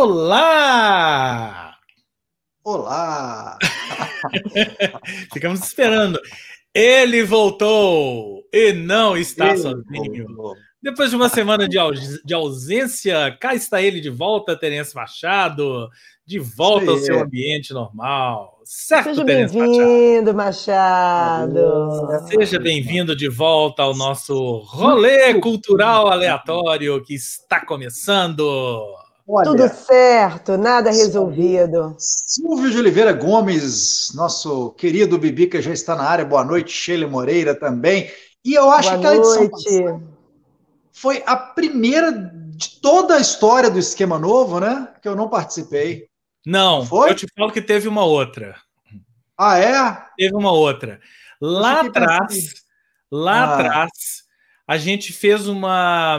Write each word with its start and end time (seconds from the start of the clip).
Olá! 0.00 1.74
Olá! 2.62 3.58
Ficamos 5.34 5.58
esperando. 5.58 6.20
Ele 6.72 7.24
voltou 7.24 8.44
e 8.54 8.72
não 8.72 9.16
está 9.16 9.48
ele 9.48 9.58
sozinho. 9.58 10.26
Voltou. 10.28 10.54
Depois 10.80 11.10
de 11.10 11.16
uma 11.16 11.28
semana 11.28 11.68
de, 11.68 11.76
de, 12.24 12.32
ausência, 12.32 13.36
cá 13.40 13.56
está 13.56 13.82
ele 13.82 14.00
de 14.00 14.08
volta, 14.08 14.56
Terence 14.56 14.94
Machado, 14.94 15.88
de 16.24 16.38
volta 16.38 16.92
ao 16.92 16.98
seu 16.98 17.18
ambiente 17.18 17.72
normal. 17.72 18.60
Certo, 18.64 19.06
Seja 19.06 19.24
bem-vindo, 19.24 20.32
Machado. 20.32 21.54
Machado. 22.06 22.28
Seja 22.28 22.60
bem-vindo 22.60 23.16
de 23.16 23.28
volta 23.28 23.82
ao 23.82 23.96
nosso 23.96 24.58
rolê 24.58 25.34
cultural 25.40 26.06
aleatório 26.06 27.02
que 27.02 27.14
está 27.14 27.66
começando. 27.66 29.07
Olha, 29.30 29.44
Tudo 29.44 29.68
certo, 29.68 30.56
nada 30.56 30.90
resolvido. 30.90 31.94
Silvio 31.98 32.70
de 32.70 32.78
Oliveira 32.78 33.12
Gomes, 33.12 34.10
nosso 34.14 34.70
querido 34.70 35.18
Bibica 35.18 35.60
já 35.60 35.70
está 35.70 35.94
na 35.94 36.04
área. 36.04 36.24
Boa 36.24 36.42
noite, 36.42 36.72
Sheila 36.72 37.06
Moreira 37.06 37.54
também. 37.54 38.10
E 38.42 38.54
eu 38.54 38.70
acho 38.70 38.88
Boa 38.88 39.00
que 39.00 39.06
a 39.06 39.16
edição 39.16 39.48
passada 39.50 40.18
foi 41.00 41.22
a 41.26 41.36
primeira 41.36 42.10
de 42.10 42.80
toda 42.80 43.16
a 43.16 43.20
história 43.20 43.70
do 43.70 43.78
esquema 43.78 44.18
novo, 44.18 44.58
né? 44.58 44.88
Que 45.02 45.08
eu 45.08 45.14
não 45.14 45.28
participei. 45.28 46.08
Não, 46.46 46.86
foi? 46.86 47.10
eu 47.10 47.14
te 47.14 47.26
falo 47.36 47.52
que 47.52 47.60
teve 47.60 47.86
uma 47.86 48.04
outra. 48.04 48.56
Ah, 49.36 49.58
é? 49.58 50.04
Teve 50.16 50.34
uma 50.34 50.52
outra. 50.52 51.00
Lá 51.38 51.82
atrás, 51.82 52.54
lá 53.12 53.44
ah. 53.44 53.54
atrás, 53.54 53.92
a 54.66 54.78
gente 54.78 55.12
fez 55.12 55.46
uma 55.46 56.18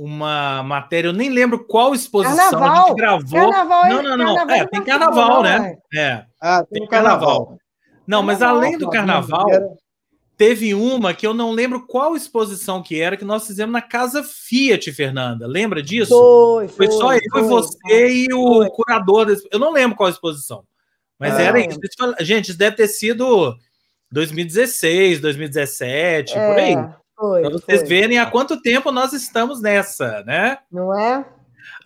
uma 0.00 0.62
matéria, 0.62 1.08
eu 1.08 1.12
nem 1.12 1.28
lembro 1.28 1.62
qual 1.66 1.94
exposição 1.94 2.50
carnaval. 2.50 2.72
a 2.72 2.88
gente 2.88 2.96
gravou. 2.96 3.50
Carnaval, 3.50 3.88
não, 3.90 4.02
não, 4.02 4.16
não. 4.16 4.34
Carnaval 4.34 4.56
é, 4.56 4.66
tem 4.66 4.82
carnaval, 4.82 5.42
né? 5.42 5.76
É. 5.94 6.24
Ah, 6.40 6.64
tem, 6.64 6.80
tem 6.80 6.88
carnaval. 6.88 7.20
carnaval. 7.20 7.58
Não, 8.06 8.22
mas 8.22 8.40
além 8.40 8.78
do 8.78 8.88
carnaval, 8.88 9.76
teve 10.38 10.74
uma 10.74 11.12
que 11.12 11.26
eu 11.26 11.34
não 11.34 11.50
lembro 11.52 11.86
qual 11.86 12.16
exposição 12.16 12.82
que 12.82 12.98
era, 12.98 13.14
que 13.14 13.26
nós 13.26 13.46
fizemos 13.46 13.74
na 13.74 13.82
Casa 13.82 14.22
Fiat, 14.24 14.90
Fernanda. 14.90 15.46
Lembra 15.46 15.82
disso? 15.82 16.08
Foi, 16.08 16.66
foi, 16.68 16.86
foi 16.86 16.96
só 16.96 17.12
eu 17.12 17.20
foi, 17.30 17.42
e 17.42 17.44
você 17.44 18.08
e 18.08 18.26
o 18.32 18.70
curador. 18.70 19.26
Desse... 19.26 19.46
Eu 19.52 19.58
não 19.58 19.70
lembro 19.70 19.98
qual 19.98 20.08
exposição. 20.08 20.64
Mas 21.18 21.38
é. 21.38 21.44
era 21.44 21.60
isso. 21.60 21.78
Gente, 22.20 22.48
isso 22.48 22.58
deve 22.58 22.76
ter 22.76 22.88
sido 22.88 23.54
2016, 24.10 25.20
2017, 25.20 26.38
é. 26.38 26.48
por 26.48 26.58
aí. 26.58 26.99
Para 27.20 27.50
vocês 27.50 27.80
foi. 27.80 27.88
verem 27.88 28.18
há 28.18 28.26
quanto 28.26 28.60
tempo 28.62 28.90
nós 28.90 29.12
estamos 29.12 29.60
nessa, 29.60 30.22
né? 30.24 30.58
Não 30.72 30.98
é? 30.98 31.24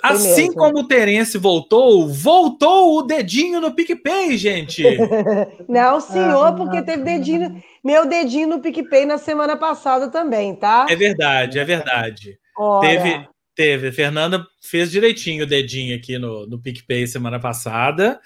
assim 0.05 0.49
mesmo. 0.49 0.55
como 0.55 0.81
o 0.81 0.87
Terence 0.87 1.39
voltou, 1.39 2.07
voltou 2.09 2.99
o 2.99 3.03
dedinho 3.03 3.61
no 3.61 3.75
PicPay, 3.75 4.37
gente. 4.37 4.83
não, 5.67 5.99
senhor, 5.99 6.49
ah, 6.49 6.53
porque 6.53 6.83
teve 6.83 7.03
dedinho, 7.03 7.63
meu 7.83 8.07
dedinho 8.07 8.49
no 8.49 8.61
PicPay 8.61 9.07
na 9.07 9.17
semana 9.17 9.57
passada 9.57 10.11
também, 10.11 10.55
tá? 10.55 10.87
É 10.91 10.95
verdade, 10.95 11.59
é 11.59 11.65
verdade. 11.65 12.39
Ora. 12.57 12.87
Teve, 12.87 13.29
teve. 13.55 13.93
Fernanda 13.93 14.47
fez 14.61 14.91
direitinho 14.91 15.45
o 15.45 15.49
dedinho 15.49 15.97
aqui 15.97 16.19
no, 16.19 16.47
no 16.47 16.61
PicPay 16.61 17.07
semana 17.07 17.41
passada, 17.41 18.21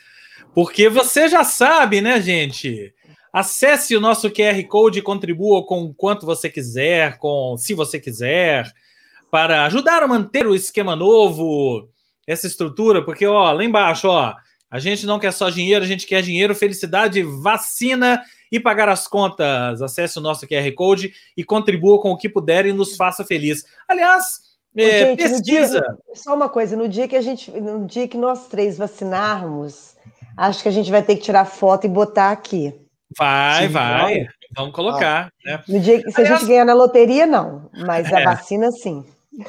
porque 0.55 0.89
você 0.89 1.29
já 1.29 1.45
sabe, 1.45 2.01
né, 2.01 2.21
gente? 2.21 2.93
Acesse 3.33 3.97
o 3.97 4.01
nosso 4.01 4.31
QR 4.31 4.63
Code 4.67 4.99
e 4.99 5.03
contribua 5.03 5.65
com 5.65 5.85
o 5.85 5.95
quanto 5.95 6.25
você 6.25 6.49
quiser, 6.49 7.19
com 7.19 7.57
se 7.59 7.75
você 7.75 8.01
quiser, 8.01 8.73
para 9.31 9.65
ajudar 9.65 10.03
a 10.03 10.09
manter 10.09 10.47
o 10.47 10.55
esquema 10.55 10.97
novo, 10.97 11.89
essa 12.27 12.47
estrutura, 12.47 13.05
porque 13.05 13.27
ó, 13.27 13.53
lá 13.53 13.65
embaixo, 13.65 14.09
ó, 14.09 14.35
a 14.71 14.79
gente 14.79 15.07
não 15.07 15.19
quer 15.19 15.33
só 15.33 15.49
dinheiro, 15.49 15.85
a 15.85 15.89
gente 15.89 16.07
quer 16.07 16.23
dinheiro, 16.23 16.55
felicidade, 16.55 17.23
vacina 17.23 18.23
e 18.53 18.61
pagar 18.61 18.89
as 18.89 19.07
contas. 19.07 19.81
Acesse 19.81 20.19
o 20.19 20.23
nosso 20.23 20.47
QR 20.47 20.71
Code 20.75 21.13
e 21.37 21.45
contribua 21.45 22.01
com 22.01 22.11
o 22.11 22.17
que 22.17 22.29
puder 22.29 22.67
e 22.67 22.73
nos 22.73 22.97
faça 22.97 23.25
feliz. 23.25 23.65
Aliás, 23.87 24.41
é, 24.77 25.07
gente, 25.07 25.19
pesquisa. 25.19 25.81
Dia, 25.81 26.15
só 26.15 26.35
uma 26.35 26.49
coisa, 26.49 26.77
no 26.77 26.89
dia 26.89 27.09
que 27.09 27.17
a 27.17 27.23
gente, 27.23 27.51
no 27.51 27.87
dia 27.87 28.07
que 28.07 28.17
nós 28.17 28.47
três 28.49 28.77
vacinarmos, 28.77 29.97
acho 30.37 30.63
que 30.63 30.69
a 30.69 30.73
gente 30.73 30.91
vai 30.91 31.03
ter 31.03 31.17
que 31.17 31.23
tirar 31.23 31.45
foto 31.47 31.87
e 31.87 31.89
botar 31.89 32.31
aqui. 32.31 32.75
Vai, 33.17 33.67
sim, 33.67 33.73
vai. 33.73 34.27
Vamos 34.57 34.75
colocar. 34.75 35.33
Ah. 35.47 35.51
Né? 35.51 35.63
No 35.69 35.81
dia 35.81 36.03
que 36.03 36.11
se 36.11 36.21
Aliás, 36.21 36.37
a 36.37 36.39
gente 36.39 36.49
ganhar 36.49 36.65
na 36.65 36.75
loteria, 36.75 37.27
não. 37.27 37.71
Mas 37.87 38.13
a 38.13 38.21
é. 38.21 38.25
vacina, 38.25 38.71
sim. 38.71 39.05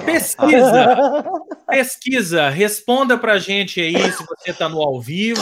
Pesquisa, 0.05 1.23
pesquisa, 1.67 2.49
responda 2.49 3.17
para 3.17 3.33
a 3.33 3.39
gente 3.39 3.81
aí 3.81 4.11
se 4.11 4.23
você 4.23 4.51
está 4.51 4.69
no 4.69 4.81
ao 4.81 5.01
vivo. 5.01 5.41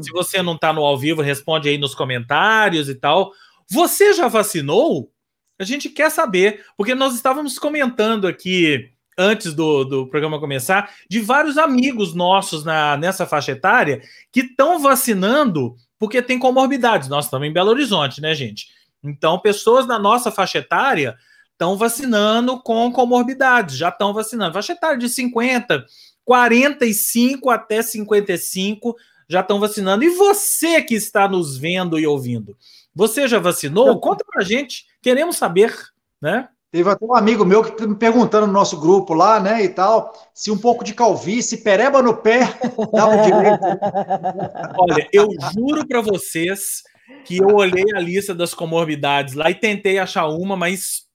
Se 0.00 0.10
você 0.10 0.42
não 0.42 0.54
está 0.54 0.72
no 0.72 0.82
ao 0.82 0.96
vivo, 0.96 1.20
responde 1.20 1.68
aí 1.68 1.76
nos 1.76 1.94
comentários 1.94 2.88
e 2.88 2.94
tal. 2.94 3.32
Você 3.70 4.14
já 4.14 4.26
vacinou? 4.26 5.10
A 5.60 5.64
gente 5.64 5.88
quer 5.88 6.10
saber, 6.10 6.64
porque 6.76 6.94
nós 6.94 7.14
estávamos 7.14 7.58
comentando 7.58 8.26
aqui 8.26 8.90
antes 9.18 9.52
do, 9.52 9.84
do 9.84 10.06
programa 10.06 10.38
começar, 10.38 10.94
de 11.10 11.20
vários 11.20 11.58
amigos 11.58 12.14
nossos 12.14 12.64
na, 12.64 12.96
nessa 12.96 13.26
faixa 13.26 13.52
etária 13.52 14.00
que 14.32 14.40
estão 14.42 14.78
vacinando 14.78 15.74
porque 15.98 16.22
tem 16.22 16.38
comorbidades. 16.38 17.08
Nós 17.08 17.24
estamos 17.24 17.46
em 17.46 17.52
Belo 17.52 17.70
Horizonte, 17.70 18.20
né, 18.20 18.34
gente? 18.34 18.68
Então, 19.02 19.38
pessoas 19.38 19.86
na 19.86 19.98
nossa 19.98 20.30
faixa 20.30 20.58
etária 20.58 21.16
estão 21.52 21.76
vacinando 21.76 22.60
com 22.62 22.90
comorbidades, 22.92 23.76
já 23.76 23.88
estão 23.88 24.12
vacinando. 24.12 24.54
Faixa 24.54 24.72
etária 24.72 24.98
de 24.98 25.08
50, 25.08 25.84
45 26.24 27.50
até 27.50 27.82
55 27.82 28.96
já 29.28 29.40
estão 29.40 29.58
vacinando. 29.58 30.04
E 30.04 30.10
você 30.10 30.82
que 30.82 30.94
está 30.94 31.28
nos 31.28 31.58
vendo 31.58 31.98
e 31.98 32.06
ouvindo, 32.06 32.56
você 32.94 33.26
já 33.26 33.38
vacinou? 33.38 34.00
Conta 34.00 34.24
pra 34.24 34.44
gente, 34.44 34.86
queremos 35.02 35.36
saber, 35.36 35.74
né? 36.20 36.48
Teve 36.70 36.90
até 36.90 37.04
um 37.04 37.14
amigo 37.14 37.46
meu 37.46 37.64
que 37.64 37.86
me 37.86 37.94
perguntando 37.94 38.46
no 38.46 38.52
nosso 38.52 38.78
grupo 38.78 39.14
lá, 39.14 39.40
né, 39.40 39.64
e 39.64 39.70
tal, 39.70 40.12
se 40.34 40.50
um 40.50 40.58
pouco 40.58 40.84
de 40.84 40.92
calvície, 40.92 41.62
pereba 41.62 42.02
no 42.02 42.14
pé, 42.18 42.40
dava 42.92 43.16
direito. 43.22 43.64
Olha, 44.78 45.08
eu 45.10 45.28
juro 45.54 45.86
para 45.86 46.02
vocês 46.02 46.82
que 47.24 47.38
eu 47.38 47.56
olhei 47.56 47.86
a 47.94 48.00
lista 48.00 48.34
das 48.34 48.52
comorbidades 48.52 49.34
lá 49.34 49.50
e 49.50 49.54
tentei 49.54 49.98
achar 49.98 50.26
uma, 50.28 50.56
mas 50.56 51.06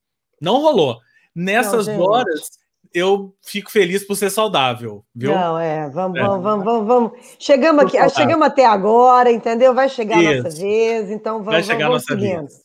não 0.41 0.59
rolou. 0.59 0.97
Nessas 1.35 1.85
não, 1.85 1.99
horas, 2.01 2.49
eu 2.91 3.35
fico 3.43 3.71
feliz 3.71 4.03
por 4.03 4.15
ser 4.15 4.31
saudável, 4.31 5.03
viu? 5.13 5.35
Não, 5.35 5.59
é, 5.59 5.87
vamos, 5.89 6.17
é. 6.17 6.21
vamos, 6.21 6.43
vamos, 6.43 6.65
vamos, 6.65 6.87
vamos. 6.87 7.11
Chegamos 7.37 7.85
aqui, 7.85 8.09
chegamos 8.09 8.47
até 8.47 8.65
agora, 8.65 9.31
entendeu? 9.31 9.73
Vai 9.73 9.87
chegar 9.87 10.17
Isso. 10.19 10.31
a 10.31 10.43
nossa 10.43 10.61
vez, 10.61 11.11
então 11.11 11.43
vamos, 11.43 11.53
Vai 11.53 11.63
chegar 11.63 11.89
vamos, 11.89 12.09
a 12.09 12.15
nossa 12.15 12.21
vez. 12.21 12.62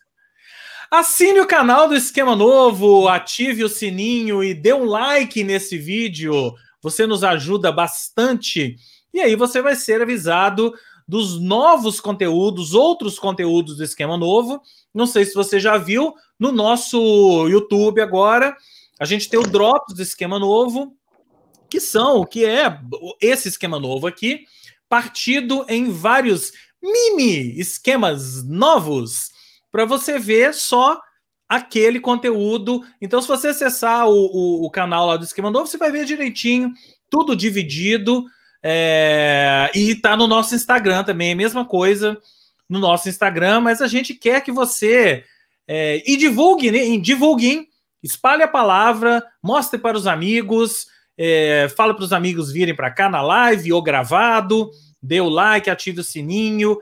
Assine 0.90 1.38
o 1.40 1.46
canal 1.46 1.86
do 1.86 1.94
Esquema 1.94 2.34
Novo, 2.34 3.08
ative 3.08 3.62
o 3.62 3.68
sininho 3.68 4.42
e 4.42 4.54
dê 4.54 4.72
um 4.72 4.86
like 4.86 5.44
nesse 5.44 5.76
vídeo. 5.76 6.54
Você 6.80 7.06
nos 7.06 7.22
ajuda 7.22 7.70
bastante. 7.70 8.74
E 9.12 9.20
aí 9.20 9.36
você 9.36 9.60
vai 9.60 9.76
ser 9.76 10.00
avisado 10.00 10.72
dos 11.06 11.38
novos 11.38 12.00
conteúdos, 12.00 12.72
outros 12.72 13.18
conteúdos 13.18 13.76
do 13.76 13.84
Esquema 13.84 14.16
Novo. 14.16 14.62
Não 14.94 15.06
sei 15.06 15.26
se 15.26 15.34
você 15.34 15.60
já 15.60 15.76
viu, 15.76 16.14
no 16.40 16.50
nosso 16.50 17.46
YouTube 17.48 18.00
agora, 18.00 18.56
a 18.98 19.04
gente 19.04 19.28
tem 19.28 19.38
o 19.38 19.42
Drops 19.42 19.94
do 19.94 20.00
esquema 20.00 20.38
novo, 20.38 20.96
que 21.68 21.80
são 21.80 22.16
o 22.16 22.26
que 22.26 22.46
é 22.46 22.80
esse 23.20 23.48
esquema 23.48 23.78
novo 23.78 24.06
aqui, 24.06 24.46
partido 24.88 25.66
em 25.68 25.90
vários 25.90 26.50
mini 26.82 27.60
esquemas 27.60 28.42
novos 28.42 29.36
para 29.70 29.84
você 29.84 30.18
ver 30.18 30.54
só 30.54 31.00
aquele 31.48 32.00
conteúdo. 32.00 32.82
Então, 33.00 33.22
se 33.22 33.28
você 33.28 33.48
acessar 33.48 34.08
o, 34.08 34.12
o, 34.12 34.66
o, 34.66 34.70
canal 34.70 35.06
lá 35.06 35.16
do 35.16 35.24
Esquema 35.24 35.50
Novo, 35.50 35.66
você 35.66 35.78
vai 35.78 35.90
ver 35.90 36.04
direitinho, 36.04 36.72
tudo 37.10 37.34
dividido. 37.34 38.24
É... 38.62 39.70
E 39.74 39.94
tá 39.94 40.16
no 40.16 40.26
nosso 40.26 40.54
Instagram 40.54 41.04
também, 41.04 41.34
mesma 41.34 41.64
coisa 41.64 42.20
no 42.68 42.78
nosso 42.78 43.08
Instagram, 43.08 43.60
mas 43.60 43.80
a 43.80 43.86
gente 43.86 44.12
quer 44.12 44.42
que 44.42 44.52
você 44.52 45.24
é, 45.66 46.02
e 46.06 46.16
divulgue, 46.16 46.70
né? 46.70 46.96
divulguem, 46.98 47.68
espalhe 48.02 48.42
a 48.42 48.48
palavra, 48.48 49.24
mostre 49.42 49.78
para 49.78 49.96
os 49.96 50.06
amigos, 50.06 50.86
é, 51.16 51.68
fala 51.76 51.94
para 51.94 52.04
os 52.04 52.12
amigos 52.12 52.52
virem 52.52 52.74
para 52.74 52.90
cá 52.90 53.08
na 53.08 53.22
live 53.22 53.72
ou 53.72 53.82
gravado, 53.82 54.70
dê 55.02 55.20
o 55.20 55.28
like, 55.28 55.70
ative 55.70 56.00
o 56.00 56.04
sininho 56.04 56.76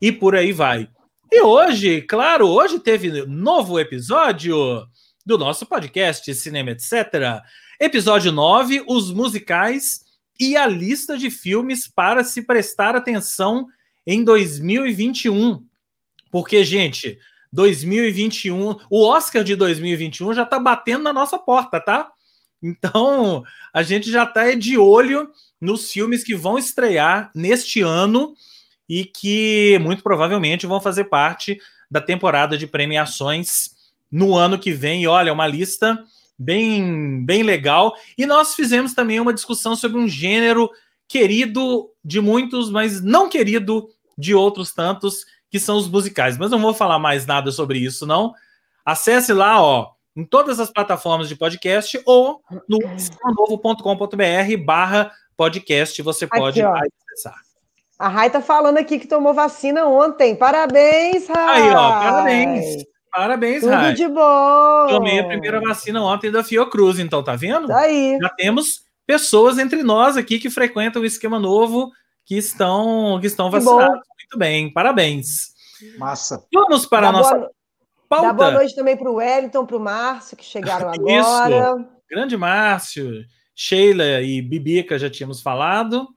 e 0.00 0.12
por 0.12 0.36
aí 0.36 0.52
vai. 0.52 0.88
E 1.34 1.40
hoje, 1.40 2.02
claro, 2.02 2.46
hoje 2.46 2.78
teve 2.78 3.24
novo 3.24 3.80
episódio 3.80 4.86
do 5.24 5.38
nosso 5.38 5.64
podcast 5.64 6.34
Cinema 6.34 6.72
Etc. 6.72 6.92
Episódio 7.80 8.30
9, 8.30 8.84
os 8.86 9.10
musicais 9.10 10.02
e 10.38 10.58
a 10.58 10.66
lista 10.66 11.16
de 11.16 11.30
filmes 11.30 11.88
para 11.88 12.22
se 12.22 12.42
prestar 12.42 12.94
atenção 12.94 13.66
em 14.06 14.22
2021. 14.22 15.64
Porque, 16.30 16.62
gente, 16.66 17.18
2021, 17.50 18.76
o 18.90 19.02
Oscar 19.02 19.42
de 19.42 19.56
2021 19.56 20.34
já 20.34 20.42
está 20.42 20.58
batendo 20.58 21.04
na 21.04 21.14
nossa 21.14 21.38
porta, 21.38 21.80
tá? 21.80 22.12
Então, 22.62 23.42
a 23.72 23.82
gente 23.82 24.10
já 24.10 24.24
está 24.24 24.52
de 24.52 24.76
olho 24.76 25.30
nos 25.58 25.90
filmes 25.90 26.22
que 26.22 26.34
vão 26.34 26.58
estrear 26.58 27.30
neste 27.34 27.80
ano 27.80 28.34
e 28.92 29.06
que 29.06 29.78
muito 29.80 30.02
provavelmente 30.02 30.66
vão 30.66 30.78
fazer 30.78 31.04
parte 31.04 31.58
da 31.90 31.98
temporada 31.98 32.58
de 32.58 32.66
premiações 32.66 33.70
no 34.10 34.34
ano 34.34 34.58
que 34.58 34.70
vem. 34.70 35.04
E 35.04 35.06
olha, 35.06 35.32
uma 35.32 35.46
lista 35.46 35.98
bem, 36.38 37.24
bem 37.24 37.42
legal. 37.42 37.94
E 38.18 38.26
nós 38.26 38.54
fizemos 38.54 38.92
também 38.92 39.18
uma 39.18 39.32
discussão 39.32 39.74
sobre 39.74 39.98
um 39.98 40.06
gênero 40.06 40.68
querido 41.08 41.88
de 42.04 42.20
muitos, 42.20 42.70
mas 42.70 43.00
não 43.00 43.30
querido 43.30 43.88
de 44.18 44.34
outros 44.34 44.74
tantos, 44.74 45.24
que 45.50 45.58
são 45.58 45.78
os 45.78 45.88
musicais. 45.88 46.36
Mas 46.36 46.50
não 46.50 46.58
vou 46.60 46.74
falar 46.74 46.98
mais 46.98 47.24
nada 47.24 47.50
sobre 47.50 47.78
isso, 47.78 48.04
não. 48.04 48.34
Acesse 48.84 49.32
lá, 49.32 49.58
ó, 49.62 49.92
em 50.14 50.22
todas 50.22 50.60
as 50.60 50.70
plataformas 50.70 51.30
de 51.30 51.36
podcast 51.36 51.98
ou 52.04 52.42
no 52.68 52.78
novo.com.br 53.48 54.56
barra 54.62 55.10
podcast, 55.34 56.02
você 56.02 56.26
pode 56.26 56.60
aqui, 56.60 56.88
acessar. 57.08 57.51
A 57.98 58.08
Rai 58.08 58.30
tá 58.30 58.40
falando 58.40 58.78
aqui 58.78 58.98
que 58.98 59.06
tomou 59.06 59.32
vacina 59.34 59.86
ontem. 59.86 60.34
Parabéns, 60.34 61.28
Rai! 61.28 61.62
Aí, 61.62 61.70
ó, 61.70 61.90
parabéns. 62.00 62.84
Parabéns, 63.10 63.60
Tudo 63.60 63.72
Rai. 63.72 63.92
de 63.92 64.08
bom. 64.08 64.86
Tomei 64.88 65.18
a 65.20 65.26
primeira 65.26 65.60
vacina 65.60 66.02
ontem 66.02 66.30
da 66.30 66.42
Fiocruz, 66.42 66.98
então 66.98 67.22
tá 67.22 67.36
vendo? 67.36 67.68
Tá 67.68 67.80
aí. 67.80 68.18
Já 68.20 68.28
temos 68.30 68.84
pessoas 69.06 69.58
entre 69.58 69.82
nós 69.82 70.16
aqui 70.16 70.38
que 70.38 70.48
frequentam 70.48 71.02
o 71.02 71.04
esquema 71.04 71.38
novo 71.38 71.90
que 72.24 72.36
estão 72.36 73.18
que 73.20 73.26
estão 73.26 73.50
vacinados. 73.50 74.00
Muito 74.18 74.38
bem, 74.38 74.72
parabéns. 74.72 75.52
Massa. 75.98 76.42
Vamos 76.54 76.86
para 76.86 77.02
Dá 77.02 77.08
a 77.08 77.12
nossa 77.12 77.34
boa... 77.34 77.50
pauta. 78.08 78.26
Dá 78.28 78.32
boa 78.32 78.50
noite 78.52 78.74
também 78.74 78.96
para 78.96 79.10
o 79.10 79.16
Wellington, 79.16 79.66
para 79.66 79.76
o 79.76 79.80
Márcio, 79.80 80.36
que 80.36 80.44
chegaram 80.44 80.88
agora. 80.94 81.76
Isso. 81.80 81.88
Grande 82.10 82.36
Márcio, 82.36 83.24
Sheila 83.54 84.22
e 84.22 84.40
Bibica 84.40 84.98
já 84.98 85.10
tínhamos 85.10 85.42
falado, 85.42 86.08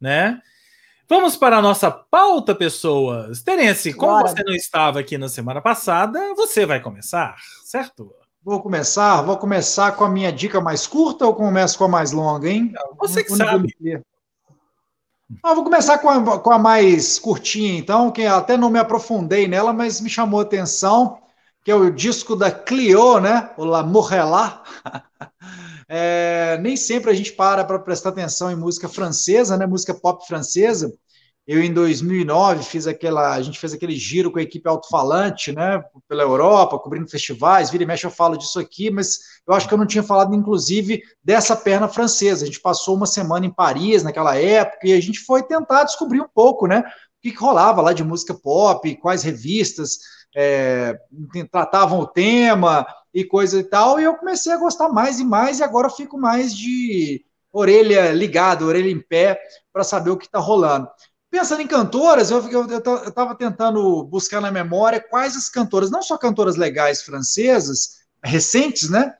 né? 0.00 0.40
Vamos 1.08 1.36
para 1.36 1.58
a 1.58 1.62
nossa 1.62 1.90
pauta, 1.90 2.54
pessoas. 2.54 3.42
Terence, 3.42 3.92
como 3.92 4.12
Bora. 4.12 4.28
você 4.28 4.42
não 4.42 4.54
estava 4.54 5.00
aqui 5.00 5.18
na 5.18 5.28
semana 5.28 5.60
passada, 5.60 6.34
você 6.34 6.64
vai 6.64 6.80
começar, 6.80 7.36
certo? 7.64 8.10
Vou 8.42 8.60
começar, 8.60 9.22
vou 9.22 9.36
começar 9.36 9.92
com 9.92 10.04
a 10.04 10.08
minha 10.08 10.32
dica 10.32 10.60
mais 10.60 10.86
curta 10.86 11.26
ou 11.26 11.34
começo 11.34 11.78
com 11.78 11.84
a 11.84 11.88
mais 11.88 12.12
longa, 12.12 12.48
hein? 12.48 12.72
Você 12.98 13.22
que 13.24 13.34
sabe. 13.34 13.74
Ah, 15.42 15.54
vou 15.54 15.64
começar 15.64 15.98
com 15.98 16.08
a, 16.08 16.38
com 16.38 16.50
a 16.50 16.58
mais 16.58 17.18
curtinha, 17.18 17.78
então, 17.78 18.10
que 18.10 18.24
até 18.26 18.56
não 18.56 18.70
me 18.70 18.78
aprofundei 18.78 19.48
nela, 19.48 19.72
mas 19.72 20.00
me 20.00 20.10
chamou 20.10 20.40
a 20.40 20.42
atenção, 20.42 21.18
que 21.64 21.70
é 21.70 21.74
o 21.74 21.90
disco 21.90 22.36
da 22.36 22.50
Clio, 22.50 23.20
né? 23.20 23.50
O 23.56 23.64
La 23.64 23.82
Morrela. 23.82 24.62
É, 25.88 26.58
nem 26.60 26.76
sempre 26.76 27.10
a 27.10 27.14
gente 27.14 27.32
para 27.32 27.64
para 27.64 27.78
prestar 27.78 28.10
atenção 28.10 28.50
em 28.50 28.56
música 28.56 28.88
francesa, 28.88 29.56
né? 29.56 29.66
Música 29.66 29.94
pop 29.94 30.26
francesa. 30.26 30.92
Eu, 31.46 31.62
em 31.62 31.72
2009, 31.74 32.62
fiz 32.62 32.86
aquela, 32.86 33.34
a 33.34 33.42
gente 33.42 33.60
fez 33.60 33.74
aquele 33.74 33.94
giro 33.94 34.32
com 34.32 34.38
a 34.38 34.42
equipe 34.42 34.66
alto-falante, 34.66 35.52
né, 35.52 35.82
pela 36.08 36.22
Europa, 36.22 36.78
cobrindo 36.78 37.06
festivais, 37.06 37.70
vira 37.70 37.82
e 37.84 37.86
mexe 37.86 38.06
eu 38.06 38.10
falo 38.10 38.38
disso 38.38 38.58
aqui, 38.58 38.90
mas 38.90 39.18
eu 39.46 39.52
acho 39.52 39.68
que 39.68 39.74
eu 39.74 39.78
não 39.78 39.86
tinha 39.86 40.02
falado, 40.02 40.34
inclusive, 40.34 41.02
dessa 41.22 41.54
perna 41.54 41.86
francesa. 41.86 42.44
A 42.44 42.46
gente 42.46 42.62
passou 42.62 42.96
uma 42.96 43.04
semana 43.04 43.44
em 43.44 43.52
Paris 43.52 44.02
naquela 44.02 44.38
época 44.38 44.88
e 44.88 44.94
a 44.94 45.00
gente 45.00 45.20
foi 45.20 45.42
tentar 45.42 45.84
descobrir 45.84 46.22
um 46.22 46.28
pouco, 46.34 46.66
né, 46.66 46.80
o 46.80 46.82
que, 47.20 47.30
que 47.30 47.38
rolava 47.38 47.82
lá 47.82 47.92
de 47.92 48.02
música 48.02 48.32
pop, 48.32 48.96
quais 48.96 49.22
revistas 49.22 49.98
é, 50.34 50.98
tratavam 51.50 52.00
o 52.00 52.06
tema 52.06 52.86
e 53.12 53.24
coisa 53.24 53.58
e 53.58 53.64
tal, 53.64 54.00
e 54.00 54.04
eu 54.04 54.16
comecei 54.16 54.52
a 54.52 54.58
gostar 54.58 54.88
mais 54.88 55.20
e 55.20 55.24
mais, 55.24 55.60
e 55.60 55.62
agora 55.62 55.88
fico 55.88 56.18
mais 56.18 56.54
de 56.54 57.24
orelha 57.52 58.10
ligada, 58.10 58.64
orelha 58.64 58.90
em 58.90 59.00
pé, 59.00 59.40
para 59.72 59.84
saber 59.84 60.10
o 60.10 60.16
que 60.16 60.26
está 60.26 60.40
rolando. 60.40 60.88
Pensando 61.30 61.62
em 61.62 61.66
cantoras, 61.66 62.30
eu 62.30 62.40
estava 63.06 63.34
tentando 63.34 64.04
buscar 64.04 64.40
na 64.40 64.50
memória 64.50 65.00
quais 65.00 65.36
as 65.36 65.48
cantoras, 65.48 65.90
não 65.90 66.02
só 66.02 66.16
cantoras 66.16 66.56
legais 66.56 67.02
francesas, 67.02 68.04
recentes, 68.22 68.88
né? 68.88 69.12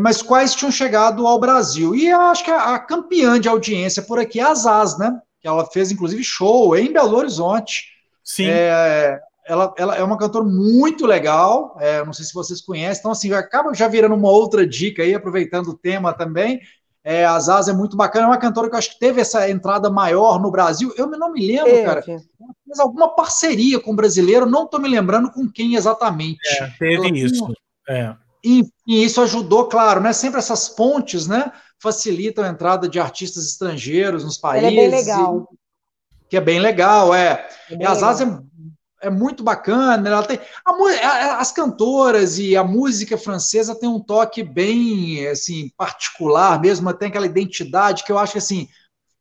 Mas 0.00 0.20
quais 0.20 0.54
tinham 0.54 0.70
chegado 0.70 1.26
ao 1.26 1.40
Brasil. 1.40 1.94
E 1.94 2.08
eu 2.08 2.20
acho 2.20 2.44
que 2.44 2.50
a, 2.50 2.74
a 2.74 2.78
campeã 2.78 3.40
de 3.40 3.48
audiência 3.48 4.02
por 4.02 4.18
aqui 4.18 4.38
é 4.40 4.44
a 4.44 4.54
Zaz, 4.54 4.98
né? 4.98 5.18
Que 5.40 5.48
ela 5.48 5.64
fez, 5.66 5.90
inclusive, 5.90 6.22
show 6.22 6.76
em 6.76 6.92
Belo 6.92 7.16
Horizonte. 7.16 7.84
Sim. 8.22 8.46
É, 8.48 9.18
ela, 9.48 9.74
ela, 9.78 9.96
é 9.96 10.02
uma 10.02 10.18
cantora 10.18 10.44
muito 10.44 11.06
legal, 11.06 11.76
é, 11.80 12.04
não 12.04 12.12
sei 12.12 12.24
se 12.24 12.34
vocês 12.34 12.60
conhecem, 12.60 13.00
então 13.00 13.10
assim, 13.10 13.32
acaba 13.32 13.72
já 13.72 13.88
virando 13.88 14.14
uma 14.14 14.30
outra 14.30 14.66
dica 14.66 15.02
aí, 15.02 15.14
aproveitando 15.14 15.68
o 15.68 15.76
tema 15.76 16.12
também, 16.12 16.60
é, 17.02 17.24
a 17.24 17.38
Zaza 17.40 17.70
é 17.70 17.74
muito 17.74 17.96
bacana, 17.96 18.26
é 18.26 18.28
uma 18.28 18.36
cantora 18.36 18.68
que 18.68 18.74
eu 18.74 18.78
acho 18.78 18.90
que 18.90 18.98
teve 18.98 19.18
essa 19.18 19.48
entrada 19.48 19.88
maior 19.88 20.38
no 20.38 20.50
Brasil. 20.50 20.92
Eu 20.94 21.06
não 21.06 21.32
me 21.32 21.46
lembro, 21.46 21.70
é, 21.70 21.82
cara. 21.82 22.02
Fez 22.02 22.78
alguma 22.78 23.14
parceria 23.14 23.80
com 23.80 23.92
o 23.92 23.96
brasileiro, 23.96 24.44
não 24.44 24.64
estou 24.64 24.78
me 24.78 24.88
lembrando 24.88 25.30
com 25.30 25.50
quem 25.50 25.74
exatamente. 25.74 26.38
É, 26.60 26.66
teve 26.78 27.18
isso. 27.18 27.50
É. 27.88 28.14
E, 28.44 28.62
e, 28.86 29.04
isso 29.04 29.22
ajudou, 29.22 29.66
claro, 29.68 30.02
né? 30.02 30.12
Sempre 30.12 30.38
essas 30.38 30.68
pontes, 30.68 31.26
né? 31.26 31.50
Facilitam 31.82 32.44
a 32.44 32.48
entrada 32.48 32.86
de 32.86 33.00
artistas 33.00 33.46
estrangeiros 33.46 34.22
nos 34.22 34.36
países. 34.36 34.68
Ela 34.68 34.76
é 34.76 34.88
bem 34.88 34.90
legal. 34.90 35.48
Que 36.28 36.36
é 36.36 36.40
bem 36.42 36.60
legal, 36.60 37.14
é. 37.14 37.48
é 37.70 37.76
bem 37.76 37.86
a 37.86 37.94
Zaza 37.94 38.24
é 38.24 38.47
é 39.00 39.10
muito 39.10 39.42
bacana. 39.42 40.08
Ela 40.08 40.22
tem 40.22 40.40
a, 40.64 41.38
as 41.38 41.52
cantoras 41.52 42.38
e 42.38 42.56
a 42.56 42.64
música 42.64 43.16
francesa 43.16 43.74
tem 43.74 43.88
um 43.88 44.00
toque 44.00 44.42
bem 44.42 45.26
assim 45.28 45.70
particular 45.76 46.60
mesmo, 46.60 46.92
tem 46.94 47.08
aquela 47.08 47.26
identidade 47.26 48.04
que 48.04 48.12
eu 48.12 48.18
acho 48.18 48.32
que 48.32 48.38
assim 48.38 48.68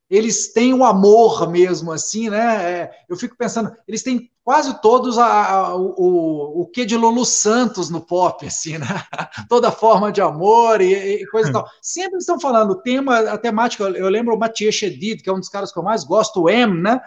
eles 0.10 0.54
têm 0.54 0.74
o 0.74 0.78
um 0.78 0.86
amor 0.86 1.50
mesmo 1.50 1.92
assim, 1.92 2.30
né? 2.30 2.72
É, 2.72 2.92
eu 3.10 3.18
fico 3.18 3.36
pensando, 3.36 3.74
eles 3.88 4.04
têm 4.04 4.32
quase 4.44 4.82
todos 4.82 5.18
a, 5.18 5.26
a, 5.26 5.76
o, 5.76 6.62
o 6.62 6.66
que 6.68 6.86
de 6.86 6.96
Lulu 6.96 7.26
Santos 7.26 7.90
no 7.90 8.00
pop, 8.00 8.46
assim, 8.46 8.78
né? 8.78 8.88
Toda 9.50 9.70
forma 9.72 10.10
de 10.10 10.22
amor 10.22 10.80
e, 10.80 11.22
e 11.22 11.28
coisa 11.28 11.50
e 11.50 11.52
tal. 11.52 11.68
Sempre 11.82 12.20
estão 12.20 12.40
falando, 12.40 12.72
o 12.72 12.82
tema, 12.82 13.20
a 13.20 13.38
temática, 13.38 13.84
eu 13.84 14.08
lembro 14.08 14.34
o 14.34 14.40
Mathieu 14.40 14.72
Chedid, 14.72 15.22
que 15.22 15.30
é 15.30 15.34
um 15.34 15.40
dos 15.40 15.50
caras 15.50 15.74
que 15.74 15.78
eu 15.78 15.84
mais 15.84 16.06
gosto, 16.06 16.44
o 16.44 16.50
M, 16.50 16.82
né? 16.82 17.02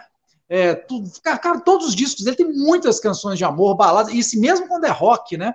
É, 0.53 0.75
tudo, 0.75 1.09
cara, 1.23 1.61
todos 1.61 1.87
os 1.87 1.95
discos 1.95 2.25
dele 2.25 2.35
tem 2.35 2.51
muitas 2.51 2.99
canções 2.99 3.37
de 3.37 3.45
amor, 3.45 3.73
baladas, 3.73 4.11
e 4.11 4.19
isso 4.19 4.37
mesmo 4.37 4.67
quando 4.67 4.83
é 4.83 4.89
rock, 4.89 5.37
né? 5.37 5.53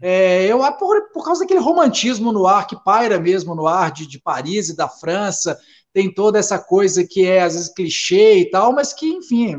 É, 0.00 0.46
eu, 0.46 0.60
por, 0.78 1.10
por 1.12 1.22
causa 1.22 1.42
daquele 1.42 1.60
romantismo 1.60 2.32
no 2.32 2.46
ar, 2.46 2.66
que 2.66 2.82
paira 2.82 3.20
mesmo 3.20 3.54
no 3.54 3.66
ar 3.66 3.92
de, 3.92 4.06
de 4.06 4.18
Paris 4.18 4.70
e 4.70 4.76
da 4.76 4.88
França, 4.88 5.58
tem 5.92 6.10
toda 6.10 6.38
essa 6.38 6.58
coisa 6.58 7.06
que 7.06 7.26
é 7.26 7.42
às 7.42 7.52
vezes 7.52 7.74
clichê 7.74 8.38
e 8.38 8.50
tal, 8.50 8.72
mas 8.72 8.94
que, 8.94 9.06
enfim, 9.06 9.54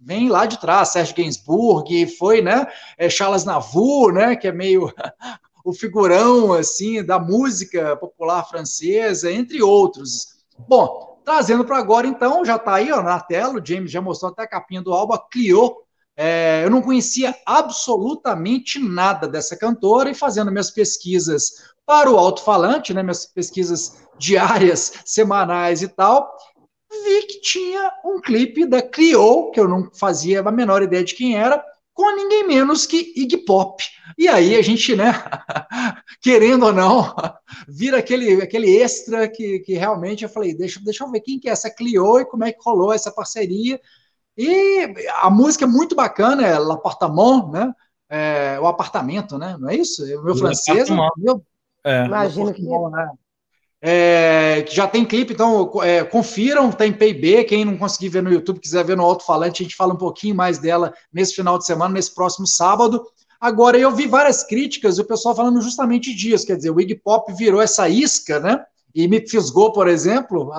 vem 0.00 0.28
lá 0.28 0.44
de 0.44 0.58
trás, 0.58 0.88
Serge 0.88 1.14
Gainsbourg, 1.14 2.06
foi, 2.18 2.42
né, 2.42 2.66
é 2.98 3.08
Charles 3.08 3.44
Navour, 3.44 4.12
né, 4.12 4.34
que 4.34 4.48
é 4.48 4.52
meio 4.52 4.92
o 5.64 5.72
figurão, 5.72 6.52
assim, 6.52 7.04
da 7.04 7.20
música 7.20 7.94
popular 7.94 8.42
francesa, 8.48 9.30
entre 9.30 9.62
outros. 9.62 10.42
Bom, 10.66 11.11
Trazendo 11.24 11.64
para 11.64 11.78
agora, 11.78 12.06
então, 12.06 12.44
já 12.44 12.56
está 12.56 12.74
aí 12.74 12.90
ó, 12.90 13.02
na 13.02 13.20
tela, 13.20 13.54
o 13.54 13.64
James 13.64 13.90
já 13.90 14.00
mostrou 14.00 14.32
até 14.32 14.42
a 14.42 14.48
capinha 14.48 14.82
do 14.82 14.92
álbum, 14.92 15.16
Clio. 15.30 15.76
É, 16.16 16.62
eu 16.64 16.70
não 16.70 16.82
conhecia 16.82 17.34
absolutamente 17.46 18.78
nada 18.78 19.26
dessa 19.26 19.56
cantora 19.56 20.10
e 20.10 20.14
fazendo 20.14 20.50
minhas 20.50 20.70
pesquisas 20.70 21.72
para 21.86 22.10
o 22.10 22.18
alto-falante, 22.18 22.92
né, 22.92 23.02
minhas 23.02 23.26
pesquisas 23.26 24.02
diárias, 24.18 24.92
semanais 25.04 25.82
e 25.82 25.88
tal, 25.88 26.30
vi 26.90 27.22
que 27.26 27.40
tinha 27.40 27.92
um 28.04 28.20
clipe 28.20 28.66
da 28.66 28.82
Clio, 28.82 29.50
que 29.50 29.60
eu 29.60 29.66
não 29.66 29.90
fazia 29.94 30.40
a 30.40 30.52
menor 30.52 30.82
ideia 30.82 31.02
de 31.02 31.14
quem 31.14 31.36
era, 31.36 31.64
com 32.02 32.16
ninguém 32.16 32.44
menos 32.44 32.84
que 32.84 33.12
Iggy 33.14 33.44
Pop. 33.44 33.80
E 34.18 34.26
aí 34.26 34.56
a 34.56 34.62
gente, 34.62 34.96
né, 34.96 35.12
querendo 36.20 36.66
ou 36.66 36.72
não, 36.72 37.14
vira 37.68 37.98
aquele, 37.98 38.42
aquele 38.42 38.76
extra 38.76 39.28
que, 39.28 39.60
que 39.60 39.74
realmente 39.74 40.24
eu 40.24 40.28
falei, 40.28 40.52
deixa, 40.52 40.80
deixa 40.82 41.04
eu 41.04 41.10
ver 41.12 41.20
quem 41.20 41.38
que 41.38 41.48
é 41.48 41.52
essa 41.52 41.70
Clio 41.70 42.18
e 42.18 42.24
como 42.24 42.42
é 42.42 42.50
que 42.50 42.58
rolou 42.60 42.92
essa 42.92 43.12
parceria. 43.12 43.80
E 44.36 44.92
a 45.20 45.30
música 45.30 45.64
é 45.64 45.68
muito 45.68 45.94
bacana, 45.94 46.44
é 46.44 46.58
L'Appartement, 46.58 47.52
né? 47.52 47.72
É, 48.08 48.58
o 48.58 48.66
apartamento, 48.66 49.38
né? 49.38 49.56
Não 49.60 49.70
é 49.70 49.76
isso? 49.76 50.02
O 50.18 50.24
meu 50.24 50.34
francês, 50.34 50.90
meu, 51.16 51.46
é. 51.84 52.04
imagino 52.04 52.52
que 52.52 52.62
né? 52.62 53.10
É, 53.84 54.62
que 54.62 54.76
já 54.76 54.86
tem 54.86 55.04
clipe, 55.04 55.32
então 55.32 55.82
é, 55.82 56.04
confiram, 56.04 56.70
tem 56.70 56.92
PIB, 56.92 57.42
quem 57.42 57.64
não 57.64 57.76
conseguir 57.76 58.10
ver 58.10 58.22
no 58.22 58.32
YouTube, 58.32 58.60
quiser 58.60 58.84
ver 58.84 58.96
no 58.96 59.02
alto-falante, 59.02 59.60
a 59.60 59.64
gente 59.64 59.74
fala 59.74 59.92
um 59.92 59.98
pouquinho 59.98 60.36
mais 60.36 60.58
dela 60.58 60.94
nesse 61.12 61.34
final 61.34 61.58
de 61.58 61.66
semana, 61.66 61.92
nesse 61.92 62.14
próximo 62.14 62.46
sábado. 62.46 63.04
Agora, 63.40 63.76
eu 63.76 63.90
vi 63.90 64.06
várias 64.06 64.44
críticas, 64.44 65.00
o 65.00 65.04
pessoal 65.04 65.34
falando 65.34 65.60
justamente 65.60 66.14
disso, 66.14 66.46
quer 66.46 66.56
dizer, 66.56 66.70
o 66.70 66.80
Iggy 66.80 66.94
Pop 66.94 67.32
virou 67.34 67.60
essa 67.60 67.88
isca, 67.88 68.38
né, 68.38 68.64
e 68.94 69.08
me 69.08 69.28
fisgou, 69.28 69.72
por 69.72 69.88
exemplo, 69.88 70.52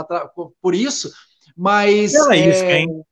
por 0.61 0.75
isso, 0.75 1.09
mas... 1.55 2.11
Pela 2.11 2.35
é, 2.35 2.49
isca, 2.49 2.71
hein? 2.71 3.05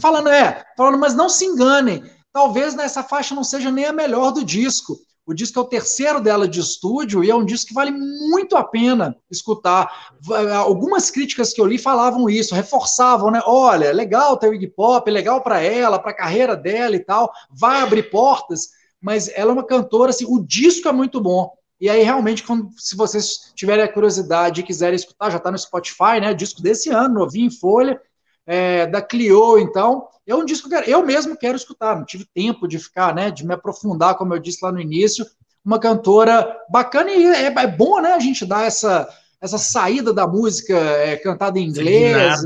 Falando, 0.00 0.30
é, 0.30 0.64
falando, 0.78 0.98
mas 0.98 1.14
não 1.14 1.28
se 1.28 1.44
enganem, 1.44 2.02
talvez 2.32 2.74
nessa 2.74 3.02
faixa 3.02 3.34
não 3.34 3.44
seja 3.44 3.70
nem 3.70 3.84
a 3.84 3.92
melhor 3.92 4.30
do 4.32 4.42
disco, 4.42 4.96
O 5.26 5.34
disco 5.34 5.58
é 5.58 5.62
o 5.62 5.66
terceiro 5.66 6.20
dela 6.20 6.46
de 6.46 6.60
estúdio 6.60 7.24
e 7.24 7.30
é 7.30 7.34
um 7.34 7.44
disco 7.44 7.68
que 7.68 7.74
vale 7.74 7.90
muito 7.90 8.56
a 8.56 8.62
pena 8.62 9.16
escutar. 9.28 10.12
Algumas 10.54 11.10
críticas 11.10 11.52
que 11.52 11.60
eu 11.60 11.66
li 11.66 11.78
falavam 11.78 12.30
isso, 12.30 12.54
reforçavam, 12.54 13.32
né? 13.32 13.40
Olha, 13.44 13.92
legal 13.92 14.36
ter 14.36 14.48
o 14.48 14.54
Iggy 14.54 14.68
Pop, 14.68 15.10
legal 15.10 15.40
para 15.40 15.60
ela, 15.60 15.98
para 15.98 16.12
a 16.12 16.16
carreira 16.16 16.56
dela 16.56 16.94
e 16.94 17.00
tal, 17.00 17.32
vai 17.50 17.80
abrir 17.80 18.08
portas, 18.08 18.68
mas 19.00 19.28
ela 19.34 19.50
é 19.50 19.54
uma 19.54 19.66
cantora, 19.66 20.10
assim, 20.10 20.24
o 20.28 20.38
disco 20.38 20.88
é 20.88 20.92
muito 20.92 21.20
bom. 21.20 21.50
E 21.80 21.90
aí, 21.90 22.02
realmente, 22.04 22.44
quando, 22.44 22.70
se 22.78 22.96
vocês 22.96 23.52
tiverem 23.54 23.84
a 23.84 23.92
curiosidade 23.92 24.60
e 24.60 24.64
quiserem 24.64 24.94
escutar, 24.94 25.30
já 25.30 25.38
está 25.38 25.50
no 25.50 25.58
Spotify, 25.58 26.20
né? 26.20 26.32
Disco 26.32 26.62
desse 26.62 26.88
ano, 26.90 27.14
novinho 27.14 27.48
em 27.48 27.50
folha, 27.50 28.00
é, 28.46 28.86
da 28.86 29.02
Clio, 29.02 29.58
então. 29.58 30.08
É 30.26 30.34
um 30.34 30.44
disco 30.44 30.68
que 30.68 30.74
eu 30.90 31.04
mesmo 31.04 31.36
quero 31.36 31.56
escutar, 31.56 31.96
não 31.96 32.04
tive 32.04 32.26
tempo 32.34 32.66
de 32.66 32.78
ficar, 32.78 33.14
né? 33.14 33.30
De 33.30 33.46
me 33.46 33.54
aprofundar, 33.54 34.16
como 34.16 34.34
eu 34.34 34.38
disse 34.38 34.64
lá 34.64 34.72
no 34.72 34.80
início. 34.80 35.26
Uma 35.64 35.78
cantora 35.78 36.56
bacana 36.70 37.10
e 37.10 37.24
é, 37.24 37.46
é 37.46 37.66
bom, 37.66 38.00
né? 38.00 38.12
A 38.12 38.18
gente 38.18 38.44
dar 38.44 38.66
essa, 38.66 39.08
essa 39.40 39.58
saída 39.58 40.12
da 40.12 40.26
música 40.26 40.76
é, 40.76 41.16
cantada 41.16 41.58
em 41.58 41.66
inglês. 41.68 42.40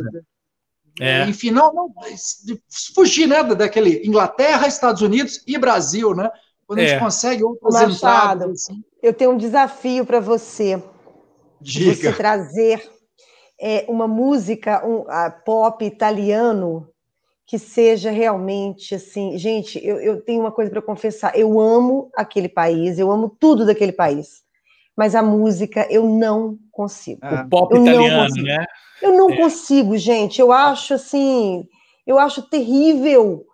É. 1.01 1.27
Enfim, 1.27 1.51
não, 1.51 1.73
não 1.73 1.95
fugir 2.95 3.27
né, 3.27 3.43
daquele 3.43 4.07
Inglaterra, 4.07 4.67
Estados 4.67 5.01
Unidos 5.01 5.43
e 5.47 5.57
Brasil, 5.57 6.15
né? 6.15 6.31
Quando 6.67 6.81
a 6.81 6.83
gente 6.83 6.95
é. 6.95 7.01
consegue 7.01 7.43
outras 7.43 7.75
Machado, 7.75 7.95
entradas. 7.95 8.51
Assim. 8.63 8.85
Eu 9.03 9.15
tenho 9.15 9.33
um 9.33 9.37
desafio 9.39 10.05
para 10.05 10.21
você. 10.21 10.83
Diga. 11.61 11.95
Você 11.95 12.13
trazer 12.13 13.00
é, 13.61 13.85
uma 13.89 14.09
música 14.09 14.83
um, 14.87 15.05
pop 15.45 15.85
italiano 15.85 16.89
que 17.47 17.59
seja 17.59 18.11
realmente 18.11 18.95
assim. 18.95 19.37
Gente, 19.37 19.85
eu, 19.85 20.01
eu 20.01 20.23
tenho 20.23 20.41
uma 20.41 20.53
coisa 20.53 20.71
para 20.71 20.81
confessar. 20.81 21.37
Eu 21.37 21.61
amo 21.61 22.11
aquele 22.17 22.49
país, 22.49 22.99
eu 22.99 23.11
amo 23.11 23.37
tudo 23.39 23.67
daquele 23.67 23.93
país. 23.93 24.43
Mas 24.97 25.15
a 25.15 25.23
música 25.23 25.87
eu 25.91 26.09
não 26.09 26.59
consigo. 26.71 27.21
O 27.27 27.49
pop 27.49 27.75
eu 27.75 27.83
italiano, 27.83 28.43
né? 28.43 28.65
Eu 29.03 29.13
não 29.13 29.31
é. 29.31 29.37
consigo, 29.37 29.97
gente. 29.97 30.41
Eu 30.41 30.53
acho 30.53 30.95
assim, 30.95 31.67
eu 32.07 32.19
acho 32.19 32.43
terrível. 32.43 33.45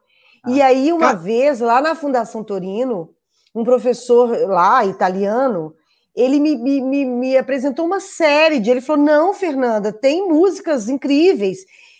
Ah. 0.45 0.51
E 0.51 0.63
aí, 0.63 0.93
uma 0.93 1.15
vez, 1.15 1.61
lá 1.61 1.81
na 1.81 1.95
Fundação 1.95 2.45
Torino, 2.45 3.11
um 3.55 3.65
professor 3.65 4.31
lá, 4.47 4.85
italiano, 4.85 5.75
ele 6.17 6.41
me, 6.41 6.57
me, 6.57 7.05
me, 7.05 7.37
apresentou 7.37 7.85
uma 7.85 8.01
série 8.01 8.59
de. 8.59 8.71
Ele 8.71 8.81
falou: 8.81 9.05
não, 9.05 9.35
Fernanda, 9.35 9.93
tem 9.93 10.27
músicas 10.27 10.89
incríveis. 10.89 11.59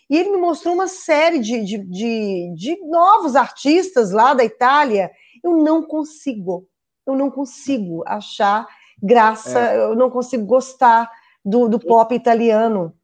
E 0.09 0.17
ele 0.17 0.31
me 0.31 0.39
mostrou 0.39 0.75
uma 0.75 0.87
série 0.87 1.39
de, 1.39 1.63
de, 1.65 1.79
de, 1.79 2.55
de 2.55 2.81
novos 2.87 3.37
artistas 3.37 4.13
lá 4.13 4.33
da 4.33 4.45
Itália. 4.45 5.11
Eu 5.45 5.57
não 5.57 5.83
consigo, 5.83 6.67
eu 7.07 7.15
não 7.15 7.31
consigo 7.31 8.03
achar 8.07 8.67
graça, 9.03 9.61
é. 9.61 9.77
eu 9.77 9.95
não 9.95 10.09
consigo 10.09 10.47
gostar 10.47 11.11
do, 11.45 11.69
do 11.69 11.79
pop 11.79 12.15
italiano. 12.15 12.95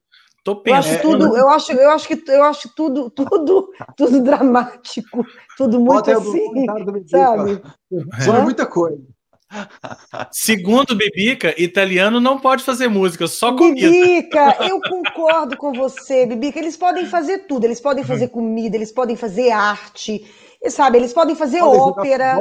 Tô 0.45 0.57
pensando. 0.57 0.75
Eu 0.75 0.79
acho 0.79 1.03
tudo, 1.03 1.37
eu 1.37 1.49
acho, 1.51 1.73
eu 1.73 1.91
acho 1.91 2.09
que 2.09 2.31
eu 2.31 2.43
acho 2.45 2.75
tudo, 2.75 3.11
tudo, 3.11 3.71
tudo 3.97 4.23
dramático, 4.23 5.25
tudo 5.57 5.79
muito 5.79 6.07
Bota 6.07 6.17
assim, 6.17 6.67
sabe? 7.07 7.63
Sobre 8.25 8.43
muita 8.43 8.67
coisa. 8.67 9.03
Segundo 10.31 10.95
Bibica, 10.95 11.55
italiano 11.61 12.21
não 12.21 12.39
pode 12.39 12.65
fazer 12.65 12.89
música, 12.89 13.27
só 13.27 13.55
comida. 13.55 13.89
Bibica, 13.89 14.57
eu 14.69 14.81
concordo 14.81 15.57
com 15.57 15.73
você, 15.73 16.27
Bibica. 16.27 16.59
Eles 16.59 16.77
podem 16.77 17.07
fazer 17.07 17.47
tudo. 17.47 17.65
Eles 17.65 17.81
podem 17.81 18.05
fazer 18.05 18.29
comida, 18.29 18.77
eles 18.77 18.93
podem 18.93 19.17
fazer 19.17 19.51
arte, 19.51 20.25
sabe? 20.71 20.99
Eles 20.99 21.13
podem 21.13 21.35
fazer 21.35 21.61
podem 21.61 21.81
ópera. 21.81 22.35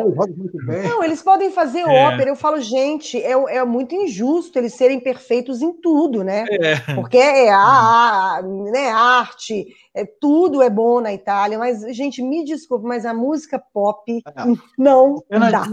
Não, 0.83 1.03
eles 1.03 1.21
podem 1.21 1.51
fazer 1.51 1.81
é. 1.81 2.07
ópera. 2.07 2.29
Eu 2.29 2.35
falo, 2.35 2.59
gente, 2.61 3.21
é, 3.21 3.31
é 3.31 3.65
muito 3.65 3.95
injusto 3.95 4.57
eles 4.57 4.73
serem 4.73 4.99
perfeitos 4.99 5.61
em 5.61 5.73
tudo, 5.73 6.23
né? 6.23 6.45
É. 6.49 6.93
Porque 6.95 7.17
é 7.17 7.49
a, 7.49 7.57
a, 7.57 8.41
né, 8.41 8.89
arte, 8.89 9.67
é, 9.93 10.05
tudo 10.05 10.61
é 10.61 10.69
bom 10.69 11.01
na 11.01 11.13
Itália, 11.13 11.57
mas, 11.57 11.81
gente, 11.95 12.21
me 12.21 12.43
desculpe, 12.43 12.85
mas 12.85 13.05
a 13.05 13.13
música 13.13 13.61
pop 13.73 14.23
não, 14.77 15.23
não 15.29 15.51
dá. 15.51 15.65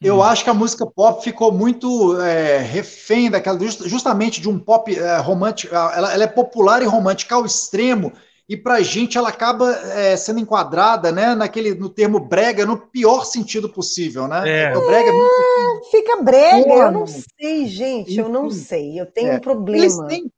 Eu 0.00 0.22
acho 0.22 0.44
que 0.44 0.50
a 0.50 0.54
música 0.54 0.86
pop 0.86 1.22
ficou 1.22 1.52
muito 1.52 2.20
é, 2.20 2.58
refém 2.58 3.30
daquela, 3.30 3.58
justamente 3.60 4.40
de 4.40 4.48
um 4.48 4.58
pop 4.58 4.96
é, 4.96 5.16
romântico. 5.18 5.74
Ela, 5.74 6.14
ela, 6.14 6.24
é 6.24 6.26
popular 6.26 6.82
e 6.82 6.86
romântica 6.86 7.34
ao 7.34 7.44
extremo, 7.44 8.12
e 8.48 8.56
para 8.56 8.74
a 8.74 8.82
gente 8.82 9.18
ela 9.18 9.28
acaba 9.28 9.72
é, 9.72 10.16
sendo 10.16 10.38
enquadrada 10.38 11.10
né, 11.10 11.34
naquele, 11.34 11.74
no 11.74 11.88
termo 11.88 12.20
brega 12.20 12.64
no 12.64 12.76
pior 12.76 13.24
sentido 13.24 13.68
possível. 13.68 14.28
Né? 14.28 14.70
É. 14.70 14.76
O 14.76 14.86
brega 14.86 15.08
é 15.08 15.12
muito... 15.12 15.32
É, 15.32 15.90
fica 15.90 16.22
brega, 16.22 16.72
eu 16.72 16.90
não 16.92 17.06
sei, 17.06 17.66
gente, 17.66 18.16
eu 18.16 18.28
não 18.28 18.50
sei. 18.50 19.00
Eu 19.00 19.06
tenho 19.06 19.34
um 19.34 19.40
problema. 19.40 19.84
Eles 19.84 19.98
têm, 20.08 20.30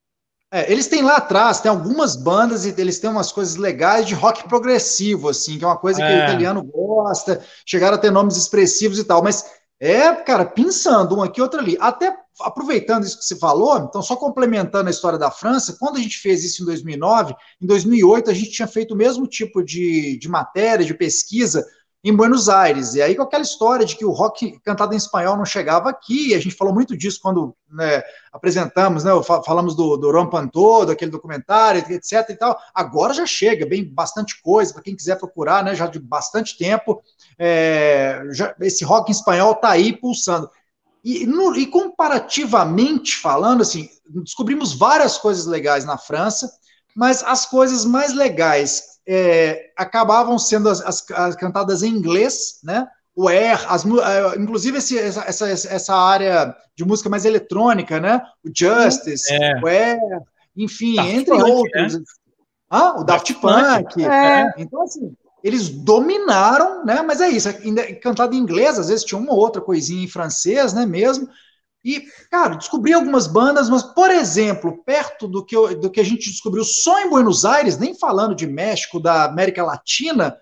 é, 0.51 0.71
eles 0.73 0.87
têm 0.87 1.03
lá 1.03 1.17
atrás, 1.17 1.61
tem 1.61 1.71
algumas 1.71 2.17
bandas 2.17 2.65
e 2.65 2.75
eles 2.79 2.99
têm 2.99 3.11
umas 3.11 3.31
coisas 3.31 3.57
legais 3.57 4.07
de 4.07 4.15
rock 4.15 4.49
progressivo, 4.49 5.29
assim, 5.29 5.59
que 5.59 5.65
é 5.65 5.67
uma 5.67 5.77
coisa 5.77 5.99
que 5.99 6.07
é. 6.07 6.21
o 6.21 6.25
italiano 6.25 6.63
gosta, 6.63 7.45
chegaram 7.67 7.97
a 7.97 8.01
ter 8.01 8.11
nomes 8.11 8.37
expressivos 8.37 8.99
e 8.99 9.05
tal, 9.05 9.23
mas 9.23 9.45
é, 9.81 10.13
cara, 10.13 10.45
pensando 10.45 11.17
um 11.17 11.23
aqui, 11.23 11.41
outro 11.41 11.61
ali. 11.61 11.77
Até 11.79 12.17
aproveitando 12.41 13.05
isso 13.05 13.19
que 13.19 13.25
você 13.25 13.37
falou, 13.37 13.79
então 13.79 14.01
só 14.01 14.17
complementando 14.17 14.89
a 14.89 14.91
história 14.91 15.19
da 15.19 15.31
França, 15.31 15.77
quando 15.79 15.97
a 15.97 16.01
gente 16.01 16.19
fez 16.19 16.45
isso 16.45 16.63
em 16.63 16.67
2009, 16.67 17.35
em 17.61 17.67
2008 17.67 18.31
a 18.31 18.35
gente 18.35 18.51
tinha 18.51 18.69
feito 18.69 18.95
o 18.95 18.97
mesmo 18.97 19.27
tipo 19.27 19.63
de, 19.63 20.19
de 20.19 20.29
matéria, 20.29 20.85
de 20.85 20.95
pesquisa 20.95 21.65
em 22.03 22.15
Buenos 22.15 22.49
Aires. 22.49 22.95
E 22.95 23.03
aí 23.03 23.15
com 23.15 23.23
aquela 23.23 23.43
história 23.43 23.85
de 23.85 23.97
que 23.97 24.05
o 24.05 24.13
rock 24.13 24.59
cantado 24.61 24.95
em 24.95 24.97
espanhol 24.97 25.37
não 25.37 25.45
chegava 25.45 25.91
aqui, 25.91 26.35
a 26.35 26.41
gente 26.41 26.55
falou 26.55 26.73
muito 26.73 26.97
disso 26.97 27.19
quando 27.21 27.55
né, 27.71 28.03
apresentamos, 28.33 29.05
né, 29.05 29.11
falamos 29.45 29.75
do, 29.75 29.97
do 29.97 30.11
Rompantô, 30.11 30.85
daquele 30.85 31.11
documentário, 31.11 31.81
etc 31.91 32.31
e 32.31 32.37
tal. 32.37 32.59
Agora 32.75 33.13
já 33.13 33.27
chega, 33.27 33.67
bem 33.67 33.85
bastante 33.85 34.41
coisa, 34.41 34.73
para 34.73 34.83
quem 34.83 34.97
quiser 34.97 35.19
procurar, 35.19 35.65
né, 35.65 35.75
já 35.75 35.87
de 35.87 35.99
bastante 35.99 36.57
tempo, 36.57 37.03
é, 37.39 38.23
já, 38.31 38.55
esse 38.61 38.85
rock 38.85 39.11
em 39.11 39.15
espanhol 39.15 39.53
está 39.53 39.71
aí 39.71 39.93
pulsando. 39.93 40.49
E, 41.05 41.27
no, 41.27 41.55
e 41.57 41.67
comparativamente 41.67 43.17
falando, 43.17 43.63
assim, 43.63 43.89
descobrimos 44.09 44.73
várias 44.73 45.17
coisas 45.17 45.47
legais 45.47 45.85
na 45.85 45.97
França, 45.97 46.51
mas 46.95 47.23
as 47.23 47.47
coisas 47.47 47.85
mais 47.85 48.13
legais 48.13 48.98
é, 49.11 49.71
acabavam 49.75 50.39
sendo 50.39 50.69
as, 50.69 50.83
as, 50.83 51.11
as, 51.13 51.35
cantadas 51.35 51.83
em 51.83 51.89
inglês, 51.89 52.61
né? 52.63 52.87
O 53.17 53.27
air, 53.27 53.59
as, 53.73 53.85
é, 53.87 54.39
inclusive 54.39 54.77
esse, 54.77 54.99
essa, 54.99 55.25
essa, 55.25 55.49
essa, 55.49 55.95
área 55.97 56.55
de 56.77 56.85
música 56.85 57.09
mais 57.09 57.25
eletrônica, 57.25 57.99
né? 57.99 58.23
O 58.45 58.51
Justice, 58.55 59.33
é. 59.33 59.61
o 59.63 59.67
air, 59.67 59.99
enfim, 60.55 60.97
Daft 60.97 61.15
entre 61.15 61.39
Punk, 61.39 61.51
outros. 61.51 61.95
Né? 61.95 62.01
Ah, 62.69 63.01
o 63.01 63.05
Daft, 63.05 63.33
Daft 63.33 63.41
Punk. 63.41 63.95
Punk. 63.95 64.05
É. 64.07 64.53
Então, 64.59 64.83
assim, 64.83 65.17
eles 65.43 65.71
dominaram, 65.71 66.85
né? 66.85 67.01
Mas 67.01 67.23
é 67.23 67.31
isso, 67.31 67.49
cantado 68.03 68.35
em 68.35 68.39
inglês, 68.39 68.79
às 68.79 68.89
vezes 68.89 69.07
tinha 69.07 69.19
uma 69.19 69.33
outra 69.33 69.63
coisinha 69.63 70.05
em 70.05 70.09
francês, 70.09 70.75
né? 70.75 70.85
Mesmo. 70.85 71.27
E, 71.85 72.05
cara, 72.31 72.57
descobri 72.57 72.93
algumas 72.93 73.27
bandas, 73.27 73.71
mas, 73.71 73.83
por 73.83 74.11
exemplo, 74.11 74.83
perto 74.85 75.29
do 75.29 75.45
que, 75.45 75.57
eu, 75.57 75.79
do 75.79 75.91
que 75.91 76.01
a 76.01 76.05
gente 76.05 76.29
descobriu 76.29 76.65
só 76.65 77.01
em 77.01 77.09
Buenos 77.09 77.45
Aires, 77.45 77.79
nem 77.79 77.95
falando 77.95 78.35
de 78.35 78.47
México, 78.47 79.01
da 79.01 79.25
América 79.25 79.65
Latina, 79.65 80.37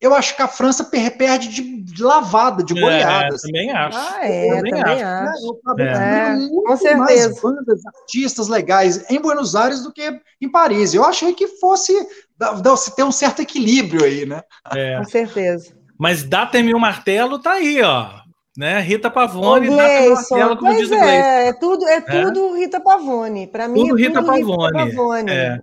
eu 0.00 0.12
acho 0.14 0.34
que 0.34 0.42
a 0.42 0.48
França 0.48 0.84
perde 0.84 1.48
de, 1.48 2.02
lavada, 2.02 2.62
de 2.62 2.76
é, 2.76 2.80
goleada. 2.80 3.36
É, 3.36 3.38
também 3.38 3.70
acho. 3.70 3.98
Ah, 3.98 4.18
é, 4.20 4.50
eu 4.50 4.56
também, 4.56 4.72
também 4.72 5.02
acho. 5.02 5.30
acho. 5.30 5.80
É. 5.80 6.34
é 6.34 6.48
com 6.48 6.76
certeza. 6.76 6.98
mais 6.98 7.40
bandas, 7.40 7.86
artistas 7.86 8.48
legais 8.48 9.10
em 9.10 9.20
Buenos 9.20 9.54
Aires 9.54 9.82
do 9.82 9.92
que 9.92 10.20
em 10.40 10.50
Paris. 10.50 10.92
Eu 10.92 11.04
achei 11.04 11.32
que 11.32 11.46
fosse 11.46 11.94
ter 12.96 13.04
um 13.04 13.12
certo 13.12 13.40
equilíbrio 13.42 14.04
aí, 14.04 14.26
né? 14.26 14.42
É. 14.72 14.98
Com 14.98 15.04
certeza. 15.04 15.72
Mas 15.96 16.24
dá 16.24 16.50
o 16.74 16.80
martelo, 16.80 17.38
tá 17.38 17.52
aí, 17.52 17.80
ó 17.80 18.21
né? 18.56 18.80
Rita 18.80 19.10
Pavone, 19.10 19.68
Ô, 19.68 19.72
Gleison, 19.72 20.56
como 20.56 20.76
diz 20.76 20.90
é, 20.92 21.48
é 21.48 21.52
tudo, 21.52 21.86
é, 21.86 21.96
é 21.96 22.00
tudo 22.00 22.54
Rita 22.54 22.80
Pavone. 22.80 23.46
Para 23.46 23.68
mim, 23.68 23.88
tudo, 23.88 23.98
é 23.98 24.02
Rita, 24.02 24.20
tudo 24.20 24.26
Pavone. 24.26 24.78
Rita 24.78 24.96
Pavone. 24.96 25.30
É. 25.30 25.58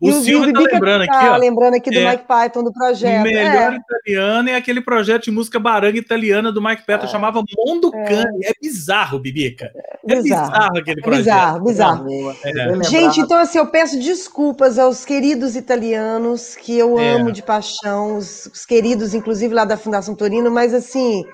O, 0.00 0.10
o 0.10 0.12
Silvio 0.22 0.52
tá 0.52 0.60
lembrando 0.60 1.06
tá 1.06 1.16
aqui, 1.16 1.28
ó. 1.28 1.36
lembrando 1.36 1.74
aqui 1.74 1.90
do 1.90 1.98
é, 1.98 2.10
Mike 2.10 2.24
Python 2.26 2.62
do 2.62 2.72
projeto. 2.72 3.22
Melhor 3.22 3.72
é. 3.72 3.76
italiano 3.76 4.50
é 4.50 4.54
aquele 4.54 4.80
projeto 4.80 5.24
de 5.24 5.30
música 5.30 5.58
baranga 5.58 5.98
italiana 5.98 6.52
do 6.52 6.60
Mike 6.60 6.84
Python, 6.86 7.06
é. 7.06 7.08
chamava 7.08 7.42
Mondo 7.56 7.90
é. 7.94 8.04
Cane. 8.04 8.44
É 8.44 8.52
bizarro, 8.60 9.18
Bibica. 9.18 9.70
É 10.06 10.20
bizarro, 10.20 10.50
bizarro 10.50 10.78
aquele 10.78 11.00
projeto. 11.00 11.24
Bizarro, 11.64 11.64
bizarro. 11.64 12.06
É. 12.44 12.84
Gente, 12.84 13.20
então 13.20 13.38
assim, 13.38 13.58
eu 13.58 13.66
peço 13.66 13.98
desculpas 13.98 14.78
aos 14.78 15.04
queridos 15.04 15.56
italianos 15.56 16.54
que 16.56 16.76
eu 16.76 16.98
amo 16.98 17.32
de 17.32 17.42
paixão, 17.42 18.16
os, 18.16 18.46
os 18.46 18.66
queridos, 18.66 19.14
inclusive 19.14 19.54
lá 19.54 19.64
da 19.64 19.78
Fundação 19.78 20.14
Torino, 20.14 20.50
mas 20.50 20.74
assim, 20.74 21.24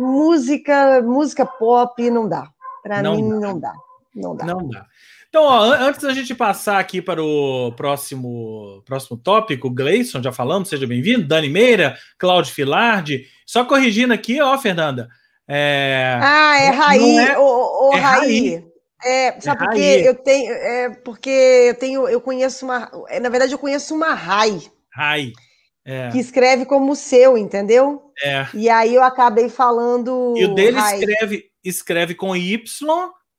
música, 0.00 1.02
música 1.02 1.44
pop 1.44 2.10
não 2.10 2.28
dá. 2.28 2.48
Para 2.82 3.02
mim 3.02 3.28
dá. 3.28 3.36
não 3.38 3.60
dá. 3.60 3.72
Não 4.14 4.36
dá. 4.36 4.44
Não 4.44 4.68
dá. 4.68 4.86
Então, 5.28 5.44
ó, 5.44 5.60
antes 5.62 6.02
da 6.02 6.12
gente 6.12 6.34
passar 6.34 6.80
aqui 6.80 7.00
para 7.00 7.22
o 7.22 7.72
próximo, 7.76 8.82
próximo 8.84 9.16
tópico, 9.16 9.70
Gleison, 9.70 10.20
já 10.20 10.32
falamos, 10.32 10.68
seja 10.68 10.88
bem-vindo, 10.88 11.28
Dani 11.28 11.48
Meira, 11.48 11.96
Cláudio 12.18 12.52
Filardi. 12.52 13.26
Só 13.46 13.64
corrigindo 13.64 14.12
aqui, 14.12 14.40
ó, 14.40 14.58
Fernanda, 14.58 15.08
É... 15.46 16.18
Ah, 16.20 16.60
é 16.60 16.70
Raí, 16.70 17.18
é... 17.18 17.38
o, 17.38 17.90
o 17.90 17.94
é 17.94 18.00
Raí. 18.00 18.50
Raí. 18.54 18.70
É, 19.02 19.40
sabe 19.40 19.62
é 19.62 19.66
por 19.66 19.74
quê? 19.74 20.02
Eu 20.04 20.14
tenho, 20.14 20.52
é, 20.52 20.90
porque 21.04 21.30
eu 21.30 21.74
tenho, 21.74 22.08
eu 22.08 22.20
conheço 22.20 22.64
uma, 22.66 22.90
é, 23.08 23.18
na 23.18 23.28
verdade 23.28 23.52
eu 23.52 23.58
conheço 23.58 23.94
uma 23.94 24.12
Rai. 24.14 24.60
Rai. 24.92 25.32
É. 25.84 26.10
Que 26.10 26.18
escreve 26.18 26.66
como 26.66 26.94
seu, 26.94 27.38
entendeu? 27.38 28.12
É. 28.22 28.46
E 28.54 28.68
aí 28.68 28.94
eu 28.94 29.02
acabei 29.02 29.48
falando. 29.48 30.34
E 30.36 30.44
o 30.44 30.54
dele 30.54 30.78
escreve, 30.78 31.44
escreve 31.64 32.14
com 32.14 32.36
Y, 32.36 32.62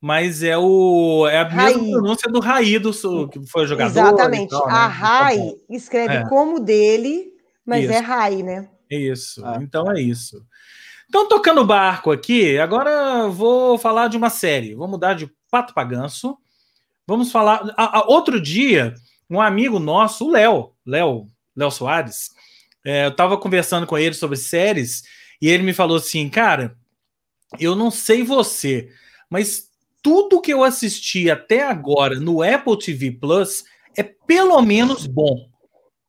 mas 0.01 0.41
é 0.41 0.57
o 0.57 1.27
é 1.29 1.37
a 1.37 1.47
Rai. 1.47 1.73
mesma 1.73 1.91
pronúncia 1.91 2.31
do 2.31 2.39
Rai 2.39 2.79
do 2.79 3.29
que 3.29 3.45
foi 3.47 3.67
jogador. 3.67 3.91
Exatamente. 3.91 4.49
Tal, 4.49 4.65
né? 4.65 4.73
A 4.73 4.87
Rai 4.87 5.55
escreve 5.69 6.15
é. 6.15 6.29
como 6.29 6.59
dele, 6.59 7.31
mas 7.65 7.83
é 7.83 7.85
isso. 7.85 7.93
é 7.93 7.99
Rai, 7.99 8.43
né? 8.43 8.69
Isso. 8.89 9.45
Ah. 9.45 9.59
Então 9.61 9.91
é 9.91 10.01
isso. 10.01 10.43
Então, 11.07 11.27
tocando 11.27 11.59
o 11.59 11.65
barco 11.65 12.09
aqui, 12.09 12.57
agora 12.57 13.27
vou 13.27 13.77
falar 13.77 14.07
de 14.07 14.15
uma 14.15 14.29
série. 14.29 14.73
Vou 14.73 14.87
mudar 14.87 15.13
de 15.13 15.29
pato 15.51 15.73
para 15.73 15.83
ganso. 15.83 16.37
Vamos 17.05 17.31
falar. 17.33 17.73
A, 17.77 17.99
a, 17.99 18.05
outro 18.07 18.39
dia, 18.39 18.95
um 19.29 19.41
amigo 19.41 19.77
nosso, 19.77 20.25
o 20.25 20.31
Léo, 20.31 20.71
Léo, 20.85 21.27
Léo 21.55 21.71
Soares, 21.71 22.29
é, 22.83 23.05
eu 23.05 23.09
estava 23.09 23.37
conversando 23.37 23.85
com 23.85 23.97
ele 23.97 24.13
sobre 24.13 24.37
séries 24.37 25.03
e 25.41 25.49
ele 25.49 25.63
me 25.63 25.73
falou 25.73 25.97
assim, 25.97 26.29
cara, 26.29 26.75
eu 27.59 27.75
não 27.75 27.91
sei 27.91 28.23
você, 28.23 28.89
mas 29.29 29.69
tudo 30.01 30.41
que 30.41 30.53
eu 30.53 30.63
assisti 30.63 31.29
até 31.29 31.63
agora 31.63 32.19
no 32.19 32.41
Apple 32.41 32.77
TV 32.77 33.11
Plus 33.11 33.63
é 33.95 34.03
pelo 34.03 34.61
menos 34.61 35.05
bom 35.05 35.51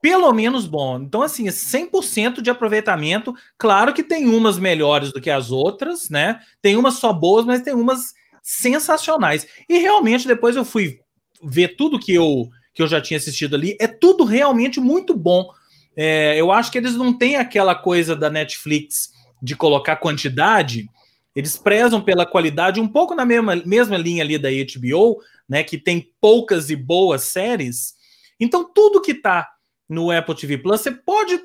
pelo 0.03 0.33
menos 0.33 0.67
bom. 0.67 0.99
Então, 1.01 1.23
assim, 1.23 1.45
100% 1.45 2.39
é 2.39 2.43
de 2.43 2.51
aproveitamento. 2.51 3.33
Claro 3.57 3.95
que 3.95 4.03
tem 4.03 4.27
umas 4.27 4.59
melhores 4.59 5.13
do 5.13 5.21
que 5.21 5.31
as 5.31 5.53
outras, 5.53 6.11
né? 6.11 6.41
Tem 6.61 6.77
umas 6.77 6.95
só 6.95 7.13
boas, 7.13 7.47
mas 7.47 7.63
tem 7.63 7.73
umas 7.73 8.13
sensacionais. 8.43 9.47
E 9.69 9.79
realmente, 9.79 10.27
depois 10.27 10.57
eu 10.57 10.65
fui 10.65 10.99
ver 11.41 11.77
tudo 11.77 12.01
que 12.01 12.13
eu, 12.13 12.49
que 12.75 12.83
eu 12.83 12.87
já 12.87 13.01
tinha 13.01 13.19
assistido 13.19 13.57
ali. 13.57 13.77
É 13.81 13.87
tudo 13.87 14.25
realmente 14.25 14.81
muito 14.81 15.15
bom. 15.15 15.49
É, 15.97 16.41
eu 16.41 16.51
acho 16.51 16.71
que 16.71 16.79
eles 16.79 16.95
não 16.95 17.17
têm 17.17 17.37
aquela 17.37 17.75
coisa 17.75 18.17
da 18.17 18.31
Netflix 18.31 19.13
de 19.43 19.57
colocar 19.57 19.97
quantidade. 19.97 20.89
Eles 21.35 21.57
prezam 21.57 22.01
pela 22.01 22.27
qualidade, 22.27 22.81
um 22.81 22.89
pouco 22.89 23.15
na 23.15 23.25
mesma, 23.25 23.57
mesma 23.57 23.97
linha 23.97 24.23
ali 24.23 24.39
da 24.39 24.49
HBO, 24.51 25.21
né? 25.49 25.63
Que 25.63 25.79
tem 25.79 26.11
poucas 26.21 26.71
e 26.71 26.77
boas 26.77 27.23
séries. 27.23 27.95
Então, 28.39 28.65
tudo 28.73 29.01
que 29.01 29.15
tá 29.15 29.49
no 29.89 30.11
Apple 30.11 30.35
TV 30.35 30.59
Plus, 30.59 30.81
você 30.81 30.91
pode, 30.91 31.41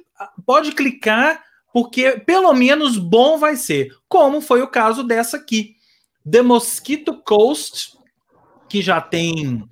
pode 0.46 0.72
clicar, 0.72 1.44
porque 1.74 2.12
pelo 2.26 2.54
menos 2.54 2.98
bom 2.98 3.38
vai 3.38 3.56
ser, 3.56 3.94
como 4.08 4.42
foi 4.42 4.62
o 4.62 4.68
caso 4.68 5.04
dessa 5.04 5.38
aqui. 5.38 5.76
The 6.30 6.42
Mosquito 6.42 7.22
Coast, 7.24 7.94
que 8.70 8.82
já 8.82 9.00
tem 9.00 9.64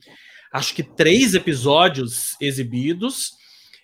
acho 0.56 0.74
que 0.74 0.84
três 0.84 1.34
episódios 1.34 2.36
exibidos. 2.40 3.34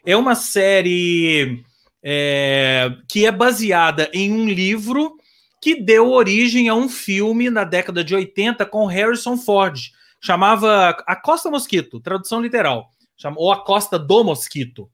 É 0.06 0.16
uma 0.16 0.36
série 0.36 1.64
é, 2.02 2.90
que 3.10 3.26
é 3.26 3.32
baseada 3.32 4.10
em 4.14 4.32
um 4.32 4.48
livro 4.48 5.18
que 5.62 5.76
deu 5.76 6.10
origem 6.10 6.70
a 6.70 6.74
um 6.74 6.88
filme 6.88 7.50
na 7.50 7.66
década 7.66 8.04
de 8.04 8.16
80 8.16 8.66
com 8.66 8.86
Harrison 8.86 9.38
Ford. 9.38 9.92
Chamava 10.22 10.90
A 11.06 11.16
Costa 11.16 11.52
Mosquito, 11.52 12.00
tradução 12.00 12.42
literal 12.42 12.90
ou 13.36 13.52
A 13.52 13.64
Costa 13.64 14.00
do 14.00 14.24
Mosquito. 14.24 14.90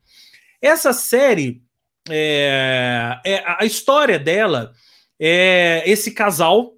Essa 0.62 0.92
série, 0.92 1.62
é, 2.10 3.20
é, 3.24 3.44
a 3.46 3.66
história 3.66 4.18
dela 4.18 4.74
é 5.20 5.84
esse 5.86 6.12
casal, 6.12 6.74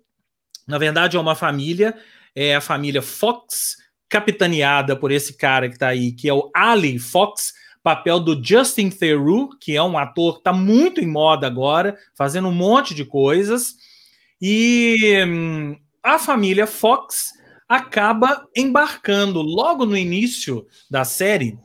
na 0.67 0.77
verdade 0.77 1.15
é 1.17 1.19
uma 1.19 1.35
família, 1.35 1.97
é 2.35 2.55
a 2.55 2.61
família 2.61 3.01
Fox, 3.01 3.77
capitaneada 4.09 4.95
por 4.95 5.11
esse 5.11 5.33
cara 5.33 5.69
que 5.69 5.75
está 5.75 5.87
aí, 5.87 6.11
que 6.11 6.27
é 6.27 6.33
o 6.33 6.49
Ali 6.53 6.97
Fox, 6.97 7.53
papel 7.83 8.19
do 8.19 8.43
Justin 8.43 8.89
Theroux, 8.89 9.55
que 9.61 9.75
é 9.75 9.83
um 9.83 9.97
ator 9.97 10.33
que 10.33 10.39
está 10.39 10.51
muito 10.51 10.99
em 10.99 11.07
moda 11.07 11.47
agora, 11.47 11.97
fazendo 12.15 12.47
um 12.47 12.53
monte 12.53 12.93
de 12.93 13.05
coisas. 13.05 13.75
E 14.41 15.23
hum, 15.25 15.77
a 16.03 16.17
família 16.17 16.65
Fox 16.65 17.33
acaba 17.67 18.47
embarcando 18.55 19.41
logo 19.41 19.85
no 19.85 19.95
início 19.95 20.65
da 20.89 21.03
série 21.05 21.57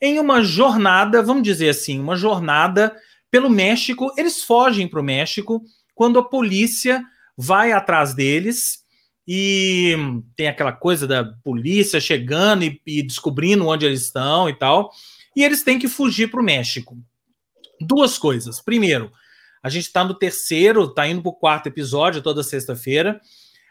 em 0.00 0.18
uma 0.18 0.42
jornada, 0.42 1.22
vamos 1.22 1.42
dizer 1.42 1.68
assim, 1.68 2.00
uma 2.00 2.16
jornada 2.16 2.96
pelo 3.30 3.50
México. 3.50 4.12
Eles 4.16 4.42
fogem 4.42 4.88
para 4.88 5.00
o 5.00 5.04
México 5.04 5.62
quando 5.94 6.18
a 6.18 6.24
polícia 6.24 7.02
vai 7.36 7.72
atrás 7.72 8.14
deles 8.14 8.83
e 9.26 9.96
tem 10.36 10.48
aquela 10.48 10.72
coisa 10.72 11.06
da 11.06 11.24
polícia 11.24 12.00
chegando 12.00 12.64
e, 12.64 12.80
e 12.86 13.02
descobrindo 13.02 13.66
onde 13.66 13.86
eles 13.86 14.02
estão 14.02 14.48
e 14.48 14.54
tal. 14.54 14.90
E 15.34 15.42
eles 15.42 15.62
têm 15.62 15.78
que 15.78 15.88
fugir 15.88 16.30
para 16.30 16.40
o 16.40 16.44
México. 16.44 16.96
Duas 17.80 18.18
coisas. 18.18 18.60
Primeiro, 18.60 19.10
a 19.62 19.68
gente 19.68 19.86
está 19.86 20.04
no 20.04 20.14
terceiro, 20.14 20.84
está 20.84 21.08
indo 21.08 21.22
para 21.22 21.30
o 21.30 21.34
quarto 21.34 21.66
episódio 21.68 22.22
toda 22.22 22.42
sexta-feira. 22.42 23.20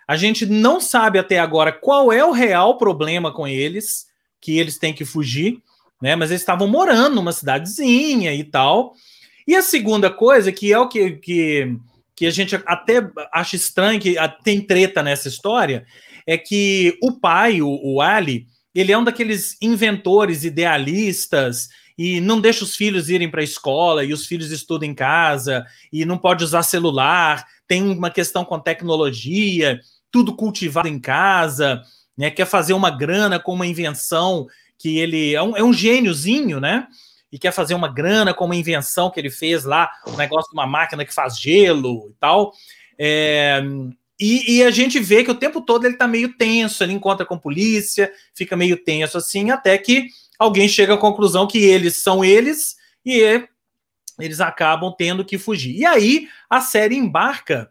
A 0.08 0.16
gente 0.18 0.46
não 0.46 0.82
sabe 0.82 1.20
até 1.20 1.40
agora 1.40 1.72
qual 1.72 2.12
é 2.12 2.26
o 2.26 2.32
real 2.32 2.78
problema 2.78 3.32
com 3.32 3.48
eles, 3.48 4.08
que 4.42 4.58
eles 4.58 4.78
têm 4.78 4.94
que 4.94 5.06
fugir, 5.06 5.62
né? 6.02 6.16
Mas 6.16 6.32
eles 6.32 6.42
estavam 6.42 6.68
morando 6.68 7.16
numa 7.16 7.32
cidadezinha 7.32 8.34
e 8.34 8.44
tal. 8.44 8.94
E 9.48 9.56
a 9.56 9.62
segunda 9.62 10.10
coisa, 10.10 10.52
que 10.52 10.74
é 10.74 10.80
o 10.80 10.90
que, 10.90 11.12
que, 11.12 11.78
que 12.16 12.26
a 12.26 12.32
gente 12.32 12.56
até 12.66 13.10
acha 13.32 13.56
estranho, 13.56 14.00
que 14.00 14.16
tem 14.44 14.62
treta 14.62 15.02
nessa 15.02 15.28
história, 15.28 15.86
é 16.26 16.38
que 16.38 16.98
o 17.02 17.20
pai, 17.20 17.62
o, 17.62 17.80
o 17.84 18.02
Ali, 18.02 18.48
ele 18.74 18.92
é 18.92 18.98
um 18.98 19.04
daqueles 19.04 19.58
inventores 19.62 20.44
idealistas 20.44 21.70
e 21.98 22.20
não 22.22 22.42
deixa 22.42 22.64
os 22.64 22.76
filhos 22.76 23.10
irem 23.10 23.30
para 23.30 23.42
a 23.42 23.44
escola 23.44 24.04
e 24.04 24.14
os 24.14 24.26
filhos 24.26 24.52
estudam 24.52 24.90
em 24.90 24.96
casa 24.96 25.66
e 25.92 26.06
não 26.06 26.18
pode 26.18 26.44
usar 26.44 26.64
celular, 26.64 27.46
tem 27.68 27.84
uma 27.84 28.10
questão 28.10 28.44
com 28.44 28.60
tecnologia 28.60 29.80
tudo 30.14 30.36
cultivado 30.36 30.88
em 30.88 31.00
casa, 31.00 31.82
né? 32.16 32.30
Quer 32.30 32.46
fazer 32.46 32.74
uma 32.74 32.92
grana 32.92 33.40
com 33.40 33.52
uma 33.52 33.66
invenção 33.66 34.46
que 34.78 35.00
ele 35.00 35.34
é 35.34 35.42
um, 35.42 35.58
é 35.58 35.64
um 35.64 35.74
gêniozinho, 35.74 36.60
né? 36.60 36.88
E 37.34 37.40
quer 37.40 37.52
fazer 37.52 37.74
uma 37.74 37.92
grana 37.92 38.32
com 38.32 38.46
uma 38.46 38.56
invenção 38.56 39.10
que 39.10 39.20
ele 39.20 39.32
fez 39.32 39.64
lá, 39.64 39.90
um 40.08 40.16
negócio 40.16 40.52
de 40.52 40.56
uma 40.56 40.68
máquina 40.68 41.04
que 41.04 41.12
faz 41.12 41.40
gelo 41.40 42.12
e 42.12 42.14
tal. 42.20 42.54
É, 42.98 43.60
e, 44.20 44.58
e, 44.58 44.64
a 44.64 44.70
gente 44.70 45.00
vê 45.00 45.24
que 45.24 45.32
o 45.32 45.36
tempo 45.36 45.60
todo 45.60 45.86
ele 45.86 45.98
tá 45.98 46.08
meio 46.08 46.38
tenso, 46.38 46.84
ele 46.84 46.94
encontra 46.94 47.26
com 47.26 47.36
polícia, 47.36 48.12
fica 48.36 48.56
meio 48.56 48.78
tenso 48.78 49.18
assim, 49.18 49.50
até 49.50 49.76
que 49.80 50.10
alguém 50.38 50.68
chega 50.68 50.94
à 50.94 50.98
conclusão 50.98 51.48
que 51.48 51.58
eles 51.58 51.98
são 51.98 52.24
eles 52.24 52.76
e 53.04 53.44
eles 54.20 54.40
acabam 54.40 54.94
tendo 54.96 55.26
que 55.26 55.40
fugir. 55.40 55.76
E 55.76 55.88
aí 55.88 56.28
a 56.48 56.62
série 56.62 56.96
embarca 56.96 57.68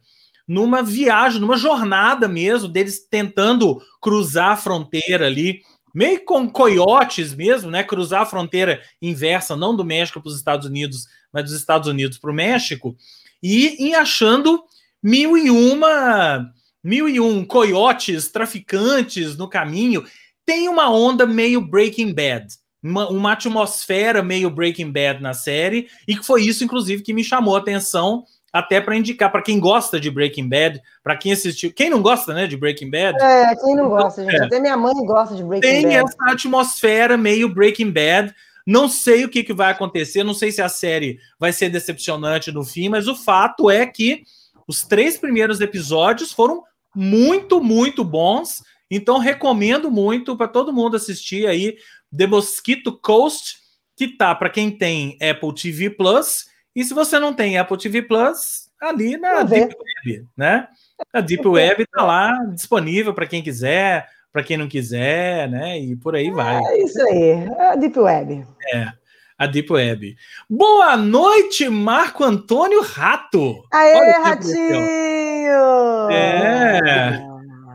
numa 0.46 0.82
viagem, 0.82 1.40
numa 1.40 1.56
jornada 1.56 2.26
mesmo, 2.26 2.68
deles 2.68 3.06
tentando 3.08 3.80
cruzar 4.00 4.50
a 4.50 4.56
fronteira 4.56 5.26
ali, 5.26 5.62
meio 5.94 6.24
com 6.24 6.48
coiotes 6.48 7.34
mesmo, 7.34 7.70
né? 7.70 7.82
Cruzar 7.82 8.22
a 8.22 8.26
fronteira 8.26 8.80
inversa, 9.00 9.56
não 9.56 9.76
do 9.76 9.84
México 9.84 10.20
para 10.20 10.28
os 10.28 10.36
Estados 10.36 10.66
Unidos, 10.66 11.06
mas 11.32 11.44
dos 11.44 11.52
Estados 11.52 11.88
Unidos 11.88 12.18
para 12.18 12.30
o 12.30 12.34
México, 12.34 12.96
e, 13.42 13.88
e 13.88 13.94
achando 13.94 14.62
mil 15.02 15.36
e 15.36 15.50
uma 15.50 16.52
mil 16.82 17.08
e 17.08 17.20
um 17.20 17.44
coiotes, 17.44 18.28
traficantes 18.28 19.36
no 19.36 19.48
caminho. 19.48 20.04
Tem 20.44 20.68
uma 20.68 20.90
onda 20.90 21.26
meio 21.26 21.60
Breaking 21.60 22.12
Bad. 22.12 22.46
Uma, 22.82 23.08
uma, 23.08 23.32
atmosfera 23.32 24.24
meio 24.24 24.50
Breaking 24.50 24.90
Bad 24.90 25.22
na 25.22 25.32
série, 25.32 25.86
e 26.08 26.16
que 26.16 26.26
foi 26.26 26.42
isso, 26.42 26.64
inclusive, 26.64 27.04
que 27.04 27.14
me 27.14 27.22
chamou 27.22 27.54
a 27.54 27.60
atenção 27.60 28.24
até 28.52 28.80
para 28.80 28.96
indicar 28.96 29.32
para 29.32 29.40
quem 29.40 29.58
gosta 29.58 29.98
de 29.98 30.10
Breaking 30.10 30.48
Bad, 30.48 30.82
para 31.02 31.16
quem 31.16 31.32
assistiu, 31.32 31.72
quem 31.72 31.88
não 31.88 32.02
gosta, 32.02 32.34
né, 32.34 32.46
de 32.46 32.56
Breaking 32.56 32.90
Bad? 32.90 33.18
É, 33.18 33.56
quem 33.56 33.74
não 33.74 33.88
gosta, 33.88 34.22
gente. 34.22 34.36
É. 34.36 34.44
Até 34.44 34.60
minha 34.60 34.76
mãe 34.76 34.94
gosta 35.06 35.34
de 35.34 35.42
Breaking 35.42 35.68
tem 35.68 35.82
Bad. 35.82 35.94
Tem 35.94 36.04
essa 36.04 36.32
atmosfera 36.32 37.16
meio 37.16 37.48
Breaking 37.48 37.90
Bad. 37.90 38.34
Não 38.66 38.88
sei 38.88 39.24
o 39.24 39.28
que, 39.28 39.42
que 39.42 39.54
vai 39.54 39.72
acontecer, 39.72 40.22
não 40.22 40.34
sei 40.34 40.52
se 40.52 40.60
a 40.60 40.68
série 40.68 41.18
vai 41.38 41.52
ser 41.52 41.70
decepcionante 41.70 42.52
no 42.52 42.62
fim, 42.62 42.88
mas 42.88 43.08
o 43.08 43.16
fato 43.16 43.70
é 43.70 43.86
que 43.86 44.22
os 44.68 44.82
três 44.82 45.16
primeiros 45.16 45.60
episódios 45.60 46.32
foram 46.32 46.62
muito, 46.94 47.60
muito 47.60 48.04
bons. 48.04 48.62
Então 48.90 49.18
recomendo 49.18 49.90
muito 49.90 50.36
para 50.36 50.46
todo 50.46 50.72
mundo 50.72 50.96
assistir 50.96 51.46
aí 51.46 51.76
The 52.16 52.26
Mosquito 52.26 52.92
Coast, 52.92 53.56
que 53.96 54.06
tá 54.08 54.34
para 54.34 54.50
quem 54.50 54.70
tem 54.70 55.16
Apple 55.20 55.54
TV 55.54 55.90
Plus 55.90 56.51
e 56.74 56.84
se 56.84 56.94
você 56.94 57.18
não 57.18 57.34
tem 57.34 57.58
Apple 57.58 57.76
TV 57.76 58.02
Plus, 58.02 58.70
ali 58.80 59.16
na 59.16 59.42
Deep 59.42 59.74
Web, 60.06 60.26
né? 60.36 60.68
A 61.12 61.20
Deep 61.20 61.46
Web 61.46 61.82
está 61.82 62.02
lá 62.02 62.32
disponível 62.54 63.12
para 63.12 63.26
quem 63.26 63.42
quiser, 63.42 64.08
para 64.32 64.42
quem 64.42 64.56
não 64.56 64.66
quiser, 64.66 65.48
né? 65.48 65.78
E 65.78 65.94
por 65.96 66.16
aí 66.16 66.30
vai. 66.30 66.58
É 66.58 66.82
isso 66.82 67.00
aí, 67.02 67.48
a 67.58 67.76
Deep 67.76 67.98
Web. 67.98 68.46
É, 68.72 68.88
a 69.36 69.46
Deep 69.46 69.72
Web. 69.72 70.16
Boa 70.48 70.96
noite, 70.96 71.68
Marco 71.68 72.24
Antônio 72.24 72.82
Rato. 72.82 73.62
Aê, 73.72 74.12
Ratinho! 74.22 76.10
É. 76.10 77.20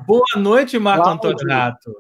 Boa 0.06 0.26
noite, 0.38 0.80
Marco 0.80 1.04
Cláudio. 1.04 1.30
Antônio 1.30 1.54
Rato. 1.54 1.94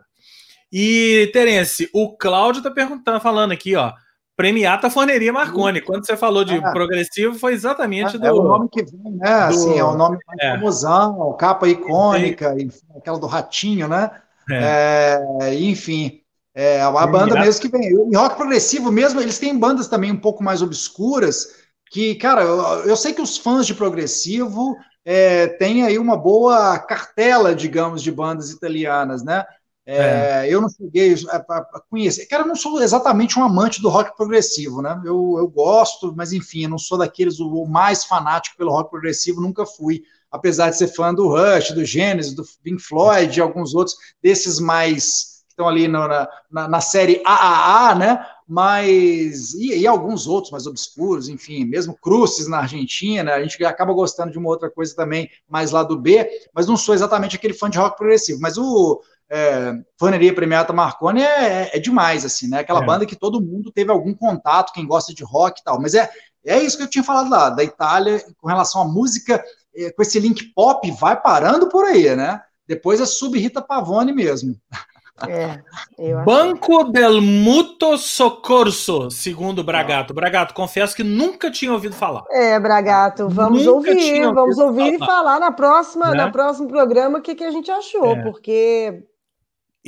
E, 0.72 1.30
Terence, 1.32 1.90
o 1.94 2.16
Cláudio 2.18 2.62
tá 2.62 2.72
perguntando, 2.72 3.20
falando 3.20 3.52
aqui, 3.52 3.76
ó. 3.76 3.94
Premiata 4.38 4.88
Forneria 4.88 5.34
Marconi. 5.34 5.82
Quando 5.82 6.06
você 6.06 6.15
falou 6.15 6.45
de 6.45 6.54
é. 6.54 6.71
progressivo, 6.71 7.39
foi 7.39 7.54
exatamente 7.54 8.15
é, 8.15 8.19
do. 8.19 8.26
É 8.28 8.32
o 8.32 8.43
nome 8.43 8.69
que 8.69 8.84
vem, 8.84 9.13
né? 9.13 9.47
Do... 9.47 9.54
Assim, 9.56 9.80
é 9.80 9.84
o 9.84 9.95
nome 9.95 10.19
mais 10.28 10.39
é. 10.39 10.52
famosão, 10.52 11.36
capa 11.39 11.67
icônica, 11.67 12.56
enfim, 12.60 12.86
aquela 12.95 13.17
do 13.17 13.26
ratinho, 13.26 13.88
né? 13.88 14.12
É. 14.50 15.19
É, 15.41 15.56
enfim. 15.56 16.21
É 16.54 16.82
a 16.82 17.08
banda 17.08 17.39
mesmo 17.39 17.62
que 17.62 17.67
vem. 17.67 17.89
E 18.12 18.15
rock 18.15 18.36
progressivo 18.36 18.91
mesmo, 18.91 19.19
eles 19.19 19.39
têm 19.39 19.58
bandas 19.58 19.88
também 19.88 20.12
um 20.12 20.19
pouco 20.19 20.43
mais 20.43 20.62
obscuras, 20.62 21.47
que, 21.91 22.15
cara, 22.15 22.41
eu, 22.41 22.60
eu 22.86 22.95
sei 22.95 23.13
que 23.13 23.21
os 23.21 23.38
fãs 23.38 23.65
de 23.65 23.76
progressivo 23.76 24.76
é, 25.06 25.47
têm 25.47 25.84
aí 25.84 25.97
uma 25.97 26.17
boa 26.17 26.78
cartela, 26.80 27.56
digamos, 27.56 28.02
de 28.04 28.12
bandas 28.12 28.52
italianas, 28.52 29.23
né? 29.23 29.45
É, 29.89 30.43
é. 30.45 30.54
Eu 30.54 30.60
não 30.60 30.67
cheguei 30.67 31.15
a, 31.30 31.82
conhecer. 31.89 32.26
Cara, 32.26 32.43
eu 32.43 32.47
não 32.47 32.58
sou 32.58 32.82
exatamente 32.82 33.39
um 33.39 33.43
amante 33.43 33.82
do 33.82 33.88
rock 33.88 34.17
progressivo, 34.17 34.82
né? 34.82 35.02
Eu, 35.06 35.36
eu 35.38 35.47
gosto, 35.47 36.13
mas 36.13 36.34
enfim, 36.34 36.63
eu 36.63 36.69
não 36.69 36.78
sou 36.78 36.97
daqueles 36.97 37.39
o, 37.39 37.65
mais 37.65 38.04
fanático 38.04 38.58
pelo 38.58 38.71
rock 38.71 38.89
progressivo, 38.89 39.39
nunca 39.39 39.65
fui. 39.65 40.04
Apesar 40.30 40.69
de 40.69 40.78
ser 40.78 40.89
fã 40.89 41.13
do 41.13 41.30
Rush, 41.30 41.71
do 41.71 41.86
Genesis, 41.86 42.34
do 42.34 42.43
Pink 42.62 42.82
Floyd, 42.82 43.32
de 43.32 43.39
alguns 43.39 43.73
outros 43.73 43.95
desses 44.21 44.60
mais 44.60 45.38
que 45.47 45.54
estão 45.54 45.69
ali 45.69 45.88
no, 45.88 46.06
na, 46.06 46.28
na, 46.52 46.67
na, 46.67 46.82
série 46.82 47.21
AAA, 47.26 47.95
né? 47.95 48.26
Mas 48.45 49.54
e, 49.54 49.80
e, 49.80 49.88
alguns 49.88 50.28
outros 50.28 50.52
mais 50.52 50.67
obscuros, 50.67 51.30
enfim, 51.30 51.63
mesmo 51.63 51.97
Crucis 51.97 52.47
na 52.50 52.60
Argentina, 52.60 53.34
a 53.34 53.41
gente 53.41 53.63
acaba 53.63 53.93
gostando 53.93 54.34
de 54.34 54.38
uma 54.38 54.50
outra 54.50 54.69
coisa 54.69 54.93
também 54.93 55.30
mais 55.47 55.71
lá 55.71 55.82
do 55.82 55.97
B, 55.97 56.30
mas 56.54 56.67
não 56.67 56.76
sou 56.76 56.93
exatamente 56.93 57.38
aquele 57.38 57.54
fã 57.54 57.69
de 57.69 57.78
rock 57.78 57.97
progressivo. 57.97 58.41
Mas 58.41 58.58
o 58.58 59.02
é, 59.30 59.74
Faneria 60.00 60.34
Premiata 60.34 60.72
Marconi 60.72 61.22
é, 61.22 61.76
é, 61.76 61.80
demais, 61.80 62.24
assim, 62.24 62.48
né? 62.48 62.60
Aquela 62.60 62.82
é. 62.82 62.86
banda 62.86 63.06
que 63.06 63.16
todo 63.16 63.42
mundo 63.42 63.72
teve 63.72 63.92
algum 63.92 64.13
contato, 64.13 64.72
quem 64.74 64.86
gosta 64.86 65.13
de 65.13 65.24
rock 65.24 65.60
e 65.60 65.63
tal. 65.63 65.82
Mas 65.82 65.94
é, 65.94 66.10
é 66.46 66.62
isso 66.62 66.78
que 66.78 66.84
eu 66.84 66.90
tinha 66.90 67.04
falado 67.04 67.30
lá, 67.30 67.50
da 67.50 67.63
Itália, 67.63 68.24
com 68.38 68.48
relação 68.48 68.82
à 68.82 68.86
música, 68.86 69.44
é, 69.76 69.92
com 69.92 70.02
esse 70.02 70.20
link 70.20 70.54
pop, 70.54 70.90
vai 70.92 71.20
parando 71.20 71.68
por 71.68 71.86
aí, 71.86 72.16
né? 72.16 72.42
Depois 72.68 73.00
é 73.00 73.06
sub 73.06 73.38
Rita 73.38 73.62
Pavone 73.62 74.13
mesmo. 74.13 74.56
É, 75.28 75.62
Banco 76.26 76.86
del 76.86 77.22
Mutuo 77.22 77.98
Soccorso, 77.98 79.10
segundo 79.10 79.63
Bragato. 79.63 80.13
Bragato, 80.13 80.54
confesso 80.54 80.96
que 80.96 81.04
nunca 81.04 81.50
tinha 81.50 81.72
ouvido 81.72 81.96
falar. 81.96 82.24
É, 82.30 82.60
Bragato, 82.60 83.28
vamos 83.28 83.66
nunca 83.66 83.90
ouvir, 83.90 84.34
vamos 84.34 84.58
ouvir 84.58 84.98
falar. 85.00 85.06
e 85.06 85.08
falar 85.08 85.40
na 85.40 85.52
próxima, 85.52 86.12
né? 86.12 86.18
na 86.18 86.32
próximo 86.32 86.68
programa 86.68 87.20
o 87.20 87.22
que, 87.22 87.36
que 87.36 87.44
a 87.44 87.52
gente 87.52 87.72
achou, 87.72 88.12
é. 88.12 88.22
porque 88.22 89.04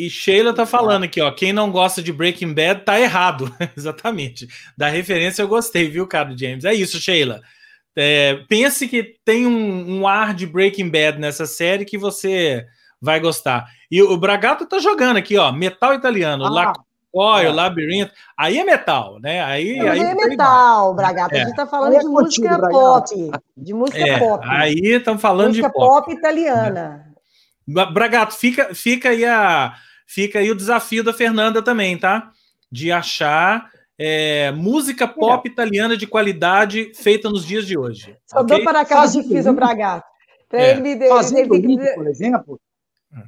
e 0.06 0.10
Sheila 0.10 0.54
tá 0.54 0.66
falando 0.66 1.04
aqui, 1.04 1.20
ó. 1.20 1.30
Quem 1.32 1.52
não 1.52 1.72
gosta 1.72 2.02
de 2.02 2.14
Breaking 2.14 2.54
Bad 2.54 2.84
tá 2.86 3.00
errado. 3.00 3.54
Exatamente. 3.76 4.48
Da 4.78 4.88
referência 4.88 5.42
eu 5.42 5.48
gostei, 5.48 5.90
viu, 5.90 6.08
cara 6.08 6.36
James? 6.38 6.64
É 6.64 6.74
isso, 6.74 7.00
Sheila. 7.00 7.42
É, 7.96 8.36
pense 8.48 8.88
que 8.88 9.16
tem 9.26 9.46
um, 9.46 10.00
um, 10.00 10.08
ar 10.08 10.34
de 10.34 10.48
Breaking 10.48 10.90
Bad 10.90 11.20
nessa 11.20 11.46
série 11.46 11.84
que 11.84 11.98
você 11.98 12.66
vai 13.02 13.20
gostar. 13.20 13.66
E 13.92 14.02
o 14.02 14.16
Bragato 14.16 14.66
tá 14.66 14.80
jogando 14.80 15.18
aqui, 15.18 15.38
ó. 15.38 15.52
Metal 15.52 15.94
italiano. 15.94 16.46
Ah. 16.46 16.74
Lacoil, 17.14 17.50
é. 17.50 17.52
Labirinto. 17.52 18.14
Aí 18.38 18.58
é 18.58 18.64
metal, 18.64 19.20
né? 19.20 19.44
Aí, 19.44 19.80
aí 19.82 20.00
é 20.00 20.16
metal, 20.16 20.94
Bragato. 20.94 21.36
É. 21.36 21.42
A 21.42 21.46
gente 21.46 21.56
tá 21.56 21.68
falando 21.68 21.96
é 21.96 22.00
de 22.00 22.06
música 22.06 22.58
pop. 22.70 23.32
De 23.58 23.74
música 23.74 24.00
é, 24.00 24.18
pop. 24.18 24.46
Aí 24.48 24.80
estamos 24.80 25.22
falando 25.22 25.48
música 25.48 25.68
de 25.68 25.74
pop. 25.74 26.06
pop 26.06 26.14
italiana. 26.14 27.06
Bragato, 27.68 28.34
fica, 28.34 28.74
fica 28.74 29.10
aí 29.10 29.26
a 29.26 29.74
fica 30.10 30.40
aí 30.40 30.50
o 30.50 30.56
desafio 30.56 31.04
da 31.04 31.14
Fernanda 31.14 31.62
também, 31.62 31.98
tá? 31.98 32.32
De 32.72 32.92
achar 32.92 33.70
é, 33.98 34.52
música 34.52 35.08
pop 35.08 35.48
italiana 35.48 35.96
de 35.96 36.08
qualidade 36.08 36.92
feita 36.96 37.30
nos 37.30 37.46
dias 37.46 37.68
de 37.68 37.78
hoje. 37.78 38.18
Só 38.26 38.42
okay? 38.42 38.58
dou 38.58 38.66
para 38.66 38.82
aquela 38.82 39.06
difícil 39.06 39.54
para 39.54 39.74
gato. 39.76 40.08
É. 40.52 40.72
Ele, 40.72 41.08
Fazendo 41.08 41.54
ele, 41.54 41.74
ele, 41.74 41.94
por 41.94 42.08
exemplo, 42.08 42.60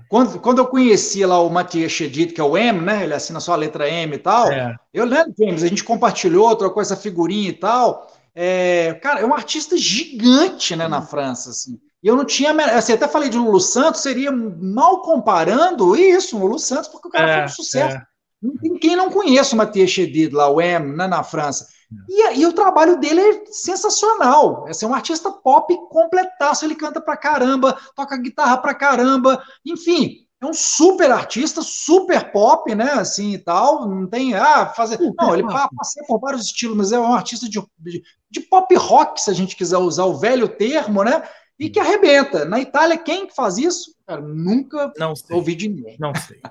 quando, 0.09 0.39
quando 0.39 0.57
eu 0.57 0.65
conheci 0.65 1.23
lá 1.23 1.39
o 1.39 1.49
Matias 1.51 1.91
Chedid, 1.91 2.33
que 2.33 2.41
é 2.41 2.43
o 2.43 2.57
M, 2.57 2.81
né? 2.81 3.03
Ele 3.03 3.13
assina 3.13 3.39
só 3.39 3.53
a 3.53 3.57
letra 3.57 3.87
M 3.87 4.15
e 4.15 4.19
tal. 4.19 4.51
É. 4.51 4.75
Eu 4.91 5.05
lembro, 5.05 5.35
James, 5.37 5.63
a 5.63 5.67
gente 5.67 5.83
compartilhou, 5.83 6.55
trocou 6.55 6.81
essa 6.81 6.97
figurinha 6.97 7.49
e 7.49 7.53
tal. 7.53 8.11
É, 8.33 8.95
cara, 9.03 9.19
é 9.19 9.25
um 9.25 9.33
artista 9.35 9.77
gigante, 9.77 10.75
né, 10.75 10.87
na 10.87 10.99
hum. 10.99 11.05
França, 11.05 11.51
assim. 11.51 11.77
E 12.03 12.07
eu 12.07 12.15
não 12.15 12.25
tinha. 12.25 12.51
Assim, 12.75 12.93
até 12.93 13.07
falei 13.07 13.29
de 13.29 13.37
Lulu 13.37 13.59
Santos, 13.59 14.01
seria 14.01 14.31
mal 14.31 15.01
comparando 15.01 15.95
isso, 15.95 16.37
Lulu 16.37 16.57
Santos, 16.57 16.87
porque 16.87 17.07
o 17.07 17.11
cara 17.11 17.29
é, 17.29 17.35
foi 17.35 17.45
um 17.45 17.49
sucesso. 17.49 17.97
É. 17.97 18.03
Não 18.41 18.57
tem 18.57 18.75
quem 18.77 18.95
não 18.95 19.11
conheça 19.11 19.53
o 19.53 19.57
Mathieu 19.57 19.87
Chedid, 19.87 20.33
lá, 20.33 20.49
o 20.49 20.59
M, 20.59 20.95
né, 20.97 21.07
na 21.07 21.23
França. 21.23 21.67
E, 22.09 22.39
e, 22.39 22.45
o 22.45 22.53
trabalho 22.53 22.99
dele 22.99 23.21
é 23.21 23.45
sensacional. 23.45 24.65
É 24.67 24.85
um 24.85 24.93
artista 24.93 25.31
pop 25.31 25.75
completaço. 25.89 26.65
Ele 26.65 26.73
canta 26.73 27.01
pra 27.01 27.17
caramba, 27.17 27.77
toca 27.95 28.17
guitarra 28.17 28.57
pra 28.57 28.73
caramba. 28.73 29.43
Enfim, 29.65 30.25
é 30.41 30.45
um 30.45 30.53
super 30.53 31.11
artista, 31.11 31.61
super 31.61 32.31
pop, 32.31 32.73
né? 32.73 32.93
Assim 32.93 33.33
e 33.33 33.37
tal. 33.37 33.87
Não 33.87 34.07
tem. 34.07 34.33
Ah, 34.33 34.67
fazer. 34.67 34.97
Não, 35.19 35.33
ele 35.33 35.43
passei 35.43 36.03
por 36.07 36.19
vários 36.19 36.45
estilos, 36.45 36.77
mas 36.77 36.91
é 36.91 36.99
um 36.99 37.13
artista 37.13 37.47
de, 37.47 37.61
de, 37.77 38.01
de 38.29 38.39
pop 38.39 38.73
rock, 38.75 39.21
se 39.21 39.29
a 39.29 39.33
gente 39.33 39.55
quiser 39.55 39.77
usar 39.77 40.05
o 40.05 40.17
velho 40.17 40.47
termo, 40.47 41.03
né? 41.03 41.21
E 41.61 41.69
que 41.69 41.79
arrebenta. 41.79 42.43
Na 42.43 42.59
Itália, 42.59 42.97
quem 42.97 43.29
faz 43.29 43.57
isso? 43.57 43.95
Cara, 44.07 44.19
nunca 44.19 44.91
não 44.97 45.15
sei. 45.15 45.35
ouvi 45.35 45.53
de 45.53 45.69
ninguém. 45.69 45.95
Não 45.99 46.11
sei. 46.15 46.41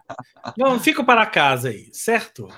Não, 0.57 0.79
fico 0.79 1.05
para 1.05 1.27
casa 1.27 1.69
aí, 1.69 1.91
certo? 1.93 2.49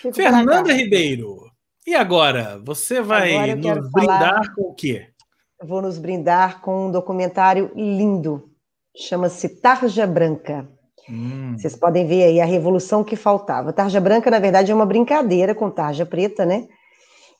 Fico 0.00 0.14
Fernanda 0.14 0.72
Ribeiro, 0.72 1.50
e 1.84 1.96
agora? 1.96 2.60
Você 2.64 3.00
vai 3.00 3.50
agora 3.50 3.80
nos 3.80 3.90
brindar 3.90 4.54
com 4.54 4.62
o 4.62 4.74
quê? 4.74 5.08
vou 5.64 5.82
nos 5.82 5.98
brindar 5.98 6.60
com 6.60 6.86
um 6.86 6.90
documentário 6.90 7.72
lindo. 7.74 8.48
Chama-se 8.96 9.60
Tarja 9.60 10.06
Branca. 10.06 10.68
Hum. 11.10 11.56
Vocês 11.58 11.74
podem 11.74 12.06
ver 12.06 12.24
aí 12.24 12.40
a 12.40 12.44
revolução 12.44 13.02
que 13.02 13.16
faltava. 13.16 13.72
Tarja 13.72 14.00
Branca, 14.00 14.30
na 14.30 14.38
verdade, 14.38 14.70
é 14.70 14.74
uma 14.74 14.86
brincadeira 14.86 15.52
com 15.54 15.68
tarja 15.68 16.06
preta, 16.06 16.46
né? 16.46 16.68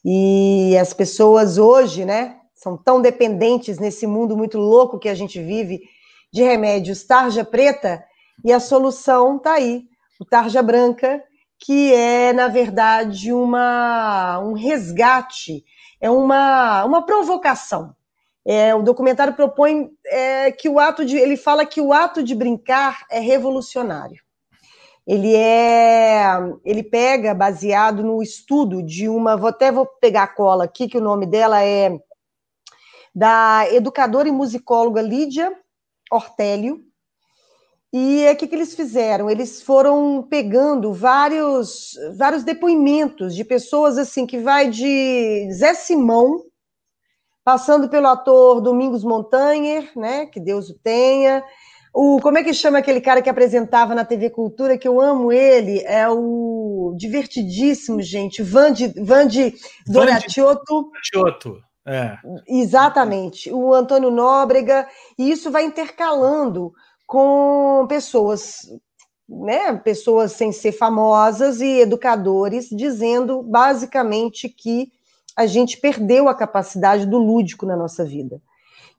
E 0.05 0.77
as 0.79 0.93
pessoas 0.93 1.59
hoje, 1.59 2.05
né, 2.05 2.38
são 2.59 2.77
tão 2.77 3.01
dependentes 3.01 3.79
nesse 3.79 4.05
mundo 4.05 4.37
muito 4.37 4.59
louco 4.59 4.99
que 4.99 5.09
a 5.09 5.15
gente 5.15 5.41
vive 5.41 5.81
de 6.33 6.43
remédios 6.43 7.05
tarja 7.05 7.45
preta, 7.45 8.05
e 8.45 8.53
a 8.53 8.61
solução 8.61 9.37
está 9.37 9.55
aí, 9.55 9.85
o 10.21 10.25
tarja 10.25 10.61
branca, 10.61 11.23
que 11.59 11.95
é, 11.95 12.33
na 12.33 12.49
verdade, 12.49 13.33
uma, 13.33 14.41
um 14.41 14.53
resgate, 14.53 15.65
é 16.01 16.11
uma, 16.11 16.85
uma 16.85 17.07
provocação. 17.07 17.95
É, 18.45 18.75
o 18.75 18.83
documentário 18.83 19.35
propõe 19.35 19.91
é, 20.07 20.51
que 20.51 20.69
o 20.69 20.79
ato 20.79 21.05
de. 21.05 21.17
Ele 21.17 21.37
fala 21.37 21.67
que 21.67 21.81
o 21.81 21.93
ato 21.93 22.23
de 22.23 22.35
brincar 22.35 23.05
é 23.11 23.21
revolucionário. 23.21 24.21
Ele 25.07 25.35
é. 25.35 26.25
Ele 26.65 26.83
pega 26.83 27.35
baseado 27.35 28.03
no 28.03 28.23
estudo 28.23 28.83
de 28.83 29.09
uma. 29.09 29.37
Vou 29.37 29.49
até 29.49 29.71
vou 29.71 29.87
pegar 29.87 30.23
a 30.25 30.29
cola 30.29 30.65
aqui, 30.65 30.89
que 30.89 30.97
o 30.97 31.03
nome 31.03 31.27
dela 31.27 31.63
é 31.63 31.99
da 33.19 33.67
educadora 33.73 34.29
e 34.29 34.33
musicóloga 34.33 35.03
Lídia 35.03 35.53
Ortélio. 36.09 36.85
E 37.93 38.31
o 38.31 38.37
que, 38.37 38.47
que 38.47 38.55
eles 38.55 38.77
fizeram? 38.77 39.29
Eles 39.29 39.61
foram 39.61 40.25
pegando 40.31 40.93
vários, 40.93 41.95
vários 42.17 42.45
depoimentos 42.45 43.35
de 43.35 43.45
pessoas 43.45 43.99
assim 43.99 44.25
que 44.25 44.39
vai 44.39 44.71
de 44.71 45.49
Zé 45.53 45.75
Simão, 45.75 46.45
passando 47.43 47.89
pelo 47.89 48.07
ator 48.07 48.61
Domingos 48.61 49.03
Montanher, 49.03 49.91
né? 49.97 50.27
Que 50.27 50.39
Deus 50.39 50.71
o 50.71 50.79
tenha. 50.79 51.43
O, 51.93 52.21
como 52.21 52.39
é 52.39 52.45
que 52.45 52.55
chama 52.55 52.79
aquele 52.79 53.01
cara 53.01 53.21
que 53.21 53.31
apresentava 53.31 53.97
na 53.97 54.05
TV 54.05 54.31
Cultura, 54.31 54.79
que 54.79 54.87
eu 54.87 55.01
amo 55.01 55.33
ele? 55.33 55.81
É 55.81 56.09
o 56.09 56.95
divertidíssimo, 56.97 58.01
gente, 58.01 58.43
Vande, 58.45 58.93
Vande 59.03 59.55
Doratiotto. 59.87 60.91
Doratiotto. 60.93 61.68
É. 61.89 62.19
Exatamente. 62.47 63.51
O 63.51 63.73
Antônio 63.73 64.11
Nóbrega, 64.11 64.87
e 65.19 65.31
isso 65.31 65.51
vai 65.51 65.65
intercalando 65.65 66.73
com 67.07 67.87
pessoas, 67.89 68.69
né, 69.27 69.75
pessoas 69.79 70.33
sem 70.33 70.53
ser 70.53 70.73
famosas 70.73 71.63
e 71.63 71.81
educadores, 71.81 72.69
dizendo 72.69 73.43
basicamente 73.43 74.51
que 74.51 74.93
a 75.35 75.47
gente 75.47 75.79
perdeu 75.79 76.29
a 76.29 76.35
capacidade 76.35 77.07
do 77.07 77.17
lúdico 77.17 77.65
na 77.65 77.77
nossa 77.77 78.05
vida. 78.05 78.39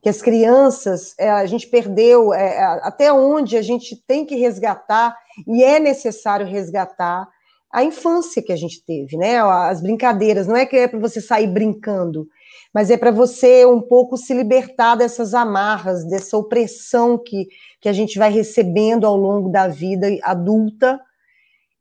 Que 0.02 0.08
as 0.08 0.20
crianças, 0.20 1.14
é, 1.18 1.30
a 1.30 1.46
gente 1.46 1.68
perdeu 1.68 2.34
é, 2.34 2.58
até 2.82 3.12
onde 3.12 3.56
a 3.56 3.62
gente 3.62 3.94
tem 3.94 4.24
que 4.24 4.34
resgatar, 4.34 5.16
e 5.46 5.62
é 5.62 5.78
necessário 5.78 6.46
resgatar, 6.46 7.28
a 7.72 7.84
infância 7.84 8.42
que 8.42 8.52
a 8.52 8.56
gente 8.56 8.84
teve, 8.84 9.16
né? 9.16 9.40
As 9.40 9.80
brincadeiras, 9.80 10.48
não 10.48 10.56
é 10.56 10.66
que 10.66 10.76
é 10.76 10.88
para 10.88 10.98
você 10.98 11.20
sair 11.20 11.46
brincando, 11.46 12.26
mas 12.72 12.90
é 12.90 12.96
para 12.96 13.10
você 13.10 13.66
um 13.66 13.80
pouco 13.80 14.16
se 14.16 14.32
libertar 14.32 14.94
dessas 14.94 15.34
amarras, 15.34 16.04
dessa 16.04 16.36
opressão 16.36 17.18
que, 17.18 17.48
que 17.80 17.88
a 17.88 17.92
gente 17.92 18.18
vai 18.18 18.30
recebendo 18.30 19.06
ao 19.06 19.16
longo 19.16 19.50
da 19.50 19.66
vida 19.66 20.06
adulta 20.22 21.00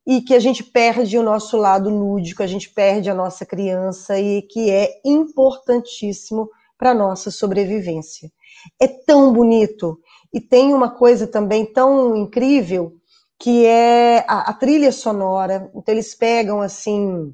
e 0.06 0.21
que 0.21 0.34
a 0.34 0.39
gente 0.39 0.63
perde 0.63 1.17
o 1.17 1.23
nosso 1.23 1.56
lado 1.56 1.89
lúdico, 1.89 2.41
a 2.41 2.47
gente 2.47 2.69
perde 2.69 3.10
a 3.10 3.13
nossa 3.13 3.45
criança 3.45 4.19
e 4.19 4.41
que 4.41 4.71
é 4.71 4.99
importantíssimo 5.06 6.49
para 6.78 6.91
a 6.91 6.95
nossa 6.95 7.30
sobrevivência. 7.30 8.32
É 8.82 8.88
tão 8.88 9.32
bonito 9.32 9.99
e 10.34 10.41
tem 10.41 10.73
uma 10.73 10.89
coisa 10.89 11.28
também 11.28 11.65
tão 11.65 12.15
incrível 12.15 12.93
que 13.38 13.65
é 13.65 14.25
a, 14.28 14.49
a 14.49 14.54
trilha 14.54 14.91
sonora. 14.91 15.69
Então 15.75 15.93
eles 15.93 16.15
pegam 16.15 16.60
assim 16.62 17.34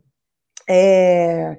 é, 0.67 1.57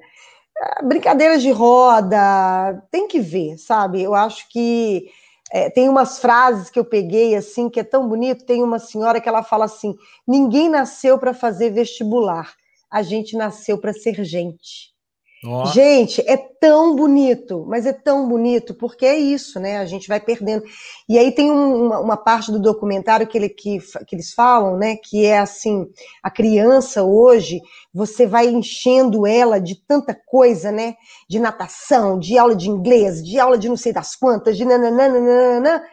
brincadeiras 0.83 1.41
de 1.41 1.51
roda, 1.51 2.83
tem 2.91 3.07
que 3.07 3.19
ver, 3.19 3.57
sabe? 3.57 4.01
Eu 4.01 4.13
acho 4.15 4.47
que 4.49 5.09
é, 5.51 5.69
tem 5.69 5.87
umas 5.87 6.19
frases 6.19 6.69
que 6.69 6.79
eu 6.79 6.85
peguei 6.85 7.35
assim 7.35 7.69
que 7.69 7.79
é 7.79 7.83
tão 7.83 8.07
bonito. 8.07 8.45
Tem 8.45 8.61
uma 8.63 8.79
senhora 8.79 9.21
que 9.21 9.29
ela 9.29 9.43
fala 9.43 9.65
assim: 9.65 9.95
ninguém 10.27 10.69
nasceu 10.69 11.17
para 11.17 11.33
fazer 11.33 11.69
vestibular, 11.69 12.53
a 12.89 13.01
gente 13.01 13.35
nasceu 13.37 13.77
para 13.77 13.93
ser 13.93 14.23
gente. 14.23 14.96
Oh. 15.45 15.65
Gente, 15.67 16.19
é 16.27 16.35
tão 16.35 16.95
bonito, 16.95 17.63
mas 17.67 17.85
é 17.85 17.93
tão 17.93 18.27
bonito, 18.27 18.73
porque 18.73 19.05
é 19.05 19.15
isso, 19.15 19.59
né? 19.59 19.77
A 19.77 19.85
gente 19.85 20.07
vai 20.07 20.19
perdendo. 20.19 20.63
E 21.07 21.17
aí 21.17 21.31
tem 21.31 21.51
um, 21.51 21.85
uma, 21.85 21.99
uma, 21.99 22.17
parte 22.17 22.51
do 22.51 22.59
documentário 22.59 23.27
que, 23.27 23.37
ele, 23.37 23.49
que, 23.49 23.77
que 24.07 24.15
eles 24.15 24.33
falam, 24.33 24.77
né? 24.77 24.95
Que 24.95 25.25
é 25.25 25.37
assim: 25.37 25.85
a 26.23 26.31
criança 26.31 27.03
hoje, 27.03 27.61
você 27.93 28.25
vai 28.25 28.47
enchendo 28.47 29.27
ela 29.27 29.59
de 29.59 29.75
tanta 29.75 30.19
coisa, 30.25 30.71
né? 30.71 30.95
De 31.29 31.37
natação, 31.37 32.17
de 32.17 32.35
aula 32.35 32.55
de 32.55 32.67
inglês, 32.67 33.23
de 33.23 33.39
aula 33.39 33.59
de 33.59 33.69
não 33.69 33.77
sei 33.77 33.93
das 33.93 34.15
quantas, 34.15 34.57
de 34.57 34.65
nananana, 34.65 35.83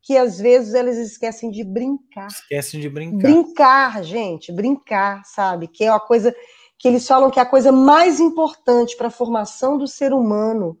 que 0.00 0.16
às 0.16 0.38
vezes 0.38 0.72
eles 0.72 0.96
esquecem 0.96 1.50
de 1.50 1.62
brincar. 1.62 2.28
Esquecem 2.28 2.80
de 2.80 2.88
brincar. 2.88 3.18
Brincar, 3.18 4.02
gente, 4.02 4.50
brincar, 4.50 5.22
sabe? 5.26 5.68
Que 5.68 5.84
é 5.84 5.90
uma 5.90 6.00
coisa 6.00 6.34
que 6.84 6.88
eles 6.88 7.08
falam 7.08 7.30
que 7.30 7.38
é 7.38 7.42
a 7.42 7.46
coisa 7.46 7.72
mais 7.72 8.20
importante 8.20 8.94
para 8.94 9.06
a 9.06 9.10
formação 9.10 9.78
do 9.78 9.88
ser 9.88 10.12
humano 10.12 10.78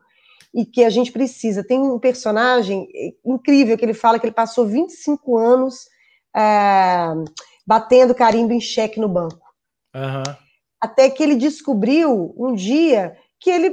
e 0.52 0.66
que 0.66 0.84
a 0.84 0.90
gente 0.90 1.10
precisa. 1.10 1.66
Tem 1.66 1.80
um 1.80 1.98
personagem 1.98 2.86
incrível 3.24 3.74
que 3.78 3.86
ele 3.86 3.94
fala 3.94 4.18
que 4.18 4.26
ele 4.26 4.34
passou 4.34 4.66
25 4.66 5.38
anos 5.38 5.86
é, 6.36 7.06
batendo 7.66 8.14
carimbo 8.14 8.52
em 8.52 8.60
cheque 8.60 9.00
no 9.00 9.08
banco. 9.08 9.48
Uhum. 9.96 10.34
Até 10.78 11.08
que 11.08 11.22
ele 11.22 11.36
descobriu 11.36 12.34
um 12.36 12.54
dia 12.54 13.16
que 13.40 13.48
ele 13.48 13.70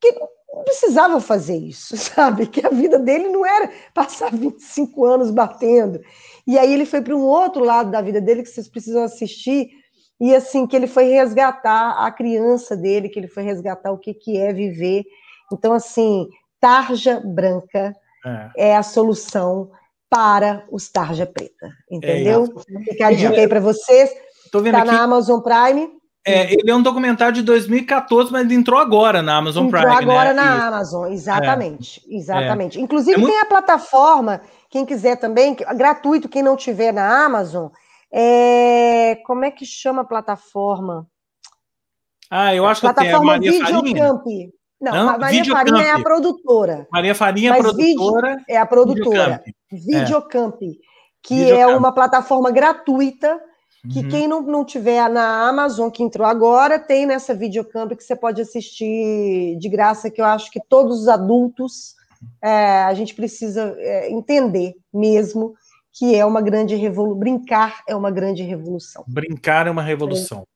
que 0.00 0.12
não 0.12 0.62
precisava 0.62 1.20
fazer 1.20 1.56
isso, 1.56 1.96
sabe? 1.98 2.46
Que 2.46 2.64
a 2.64 2.70
vida 2.70 3.00
dele 3.00 3.30
não 3.30 3.44
era 3.44 3.68
passar 3.92 4.30
25 4.30 5.04
anos 5.04 5.32
batendo. 5.32 6.00
E 6.46 6.56
aí 6.56 6.72
ele 6.72 6.86
foi 6.86 7.02
para 7.02 7.16
um 7.16 7.22
outro 7.22 7.64
lado 7.64 7.90
da 7.90 8.00
vida 8.00 8.20
dele 8.20 8.44
que 8.44 8.48
vocês 8.48 8.68
precisam 8.68 9.02
assistir, 9.02 9.82
e 10.20 10.34
assim 10.34 10.66
que 10.66 10.76
ele 10.76 10.86
foi 10.86 11.04
resgatar 11.04 12.04
a 12.04 12.10
criança 12.10 12.76
dele, 12.76 13.08
que 13.08 13.18
ele 13.18 13.28
foi 13.28 13.42
resgatar 13.42 13.90
o 13.90 13.98
que, 13.98 14.14
que 14.14 14.38
é 14.38 14.52
viver. 14.52 15.04
Então, 15.52 15.72
assim, 15.72 16.28
tarja 16.60 17.20
branca 17.24 17.94
é, 18.56 18.70
é 18.70 18.76
a 18.76 18.82
solução 18.82 19.70
para 20.08 20.64
os 20.70 20.88
tarja 20.88 21.26
preta, 21.26 21.70
entendeu? 21.90 22.44
É, 22.68 22.84
Fica 22.84 23.06
a 23.08 23.12
dica 23.12 23.34
aí 23.34 23.48
para 23.48 23.60
vocês. 23.60 24.10
Está 24.44 24.84
na 24.84 25.02
Amazon 25.02 25.40
Prime. 25.40 25.90
É, 26.26 26.54
ele 26.54 26.70
é 26.70 26.74
um 26.74 26.82
documentário 26.82 27.34
de 27.34 27.42
2014, 27.42 28.32
mas 28.32 28.50
entrou 28.50 28.80
agora 28.80 29.20
na 29.20 29.36
Amazon 29.36 29.66
entrou 29.66 29.82
Prime. 29.82 29.96
Entrou 29.96 30.16
agora 30.16 30.32
né? 30.32 30.42
na 30.42 30.68
Amazon, 30.68 31.12
exatamente. 31.12 32.02
É. 32.08 32.16
Exatamente. 32.16 32.80
Inclusive, 32.80 33.16
é 33.16 33.18
muito... 33.18 33.32
tem 33.32 33.42
a 33.42 33.44
plataforma, 33.44 34.40
quem 34.70 34.86
quiser 34.86 35.16
também, 35.16 35.54
gratuito, 35.54 36.28
quem 36.28 36.42
não 36.42 36.56
tiver 36.56 36.92
na 36.92 37.26
Amazon, 37.26 37.66
é, 38.16 39.16
como 39.26 39.44
é 39.44 39.50
que 39.50 39.66
chama 39.66 40.02
a 40.02 40.04
plataforma? 40.04 41.08
Ah, 42.30 42.54
eu 42.54 42.64
acho 42.64 42.80
que 42.80 42.94
tem 42.94 43.12
a 43.12 43.20
Maria 43.20 43.50
Videocamp. 43.50 44.22
Farinha. 44.22 44.50
Não, 44.80 44.92
Não, 44.92 45.08
a 45.08 45.18
Maria 45.18 45.42
Videocamp. 45.42 45.68
Farinha 45.68 45.84
é 45.84 45.90
a 45.90 46.00
produtora. 46.00 46.88
Maria 46.92 47.14
Farinha 47.14 47.50
é 47.50 47.52
a 47.52 47.58
produtora. 47.58 48.36
É 48.48 48.56
a 48.56 48.66
produtora. 48.66 49.42
Videocamp. 49.70 50.62
É. 50.62 50.66
Que 51.22 51.34
Videocamp. 51.34 51.60
é 51.60 51.76
uma 51.76 51.92
plataforma 51.92 52.52
gratuita 52.52 53.40
que 53.90 53.98
uhum. 53.98 54.08
quem 54.08 54.28
não, 54.28 54.42
não 54.42 54.64
tiver 54.64 55.10
na 55.10 55.48
Amazon, 55.48 55.90
que 55.90 56.02
entrou 56.02 56.26
agora, 56.26 56.78
tem 56.78 57.04
nessa 57.04 57.34
Videocamp 57.34 57.92
que 57.92 58.04
você 58.04 58.16
pode 58.16 58.40
assistir 58.40 59.56
de 59.58 59.68
graça, 59.68 60.10
que 60.10 60.20
eu 60.20 60.24
acho 60.24 60.50
que 60.50 60.60
todos 60.68 61.02
os 61.02 61.08
adultos 61.08 61.94
é, 62.42 62.84
a 62.84 62.94
gente 62.94 63.14
precisa 63.14 63.74
é, 63.78 64.10
entender 64.10 64.74
mesmo 64.92 65.54
que 65.94 66.14
é 66.14 66.26
uma 66.26 66.42
grande 66.42 66.74
revolução. 66.74 67.18
Brincar 67.18 67.82
é 67.88 67.94
uma 67.94 68.10
grande 68.10 68.42
revolução. 68.42 69.04
Brincar 69.06 69.68
é 69.68 69.70
uma 69.70 69.82
revolução. 69.82 70.40
É. 70.40 70.54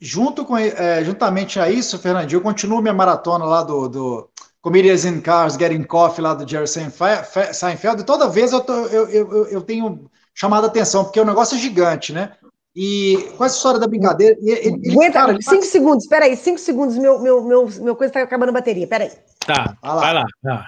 Junto 0.00 0.44
com, 0.44 0.56
é, 0.56 1.02
juntamente 1.02 1.58
a 1.58 1.68
isso, 1.68 1.98
Fernandinho, 1.98 2.38
eu 2.38 2.42
continuo 2.42 2.80
minha 2.80 2.94
maratona 2.94 3.44
lá 3.44 3.64
do, 3.64 3.88
do 3.88 4.30
Comedians 4.60 5.04
in 5.04 5.20
Cars, 5.20 5.56
Getting 5.56 5.82
Coffee, 5.82 6.22
lá 6.22 6.34
do 6.34 6.48
Jerry 6.48 6.68
Seinfeld, 6.68 8.02
e 8.02 8.04
toda 8.04 8.28
vez 8.28 8.52
eu, 8.52 8.60
tô, 8.60 8.72
eu, 8.72 9.08
eu, 9.08 9.46
eu 9.48 9.60
tenho 9.60 10.08
chamado 10.32 10.64
a 10.64 10.68
atenção, 10.68 11.02
porque 11.02 11.20
o 11.20 11.24
negócio 11.24 11.56
é 11.56 11.58
gigante, 11.58 12.12
né? 12.12 12.32
E 12.76 13.32
com 13.36 13.44
essa 13.44 13.56
história 13.56 13.80
da 13.80 13.88
brincadeira. 13.88 14.38
Ele, 14.40 14.78
ele, 14.84 14.92
Aguenta, 14.92 15.14
cara, 15.14 15.32
cinco 15.32 15.62
faz... 15.62 15.66
segundos, 15.66 16.06
peraí, 16.06 16.36
cinco 16.36 16.60
segundos, 16.60 16.96
meu, 16.96 17.18
meu, 17.18 17.42
meu, 17.42 17.68
meu 17.80 17.96
coisa 17.96 18.10
está 18.10 18.22
acabando 18.22 18.50
a 18.50 18.52
bateria, 18.52 18.86
peraí. 18.86 19.10
Tá, 19.44 19.76
vai 19.82 19.94
lá. 19.94 20.00
Vai 20.00 20.14
lá. 20.14 20.26
Tá. 20.44 20.66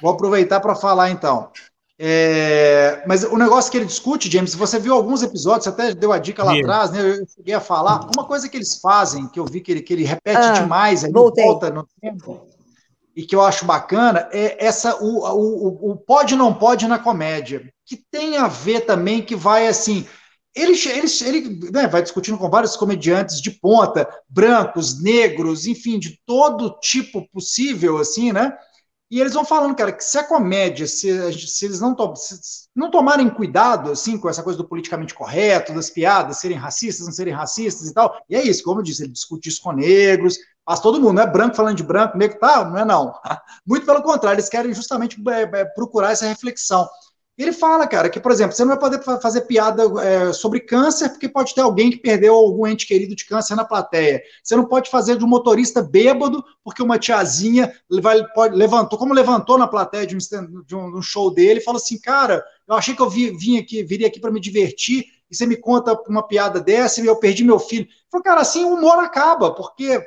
Vou 0.00 0.12
aproveitar 0.12 0.60
para 0.60 0.74
falar 0.74 1.10
então. 1.10 1.50
É, 2.02 3.04
mas 3.06 3.24
o 3.24 3.36
negócio 3.36 3.70
que 3.70 3.76
ele 3.76 3.84
discute, 3.84 4.32
James, 4.32 4.54
você 4.54 4.78
viu 4.78 4.94
alguns 4.94 5.22
episódios, 5.22 5.64
você 5.64 5.68
até 5.68 5.94
deu 5.94 6.10
a 6.14 6.18
dica 6.18 6.42
lá 6.42 6.58
atrás, 6.58 6.90
né? 6.90 7.02
Eu 7.02 7.26
cheguei 7.28 7.52
a 7.52 7.60
falar. 7.60 8.08
Uma 8.16 8.24
coisa 8.24 8.48
que 8.48 8.56
eles 8.56 8.80
fazem, 8.80 9.28
que 9.28 9.38
eu 9.38 9.44
vi 9.44 9.60
que 9.60 9.70
ele, 9.70 9.82
que 9.82 9.92
ele 9.92 10.04
repete 10.04 10.38
ah, 10.38 10.52
demais, 10.52 11.04
aí 11.04 11.12
volta 11.12 11.68
no 11.68 11.86
tempo, 12.00 12.46
e 13.14 13.22
que 13.22 13.36
eu 13.36 13.42
acho 13.42 13.66
bacana, 13.66 14.26
é 14.32 14.64
essa 14.64 14.96
o, 14.96 15.26
o, 15.26 15.90
o 15.90 15.96
pode 15.96 16.34
não 16.34 16.54
pode 16.54 16.88
na 16.88 16.98
comédia, 16.98 17.70
que 17.84 18.02
tem 18.10 18.38
a 18.38 18.48
ver 18.48 18.86
também, 18.86 19.20
que 19.20 19.36
vai 19.36 19.68
assim. 19.68 20.06
Ele, 20.54 20.72
ele, 20.88 21.06
ele 21.26 21.70
né, 21.70 21.86
vai 21.86 22.00
discutindo 22.00 22.38
com 22.38 22.48
vários 22.48 22.76
comediantes 22.76 23.42
de 23.42 23.50
ponta, 23.50 24.08
brancos, 24.26 25.02
negros, 25.02 25.66
enfim, 25.66 25.98
de 25.98 26.18
todo 26.24 26.78
tipo 26.80 27.28
possível, 27.30 27.98
assim, 27.98 28.32
né? 28.32 28.56
E 29.10 29.20
eles 29.20 29.34
vão 29.34 29.44
falando, 29.44 29.74
cara, 29.74 29.90
que 29.90 30.04
se 30.04 30.16
a 30.16 30.22
comédia, 30.22 30.86
se, 30.86 31.32
se 31.32 31.64
eles 31.64 31.80
não, 31.80 31.94
to 31.94 32.14
se 32.14 32.68
não 32.76 32.90
tomarem 32.90 33.28
cuidado, 33.28 33.90
assim, 33.90 34.16
com 34.16 34.28
essa 34.28 34.42
coisa 34.42 34.56
do 34.56 34.68
politicamente 34.68 35.14
correto, 35.14 35.74
das 35.74 35.90
piadas, 35.90 36.38
serem 36.38 36.56
racistas, 36.56 37.06
não 37.06 37.12
serem 37.12 37.34
racistas 37.34 37.88
e 37.88 37.94
tal, 37.94 38.16
e 38.28 38.36
é 38.36 38.42
isso, 38.42 38.62
como 38.62 38.78
eu 38.78 38.84
disse, 38.84 39.02
ele 39.02 39.12
discute 39.12 39.48
isso 39.48 39.60
com 39.60 39.72
negros, 39.72 40.38
faz 40.64 40.78
todo 40.78 41.00
mundo, 41.00 41.14
não 41.14 41.22
é 41.24 41.26
branco 41.26 41.56
falando 41.56 41.76
de 41.76 41.82
branco, 41.82 42.16
negro, 42.16 42.38
tá, 42.38 42.64
não 42.64 42.78
é 42.78 42.84
não. 42.84 43.12
Muito 43.66 43.84
pelo 43.84 44.00
contrário, 44.02 44.36
eles 44.36 44.48
querem 44.48 44.72
justamente 44.72 45.20
é, 45.28 45.42
é, 45.42 45.64
procurar 45.64 46.12
essa 46.12 46.26
reflexão. 46.26 46.88
Ele 47.42 47.52
fala, 47.52 47.86
cara, 47.86 48.10
que, 48.10 48.20
por 48.20 48.30
exemplo, 48.30 48.54
você 48.54 48.62
não 48.62 48.76
vai 48.76 48.78
poder 48.78 49.02
fazer 49.20 49.42
piada 49.42 49.84
é, 50.02 50.32
sobre 50.32 50.60
câncer 50.60 51.08
porque 51.08 51.28
pode 51.28 51.54
ter 51.54 51.62
alguém 51.62 51.90
que 51.90 51.96
perdeu 51.96 52.34
algum 52.34 52.66
ente 52.66 52.86
querido 52.86 53.16
de 53.16 53.24
câncer 53.24 53.54
na 53.54 53.64
plateia. 53.64 54.22
Você 54.42 54.54
não 54.54 54.66
pode 54.66 54.90
fazer 54.90 55.16
de 55.16 55.24
um 55.24 55.28
motorista 55.28 55.80
bêbado 55.80 56.44
porque 56.62 56.82
uma 56.82 56.98
tiazinha 56.98 57.72
vai, 58.02 58.22
pode, 58.34 58.54
levantou, 58.54 58.98
como 58.98 59.14
levantou 59.14 59.56
na 59.56 59.66
plateia 59.66 60.06
de 60.06 60.14
um, 60.14 60.18
de 60.66 60.76
um 60.76 61.00
show 61.00 61.32
dele, 61.32 61.62
falou 61.62 61.80
assim, 61.80 61.98
cara, 61.98 62.44
eu 62.68 62.74
achei 62.74 62.94
que 62.94 63.00
eu 63.00 63.08
vi, 63.08 63.30
vim 63.30 63.58
aqui, 63.58 63.82
viria 63.82 64.08
aqui 64.08 64.20
para 64.20 64.30
me 64.30 64.40
divertir 64.40 65.06
e 65.30 65.34
você 65.34 65.46
me 65.46 65.56
conta 65.56 65.98
uma 66.08 66.26
piada 66.26 66.60
dessa 66.60 67.00
e 67.00 67.06
eu 67.06 67.16
perdi 67.16 67.42
meu 67.42 67.58
filho. 67.58 67.88
Falou, 68.10 68.22
cara, 68.24 68.40
assim 68.42 68.64
o 68.64 68.74
humor 68.74 68.98
acaba, 68.98 69.54
porque 69.54 69.98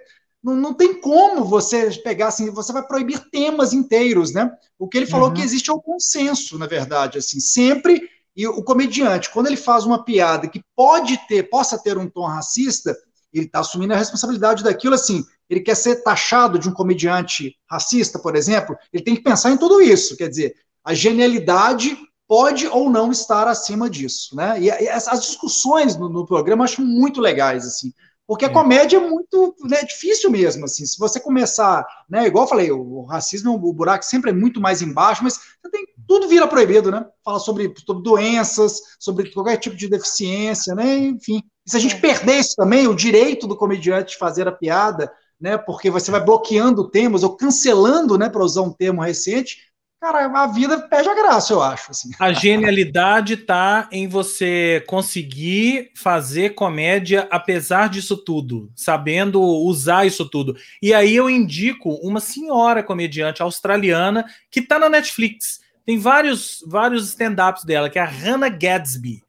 não, 0.43 0.55
não 0.55 0.73
tem 0.73 0.99
como 0.99 1.45
você 1.45 1.89
pegar 2.03 2.27
assim, 2.27 2.49
você 2.51 2.73
vai 2.73 2.85
proibir 2.85 3.19
temas 3.29 3.71
inteiros, 3.71 4.33
né? 4.33 4.51
O 4.77 4.87
que 4.87 4.97
ele 4.97 5.05
falou 5.05 5.29
uhum. 5.29 5.33
que 5.33 5.41
existe 5.41 5.69
é 5.69 5.73
o 5.73 5.81
consenso, 5.81 6.59
na 6.59 6.67
verdade, 6.67 7.17
assim, 7.17 7.39
sempre 7.39 8.09
e 8.35 8.47
o 8.47 8.63
comediante, 8.63 9.29
quando 9.29 9.47
ele 9.47 9.55
faz 9.55 9.85
uma 9.85 10.03
piada 10.03 10.47
que 10.47 10.63
pode 10.75 11.17
ter, 11.27 11.43
possa 11.43 11.77
ter 11.77 11.97
um 11.97 12.09
tom 12.09 12.25
racista, 12.25 12.95
ele 13.31 13.45
está 13.45 13.59
assumindo 13.59 13.93
a 13.93 13.97
responsabilidade 13.97 14.63
daquilo, 14.63 14.95
assim, 14.95 15.23
ele 15.49 15.59
quer 15.59 15.75
ser 15.75 15.97
taxado 16.03 16.57
de 16.57 16.67
um 16.67 16.73
comediante 16.73 17.55
racista, 17.69 18.17
por 18.17 18.35
exemplo, 18.35 18.75
ele 18.91 19.03
tem 19.03 19.15
que 19.15 19.21
pensar 19.21 19.51
em 19.51 19.57
tudo 19.57 19.81
isso, 19.81 20.17
quer 20.17 20.29
dizer, 20.29 20.55
a 20.83 20.93
genialidade 20.93 21.95
pode 22.27 22.67
ou 22.67 22.89
não 22.89 23.11
estar 23.11 23.47
acima 23.47 23.89
disso, 23.89 24.35
né? 24.35 24.59
E, 24.59 24.89
as 24.89 25.21
discussões 25.21 25.95
no, 25.95 26.09
no 26.09 26.25
programa 26.25 26.61
eu 26.61 26.65
acho 26.65 26.81
muito 26.81 27.21
legais, 27.21 27.65
assim, 27.65 27.93
porque 28.27 28.45
a 28.45 28.47
é. 28.47 28.51
comédia 28.51 28.97
é 28.97 28.99
muito 28.99 29.55
né, 29.63 29.83
difícil 29.83 30.29
mesmo, 30.31 30.65
assim. 30.65 30.85
Se 30.85 30.97
você 30.97 31.19
começar, 31.19 31.85
né, 32.09 32.25
igual 32.25 32.45
eu 32.45 32.49
falei, 32.49 32.71
o 32.71 33.03
racismo, 33.03 33.53
o 33.53 33.73
buraco 33.73 34.05
sempre 34.05 34.31
é 34.31 34.33
muito 34.33 34.61
mais 34.61 34.81
embaixo, 34.81 35.23
mas 35.23 35.39
tem, 35.71 35.85
tudo 36.07 36.27
vira 36.27 36.47
proibido, 36.47 36.91
né? 36.91 37.05
Fala 37.23 37.39
sobre, 37.39 37.73
sobre 37.85 38.03
doenças, 38.03 38.79
sobre 38.99 39.31
qualquer 39.31 39.57
tipo 39.57 39.75
de 39.75 39.89
deficiência, 39.89 40.73
né? 40.73 40.97
Enfim. 40.97 41.41
E 41.65 41.71
se 41.71 41.77
a 41.77 41.79
gente 41.79 41.95
é. 41.95 41.99
perder 41.99 42.39
isso 42.39 42.55
também, 42.55 42.87
o 42.87 42.95
direito 42.95 43.47
do 43.47 43.57
comediante 43.57 44.11
de 44.11 44.17
fazer 44.17 44.47
a 44.47 44.51
piada, 44.51 45.11
né? 45.39 45.57
Porque 45.57 45.89
você 45.89 46.09
vai 46.09 46.23
bloqueando 46.23 46.89
temas 46.89 47.23
ou 47.23 47.35
cancelando, 47.35 48.17
né? 48.17 48.29
Para 48.29 48.43
usar 48.43 48.61
um 48.61 48.71
termo 48.71 49.01
recente, 49.01 49.57
cara, 50.03 50.25
a 50.25 50.47
vida 50.47 50.79
perde 50.81 51.07
a 51.07 51.15
graça, 51.15 51.53
eu 51.53 51.61
acho. 51.61 51.91
Assim. 51.91 52.11
A 52.19 52.33
genialidade 52.33 53.35
está 53.35 53.87
em 53.89 54.05
você 54.05 54.83
conseguir 54.85 55.91
fazer 55.95 56.55
comédia 56.55 57.25
apesar 57.31 57.87
disso 57.87 58.17
tudo, 58.17 58.69
sabendo 58.75 59.41
usar 59.41 60.05
isso 60.05 60.29
tudo. 60.29 60.57
E 60.81 60.93
aí 60.93 61.15
eu 61.15 61.29
indico 61.29 61.93
uma 62.03 62.19
senhora 62.19 62.83
comediante 62.83 63.41
australiana 63.41 64.25
que 64.51 64.59
está 64.59 64.77
na 64.77 64.89
Netflix. 64.89 65.61
Tem 65.85 65.97
vários, 65.97 66.61
vários 66.67 67.07
stand-ups 67.07 67.63
dela, 67.63 67.89
que 67.89 67.97
é 67.97 68.01
a 68.01 68.05
Hannah 68.05 68.49
Gadsby. 68.49 69.23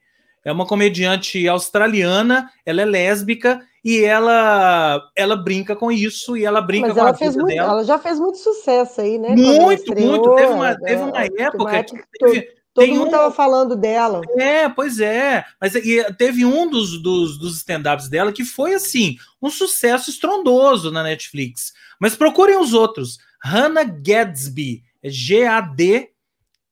É 0.44 0.50
uma 0.50 0.66
comediante 0.66 1.46
australiana, 1.46 2.50
ela 2.66 2.82
é 2.82 2.84
lésbica 2.84 3.62
e 3.84 4.02
ela 4.02 5.02
ela 5.14 5.36
brinca 5.36 5.76
com 5.76 5.92
isso 5.92 6.36
e 6.36 6.44
ela 6.44 6.60
brinca 6.62 6.86
Mas 6.88 6.94
com 6.94 7.00
ela 7.00 7.10
a 7.10 7.14
fez 7.14 7.32
vida 7.32 7.42
muito, 7.44 7.54
dela. 7.56 7.72
ela 7.72 7.84
já 7.84 7.98
fez 7.98 8.18
muito 8.18 8.38
sucesso 8.38 9.00
aí, 9.02 9.18
né? 9.18 9.36
Muito, 9.36 9.72
estreou, 9.72 10.10
muito. 10.12 10.34
Teve 10.36 10.52
uma, 10.52 10.70
é, 10.70 10.76
teve 10.78 11.02
uma 11.02 11.20
época, 11.22 11.62
uma 11.62 11.76
época 11.76 11.98
que 11.98 12.18
todo, 12.18 12.32
teve, 12.32 12.48
todo 12.72 12.88
mundo 12.88 13.02
um- 13.02 13.06
estava 13.06 13.30
falando 13.30 13.76
dela. 13.76 14.22
É, 14.38 14.68
pois 14.70 14.98
é. 15.00 15.44
Mas 15.60 15.74
e, 15.74 16.02
teve 16.14 16.44
um 16.46 16.68
dos, 16.68 17.00
dos, 17.02 17.38
dos 17.38 17.56
stand-ups 17.58 18.08
dela 18.08 18.32
que 18.32 18.44
foi 18.44 18.72
assim, 18.74 19.16
um 19.42 19.50
sucesso 19.50 20.08
estrondoso 20.08 20.90
na 20.90 21.02
Netflix. 21.02 21.72
Mas 22.00 22.16
procurem 22.16 22.56
os 22.58 22.72
outros. 22.72 23.18
Hannah 23.42 23.84
Gadsby. 23.84 24.82
É 25.02 25.10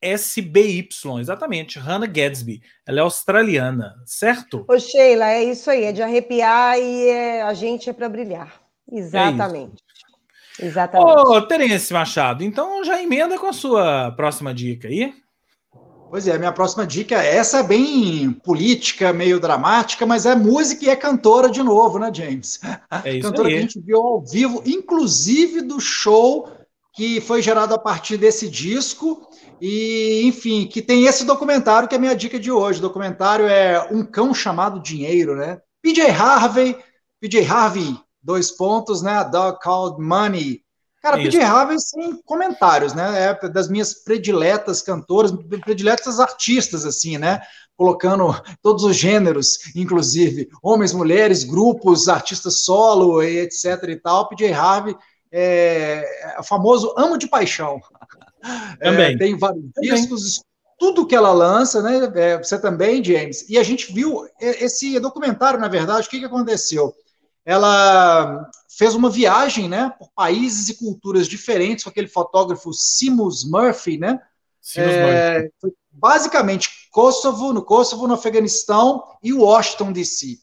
G-A-D-S-B-Y. 0.02 1.20
Exatamente. 1.20 1.78
Hannah 1.78 2.06
Gadsby. 2.06 2.60
Ela 2.86 2.98
é 2.98 3.02
australiana, 3.02 3.94
certo? 4.04 4.64
Ô, 4.68 4.78
Sheila, 4.78 5.30
é 5.30 5.44
isso 5.44 5.70
aí, 5.70 5.84
é 5.84 5.92
de 5.92 6.02
arrepiar 6.02 6.78
e 6.78 7.08
é- 7.08 7.42
a 7.42 7.54
gente 7.54 7.88
é 7.88 7.92
para 7.92 8.08
brilhar. 8.08 8.60
Exatamente. 8.90 9.82
Exatamente. 10.60 11.10
Ô, 11.10 11.40
Terence 11.42 11.92
Machado, 11.92 12.44
então 12.44 12.84
já 12.84 13.02
emenda 13.02 13.38
com 13.38 13.46
a 13.46 13.52
sua 13.52 14.10
próxima 14.12 14.52
dica 14.52 14.88
aí. 14.88 15.14
Pois 16.10 16.28
é, 16.28 16.34
a 16.34 16.38
minha 16.38 16.52
próxima 16.52 16.86
dica, 16.86 17.14
essa 17.22 17.60
é 17.60 17.62
bem 17.62 18.32
política, 18.32 19.14
meio 19.14 19.40
dramática, 19.40 20.04
mas 20.04 20.26
é 20.26 20.34
música 20.34 20.84
e 20.84 20.90
é 20.90 20.96
cantora 20.96 21.48
de 21.48 21.62
novo, 21.62 21.98
né, 21.98 22.10
James? 22.12 22.60
É 23.02 23.14
isso 23.14 23.28
cantora 23.30 23.48
que 23.48 23.54
a 23.54 23.56
aí. 23.56 23.62
gente 23.62 23.80
viu 23.80 23.98
ao 23.98 24.20
vivo, 24.20 24.62
inclusive 24.66 25.62
do 25.62 25.80
show 25.80 26.50
que 26.92 27.20
foi 27.20 27.40
gerado 27.40 27.74
a 27.74 27.78
partir 27.78 28.16
desse 28.16 28.48
disco. 28.48 29.26
E, 29.60 30.22
enfim, 30.24 30.66
que 30.66 30.82
tem 30.82 31.06
esse 31.06 31.24
documentário 31.24 31.88
que 31.88 31.94
é 31.94 31.98
a 31.98 32.00
minha 32.00 32.16
dica 32.16 32.38
de 32.38 32.50
hoje. 32.50 32.78
O 32.78 32.82
documentário 32.82 33.46
é 33.46 33.88
Um 33.92 34.04
Cão 34.04 34.34
Chamado 34.34 34.82
Dinheiro, 34.82 35.36
né? 35.36 35.60
PJ 35.80 36.10
Harvey, 36.10 36.76
PJ 37.20 37.46
Harvey, 37.46 37.96
dois 38.22 38.50
pontos, 38.50 39.02
né? 39.02 39.12
A 39.12 39.24
Dog 39.24 39.58
Called 39.60 40.00
Money. 40.02 40.62
Cara, 41.00 41.18
Isso. 41.20 41.30
PJ 41.30 41.44
Harvey 41.44 41.78
sem 41.80 42.20
comentários, 42.24 42.92
né? 42.92 43.36
É 43.42 43.48
das 43.48 43.68
minhas 43.68 43.94
prediletas 44.04 44.82
cantoras, 44.82 45.32
prediletas 45.64 46.20
artistas, 46.20 46.84
assim, 46.84 47.16
né? 47.16 47.40
Colocando 47.76 48.34
todos 48.62 48.84
os 48.84 48.96
gêneros, 48.96 49.58
inclusive 49.74 50.48
homens, 50.62 50.92
mulheres, 50.92 51.42
grupos, 51.42 52.08
artistas 52.08 52.64
solo, 52.64 53.22
e 53.22 53.38
etc 53.38 53.82
e 53.88 53.96
tal. 53.96 54.28
PJ 54.28 54.52
Harvey 54.52 54.96
é, 55.32 56.34
é 56.36 56.40
o 56.40 56.44
famoso 56.44 56.94
amo 56.96 57.16
de 57.16 57.26
paixão. 57.26 57.80
É, 58.80 58.90
Também. 58.90 59.16
tem 59.16 59.36
vários 59.38 59.64
Também. 59.72 59.94
discos, 59.94 60.42
tudo 60.78 61.06
que 61.06 61.14
ela 61.14 61.32
lança, 61.32 61.80
né? 61.80 62.12
É, 62.16 62.38
você 62.38 62.60
também, 62.60 63.02
James. 63.02 63.48
E 63.48 63.56
a 63.56 63.62
gente 63.62 63.92
viu 63.92 64.26
e- 64.40 64.64
esse 64.64 64.98
documentário, 65.00 65.60
na 65.60 65.68
verdade, 65.68 66.06
o 66.06 66.10
que, 66.10 66.18
que 66.18 66.24
aconteceu? 66.24 66.92
Ela 67.44 68.48
fez 68.76 68.94
uma 68.94 69.10
viagem, 69.10 69.68
né, 69.68 69.92
por 69.98 70.10
países 70.14 70.68
e 70.68 70.78
culturas 70.78 71.26
diferentes 71.28 71.84
com 71.84 71.90
aquele 71.90 72.08
fotógrafo 72.08 72.72
Simus 72.72 73.48
Murphy, 73.48 73.98
né? 73.98 74.20
Murphy. 74.76 74.90
É, 74.90 75.50
foi 75.60 75.72
basicamente 75.90 76.70
Kosovo, 76.90 77.52
no 77.52 77.64
Kosovo, 77.64 78.06
no 78.06 78.14
Afeganistão 78.14 79.02
e 79.22 79.32
Washington 79.32 79.92
DC. 79.92 80.38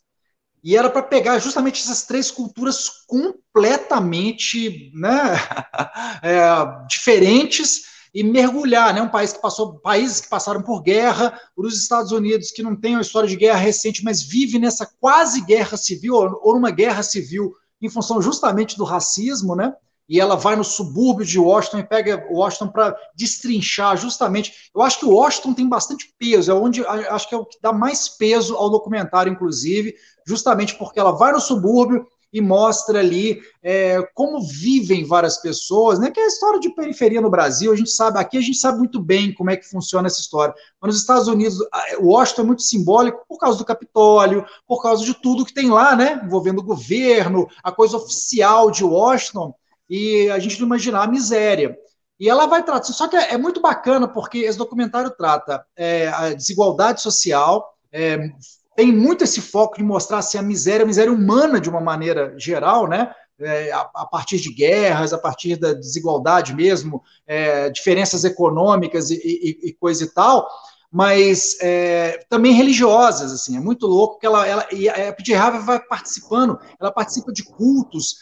E 0.63 0.75
era 0.75 0.89
para 0.89 1.01
pegar 1.01 1.39
justamente 1.39 1.81
essas 1.81 2.03
três 2.03 2.29
culturas 2.29 2.89
completamente 3.07 4.91
né, 4.93 5.33
é, 6.21 6.87
diferentes 6.87 7.83
e 8.13 8.23
mergulhar, 8.23 8.93
né? 8.93 9.01
Um 9.01 9.09
país 9.09 9.31
que 9.31 9.41
passou, 9.41 9.79
países 9.79 10.19
que 10.19 10.29
passaram 10.29 10.61
por 10.61 10.81
guerra, 10.81 11.39
os 11.55 11.79
Estados 11.79 12.11
Unidos 12.11 12.51
que 12.51 12.63
não 12.63 12.75
tem 12.75 12.95
uma 12.95 13.01
história 13.01 13.29
de 13.29 13.35
guerra 13.35 13.59
recente, 13.59 14.03
mas 14.03 14.21
vive 14.21 14.57
nessa 14.57 14.85
quase 14.99 15.41
guerra 15.41 15.77
civil 15.77 16.15
ou, 16.15 16.39
ou 16.43 16.53
numa 16.55 16.71
guerra 16.71 17.03
civil 17.03 17.53
em 17.81 17.89
função 17.89 18.21
justamente 18.21 18.77
do 18.77 18.83
racismo, 18.83 19.55
né? 19.55 19.73
E 20.09 20.19
ela 20.19 20.35
vai 20.35 20.55
no 20.55 20.63
subúrbio 20.63 21.25
de 21.25 21.37
Washington 21.37 21.79
e 21.79 21.87
pega 21.87 22.27
Washington 22.31 22.69
para 22.69 22.97
destrinchar 23.15 23.95
justamente. 23.95 24.71
Eu 24.75 24.81
acho 24.81 24.99
que 24.99 25.05
o 25.05 25.13
Washington 25.13 25.53
tem 25.53 25.69
bastante 25.69 26.13
peso, 26.17 26.51
é 26.51 26.53
onde 26.53 26.83
acho 26.85 27.29
que 27.29 27.35
é 27.35 27.37
o 27.37 27.45
que 27.45 27.59
dá 27.61 27.71
mais 27.71 28.09
peso 28.09 28.55
ao 28.55 28.69
documentário, 28.69 29.31
inclusive, 29.31 29.93
justamente 30.25 30.75
porque 30.75 30.99
ela 30.99 31.11
vai 31.11 31.31
no 31.31 31.39
subúrbio 31.39 32.07
e 32.31 32.41
mostra 32.41 32.99
ali 32.99 33.41
é, 33.61 34.01
como 34.13 34.41
vivem 34.41 35.03
várias 35.03 35.37
pessoas, 35.37 35.99
né? 35.99 36.11
Que 36.11 36.19
é 36.19 36.23
a 36.23 36.27
história 36.27 36.59
de 36.59 36.69
periferia 36.69 37.21
no 37.21 37.29
Brasil. 37.29 37.71
A 37.71 37.75
gente 37.75 37.89
sabe, 37.89 38.19
aqui 38.19 38.37
a 38.37 38.41
gente 38.41 38.57
sabe 38.57 38.77
muito 38.77 39.01
bem 39.01 39.33
como 39.33 39.49
é 39.49 39.57
que 39.57 39.67
funciona 39.67 40.07
essa 40.07 40.21
história. 40.21 40.53
Mas 40.79 40.93
nos 40.93 41.01
Estados 41.01 41.27
Unidos, 41.27 41.57
Washington 41.99 42.41
é 42.41 42.45
muito 42.45 42.61
simbólico 42.61 43.25
por 43.27 43.39
causa 43.39 43.57
do 43.57 43.65
Capitólio, 43.65 44.45
por 44.67 44.81
causa 44.81 45.03
de 45.03 45.13
tudo 45.15 45.45
que 45.45 45.53
tem 45.53 45.69
lá, 45.69 45.95
né? 45.95 46.21
Envolvendo 46.23 46.59
o 46.59 46.63
governo, 46.63 47.47
a 47.63 47.71
coisa 47.71 47.97
oficial 47.97 48.69
de 48.69 48.83
Washington, 48.83 49.53
e 49.89 50.29
a 50.29 50.39
gente 50.39 50.59
não 50.59 50.67
imaginar 50.67 51.03
a 51.03 51.07
miséria. 51.07 51.77
E 52.19 52.27
ela 52.27 52.45
vai 52.45 52.61
tratar. 52.63 52.83
Só 52.91 53.07
que 53.07 53.15
é, 53.15 53.33
é 53.33 53.37
muito 53.37 53.61
bacana 53.61 54.07
porque 54.07 54.39
esse 54.39 54.57
documentário 54.57 55.09
trata 55.11 55.65
é, 55.75 56.09
a 56.09 56.33
desigualdade 56.33 57.01
social. 57.01 57.73
É, 57.91 58.29
tem 58.75 58.91
muito 58.91 59.23
esse 59.23 59.41
foco 59.41 59.77
de 59.77 59.83
mostrar 59.83 60.19
assim, 60.19 60.37
a 60.37 60.41
miséria, 60.41 60.83
a 60.83 60.87
miséria 60.87 61.11
humana 61.11 61.59
de 61.59 61.69
uma 61.69 61.81
maneira 61.81 62.33
geral, 62.37 62.87
né? 62.87 63.13
É, 63.41 63.71
a, 63.71 63.89
a, 63.95 64.05
partir 64.05 64.37
de 64.37 64.53
guerras, 64.53 65.13
a 65.13 65.17
partir 65.17 65.55
da 65.55 65.71
desigualdade 65.71 66.53
mesmo, 66.53 67.01
é, 67.25 67.69
diferenças 67.69 68.25
econômicas 68.25 69.09
e, 69.11 69.15
e, 69.15 69.69
e, 69.69 69.73
coisa 69.73 70.03
e 70.03 70.07
tal, 70.07 70.45
mas 70.91 71.57
é, 71.61 72.25
também 72.29 72.51
religiosas, 72.51 73.31
assim, 73.31 73.55
é 73.55 73.61
muito 73.61 73.87
louco 73.87 74.19
que 74.19 74.25
ela, 74.25 74.45
ela 74.45 74.67
e 74.73 74.89
a 74.89 75.13
P.J. 75.13 75.35
Harvey 75.35 75.61
vai 75.61 75.79
participando, 75.79 76.59
ela 76.81 76.91
participa 76.91 77.31
de 77.31 77.45
cultos, 77.45 78.17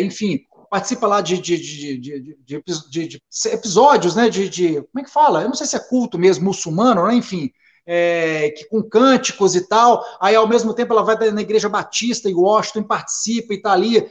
enfim, 0.00 0.46
participa 0.72 1.06
lá 1.06 1.20
de, 1.20 1.36
de, 1.36 1.58
de, 1.58 2.36
de, 2.38 3.22
episódios, 3.44 4.16
né, 4.16 4.30
de, 4.30 4.76
como 4.76 5.00
é 5.00 5.02
que 5.04 5.10
fala? 5.10 5.42
Eu 5.42 5.48
não 5.48 5.54
sei 5.54 5.66
se 5.66 5.76
é 5.76 5.78
culto 5.78 6.18
mesmo, 6.18 6.46
muçulmano, 6.46 7.06
né, 7.06 7.14
enfim, 7.14 7.50
é, 7.84 8.48
que 8.56 8.64
com 8.70 8.82
cânticos 8.82 9.54
e 9.54 9.68
tal, 9.68 10.02
aí 10.18 10.34
ao 10.34 10.48
mesmo 10.48 10.72
tempo 10.72 10.94
ela 10.94 11.02
vai 11.02 11.30
na 11.30 11.42
igreja 11.42 11.68
batista 11.68 12.26
em 12.26 12.34
Washington, 12.34 12.84
participa 12.84 13.52
e 13.52 13.60
tá 13.60 13.70
ali. 13.70 14.08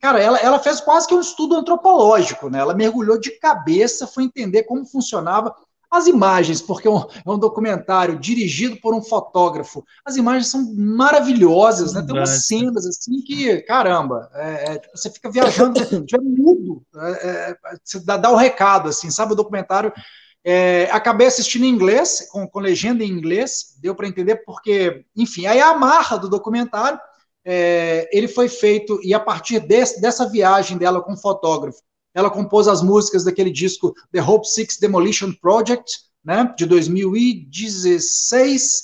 Cara, 0.00 0.20
ela, 0.20 0.38
ela 0.38 0.58
fez 0.58 0.80
quase 0.80 1.06
que 1.06 1.14
um 1.14 1.20
estudo 1.20 1.54
antropológico, 1.54 2.50
né? 2.50 2.58
Ela 2.58 2.74
mergulhou 2.74 3.20
de 3.20 3.38
cabeça, 3.38 4.04
foi 4.04 4.24
entender 4.24 4.64
como 4.64 4.84
funcionava 4.84 5.54
as 5.92 6.06
imagens, 6.06 6.62
porque 6.62 6.88
é 6.88 6.90
um, 6.90 7.00
é 7.00 7.30
um 7.30 7.38
documentário 7.38 8.18
dirigido 8.18 8.76
por 8.78 8.94
um 8.94 9.02
fotógrafo. 9.02 9.84
As 10.02 10.16
imagens 10.16 10.48
são 10.48 10.74
maravilhosas, 10.74 11.92
né? 11.92 12.00
Tem 12.00 12.16
umas 12.16 12.46
cenas 12.46 12.86
assim 12.86 13.20
que, 13.20 13.60
caramba, 13.62 14.30
é, 14.34 14.74
é, 14.74 14.82
você 14.94 15.10
fica 15.10 15.30
viajando, 15.30 15.78
é 15.82 16.18
mudo, 16.18 16.82
você 17.84 18.00
dá, 18.00 18.16
dá 18.16 18.30
o 18.30 18.36
recado, 18.36 18.88
assim, 18.88 19.10
sabe? 19.10 19.34
O 19.34 19.36
documentário 19.36 19.92
é, 20.42 20.88
acabei 20.90 21.26
assistindo 21.26 21.66
em 21.66 21.68
inglês, 21.68 22.26
com, 22.30 22.48
com 22.48 22.58
legenda 22.58 23.04
em 23.04 23.10
inglês, 23.10 23.76
deu 23.78 23.94
para 23.94 24.08
entender 24.08 24.36
porque, 24.46 25.04
enfim, 25.14 25.44
aí 25.44 25.60
a 25.60 25.72
amarra 25.72 26.16
do 26.16 26.28
documentário, 26.28 26.98
é, 27.44 28.08
ele 28.16 28.28
foi 28.28 28.48
feito, 28.48 28.98
e 29.04 29.12
a 29.12 29.20
partir 29.20 29.60
desse, 29.60 30.00
dessa 30.00 30.28
viagem 30.28 30.78
dela 30.78 31.02
com 31.02 31.12
o 31.12 31.20
fotógrafo, 31.20 31.82
ela 32.14 32.30
compôs 32.30 32.68
as 32.68 32.82
músicas 32.82 33.24
daquele 33.24 33.50
disco 33.50 33.94
The 34.12 34.22
Hope 34.22 34.46
Six 34.46 34.78
Demolition 34.78 35.32
Project, 35.32 36.02
né, 36.24 36.54
de 36.56 36.66
2016, 36.66 38.82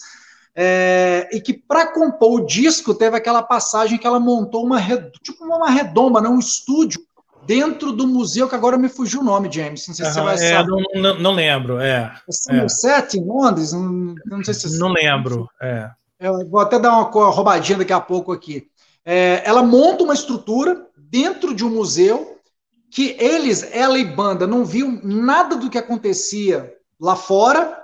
é, 0.55 1.29
e 1.33 1.41
que 1.41 1.55
para 1.55 1.93
compor 1.93 2.41
o 2.41 2.47
disco 2.47 2.93
teve 2.93 3.17
aquela 3.17 3.43
passagem 3.43 3.97
que 3.97 4.07
ela 4.07 4.19
montou 4.19 4.65
uma 4.65 4.81
tipo 5.23 5.45
uma 5.45 5.71
redoma, 5.71 6.21
né, 6.21 6.29
um 6.29 6.39
estúdio 6.39 7.01
dentro 7.47 7.93
do 7.93 8.07
museu, 8.07 8.49
que 8.49 8.55
agora 8.55 8.77
me 8.77 8.89
fugiu 8.89 9.21
o 9.21 9.25
nome, 9.25 9.51
James. 9.51 9.87
Não 9.87 9.95
sei 9.95 10.05
uhum, 10.05 10.13
se 10.13 10.19
você 10.19 10.25
vai 10.25 10.35
é, 10.35 10.39
saber. 10.39 10.69
Não, 10.69 11.03
não, 11.03 11.21
não, 11.21 11.33
lembro, 11.33 11.81
é. 11.81 12.13
Somerset, 12.31 13.17
é. 13.17 13.21
em 13.21 13.25
Londres? 13.25 13.73
Não, 13.73 14.15
não 14.27 14.45
sei 14.45 14.53
se 14.53 14.79
Não 14.79 14.89
lembro, 14.89 15.49
é. 15.63 15.89
Eu 16.21 16.47
vou 16.49 16.61
até 16.61 16.79
dar 16.79 16.91
uma 16.91 17.31
roubadinha 17.31 17.79
daqui 17.79 17.93
a 17.93 18.01
pouco 18.01 18.33
aqui. 18.33 18.67
É, 19.05 19.41
ela 19.45 19.63
monta 19.63 20.03
uma 20.03 20.13
estrutura 20.13 20.85
dentro 20.97 21.55
de 21.55 21.65
um 21.65 21.71
museu 21.71 22.38
que 22.91 23.17
eles, 23.19 23.63
ela 23.73 23.99
e 23.99 24.05
banda, 24.05 24.47
não 24.47 24.65
viam 24.65 25.01
nada 25.03 25.57
do 25.57 25.69
que 25.69 25.79
acontecia 25.79 26.75
lá 27.01 27.15
fora, 27.15 27.79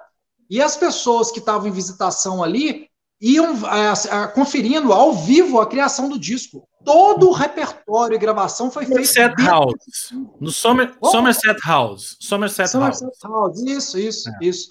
e 0.48 0.60
as 0.60 0.76
pessoas 0.76 1.30
que 1.30 1.38
estavam 1.38 1.68
em 1.68 1.72
visitação 1.72 2.42
ali 2.42 2.88
iam 3.20 3.54
é, 3.54 4.26
conferindo 4.28 4.92
ao 4.92 5.12
vivo 5.14 5.60
a 5.60 5.66
criação 5.66 6.08
do 6.08 6.18
disco. 6.18 6.68
Todo 6.84 7.30
o 7.30 7.32
repertório 7.32 8.14
e 8.14 8.18
gravação 8.18 8.70
foi 8.70 8.84
feito. 8.84 9.06
Somerset 9.06 9.42
House. 9.42 10.12
No 10.38 10.50
Somer, 10.50 10.94
Somerset 11.02 11.58
House. 11.66 12.16
Somerset, 12.20 12.70
Somerset 12.70 13.04
House. 13.22 13.56
House. 13.56 13.62
Isso, 13.62 13.98
isso, 13.98 14.28
é. 14.28 14.38
isso. 14.42 14.68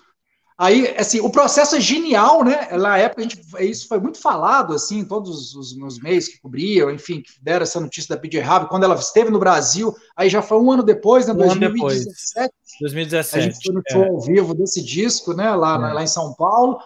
Aí, 0.58 0.96
assim, 0.98 1.20
o 1.20 1.30
processo 1.30 1.76
é 1.76 1.82
genial, 1.82 2.44
né? 2.44 2.70
Na 2.78 2.98
época, 2.98 3.22
a 3.22 3.24
gente, 3.24 3.42
isso 3.60 3.88
foi 3.88 4.00
muito 4.00 4.20
falado, 4.20 4.74
assim, 4.74 5.00
em 5.00 5.06
todos 5.06 5.56
os 5.56 5.76
meus 5.76 6.00
meios 6.00 6.28
que 6.28 6.40
cobriam, 6.40 6.92
enfim, 6.92 7.22
que 7.22 7.32
deram 7.42 7.64
essa 7.64 7.80
notícia 7.80 8.16
da 8.16 8.22
PJ 8.22 8.42
Harvey, 8.42 8.70
quando 8.70 8.84
ela 8.84 8.96
esteve 8.96 9.32
no 9.32 9.40
Brasil, 9.40 9.96
aí 10.16 10.30
já 10.30 10.42
foi 10.42 10.60
um 10.60 10.72
ano 10.72 10.84
depois, 10.84 11.28
né? 11.28 11.34
Um 11.34 11.38
2017. 11.38 11.66
Ano 11.66 11.74
depois. 11.74 12.80
2017. 12.82 13.38
A 13.38 13.42
gente 13.42 13.66
foi 13.66 13.76
no 13.76 13.82
show 13.90 14.04
é. 14.04 14.10
ao 14.10 14.22
vivo 14.22 14.54
desse 14.54 14.84
disco, 14.84 15.34
né? 15.34 15.54
Lá, 15.56 15.90
é. 15.90 15.94
lá 15.94 16.04
em 16.04 16.08
São 16.08 16.34
Paulo. 16.34 16.80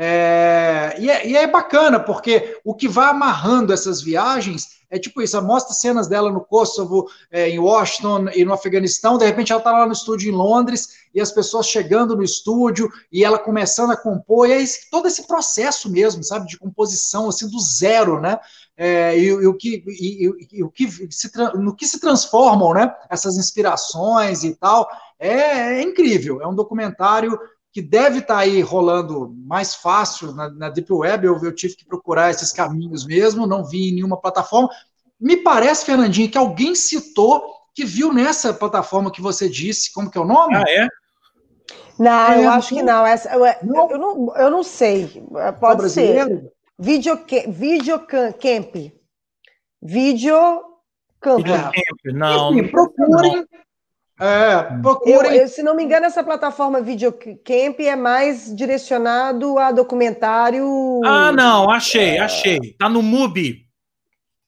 É, 0.00 0.94
e, 0.98 1.10
é, 1.10 1.26
e, 1.26 1.36
é, 1.36 1.46
bacana, 1.46 1.98
porque 1.98 2.56
o 2.64 2.72
que 2.72 2.86
vai 2.86 3.10
amarrando 3.10 3.72
essas 3.72 4.00
viagens 4.00 4.77
é 4.90 4.98
tipo 4.98 5.20
isso: 5.20 5.40
mostra 5.42 5.74
cenas 5.74 6.08
dela 6.08 6.30
no 6.32 6.40
Kosovo, 6.40 7.08
é, 7.30 7.48
em 7.48 7.58
Washington 7.58 8.28
e 8.34 8.44
no 8.44 8.52
Afeganistão. 8.52 9.18
De 9.18 9.24
repente, 9.24 9.52
ela 9.52 9.60
está 9.60 9.72
lá 9.72 9.86
no 9.86 9.92
estúdio 9.92 10.30
em 10.30 10.34
Londres 10.34 11.06
e 11.14 11.20
as 11.20 11.30
pessoas 11.30 11.66
chegando 11.66 12.16
no 12.16 12.22
estúdio 12.22 12.90
e 13.12 13.24
ela 13.24 13.38
começando 13.38 13.90
a 13.90 13.96
compor. 13.96 14.48
E 14.48 14.52
é 14.52 14.64
todo 14.90 15.06
esse 15.06 15.26
processo 15.26 15.90
mesmo, 15.90 16.22
sabe, 16.24 16.46
de 16.46 16.58
composição, 16.58 17.28
assim, 17.28 17.48
do 17.48 17.60
zero, 17.60 18.20
né? 18.20 18.38
É, 18.76 19.18
e, 19.18 19.24
e, 19.26 19.46
o 19.46 19.54
que, 19.54 19.82
e, 19.86 20.30
e, 20.52 20.62
o 20.62 20.70
que 20.70 20.88
se, 21.10 21.30
no 21.56 21.74
que 21.74 21.86
se 21.86 22.00
transformam, 22.00 22.72
né? 22.72 22.94
Essas 23.10 23.36
inspirações 23.36 24.44
e 24.44 24.54
tal. 24.54 24.88
é, 25.18 25.80
é 25.80 25.82
incrível. 25.82 26.40
É 26.40 26.46
um 26.46 26.54
documentário 26.54 27.38
que 27.78 27.82
deve 27.82 28.18
estar 28.18 28.34
tá 28.34 28.40
aí 28.40 28.60
rolando 28.60 29.32
mais 29.46 29.76
fácil 29.76 30.32
na, 30.32 30.50
na 30.50 30.68
Deep 30.68 30.92
Web. 30.92 31.24
Eu, 31.24 31.38
eu 31.44 31.54
tive 31.54 31.76
que 31.76 31.84
procurar 31.84 32.28
esses 32.28 32.52
caminhos 32.52 33.06
mesmo, 33.06 33.46
não 33.46 33.64
vi 33.64 33.88
em 33.88 33.94
nenhuma 33.94 34.20
plataforma. 34.20 34.68
Me 35.20 35.36
parece, 35.36 35.86
Fernandinho, 35.86 36.28
que 36.28 36.36
alguém 36.36 36.74
citou 36.74 37.40
que 37.72 37.84
viu 37.84 38.12
nessa 38.12 38.52
plataforma 38.52 39.12
que 39.12 39.22
você 39.22 39.48
disse, 39.48 39.92
como 39.92 40.10
que 40.10 40.18
é 40.18 40.20
o 40.20 40.26
nome? 40.26 40.56
Ah, 40.56 40.64
é? 40.66 40.88
Não, 41.96 42.32
é, 42.32 42.44
eu 42.44 42.50
acho 42.50 42.74
que 42.74 42.82
não. 42.82 43.06
Essa, 43.06 43.32
eu, 43.32 43.44
não. 43.62 43.90
Eu, 43.92 43.98
não, 43.98 44.36
eu 44.36 44.50
não 44.50 44.64
sei. 44.64 45.22
Pode 45.60 45.84
é 45.84 45.88
ser. 45.88 46.52
Videocamp. 46.76 47.46
Videocamp. 47.46 48.92
Videocamp. 49.80 51.46
É. 51.46 52.12
Não. 52.12 52.58
Enfim, 52.58 52.68
procurem. 52.72 53.46
É, 54.20 54.62
procurem. 54.82 55.36
Eu, 55.36 55.42
eu, 55.42 55.48
se 55.48 55.62
não 55.62 55.76
me 55.76 55.84
engano, 55.84 56.06
essa 56.06 56.24
plataforma 56.24 56.80
Videocamp 56.80 57.78
é 57.78 57.94
mais 57.94 58.54
direcionado 58.54 59.58
a 59.58 59.70
documentário. 59.70 61.00
Ah, 61.04 61.30
não, 61.30 61.70
achei, 61.70 62.16
é... 62.16 62.20
achei. 62.20 62.74
Tá 62.78 62.88
no 62.88 63.00
MUBI. 63.00 63.66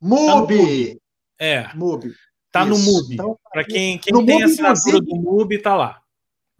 MUBI. 0.00 0.94
Tá 0.94 1.44
é. 1.44 1.70
MUBI. 1.74 2.12
Tá 2.50 2.66
Isso. 2.66 2.70
no 2.70 2.78
MUBI. 2.78 3.14
Então, 3.14 3.38
Para 3.52 3.64
quem, 3.64 3.98
quem 3.98 4.12
tem 4.12 4.40
MUBI, 4.40 4.42
assinatura 4.42 5.00
do 5.00 5.16
MUBI, 5.16 5.58
tá 5.58 5.76
lá. 5.76 6.00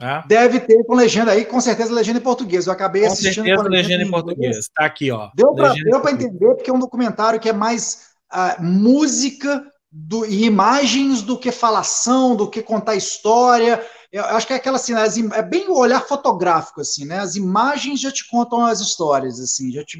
É. 0.00 0.22
Deve 0.26 0.60
ter 0.60 0.82
com 0.84 0.94
legenda 0.94 1.32
aí, 1.32 1.44
com 1.44 1.60
certeza 1.60 1.92
legenda 1.92 2.18
em 2.18 2.22
português. 2.22 2.66
Eu 2.66 2.72
acabei 2.72 3.02
com 3.02 3.08
assistindo 3.08 3.44
certeza, 3.44 3.62
com 3.62 3.68
legenda, 3.68 3.88
legenda 3.88 4.04
em 4.04 4.10
português. 4.10 4.70
Tá 4.74 4.86
aqui, 4.86 5.10
ó. 5.10 5.30
Deu 5.34 5.52
para 5.52 6.12
entender, 6.12 6.54
porque 6.54 6.70
é 6.70 6.72
um 6.72 6.78
documentário 6.78 7.40
que 7.40 7.48
é 7.48 7.52
mais 7.52 8.12
uh, 8.32 8.62
música 8.62 9.69
do, 9.90 10.24
e 10.24 10.44
imagens 10.44 11.22
do 11.22 11.36
que 11.36 11.50
falação, 11.50 12.36
do 12.36 12.48
que 12.48 12.62
contar 12.62 12.94
história. 12.94 13.84
Eu 14.12 14.24
acho 14.24 14.46
que 14.46 14.52
é 14.52 14.56
aquela 14.56 14.76
assim, 14.76 14.94
é 15.32 15.42
bem 15.42 15.68
o 15.68 15.76
olhar 15.76 16.00
fotográfico, 16.06 16.80
assim, 16.80 17.04
né? 17.04 17.18
As 17.18 17.36
imagens 17.36 18.00
já 18.00 18.10
te 18.10 18.28
contam 18.28 18.64
as 18.64 18.80
histórias, 18.80 19.40
assim, 19.40 19.70
já 19.72 19.84
te. 19.84 19.98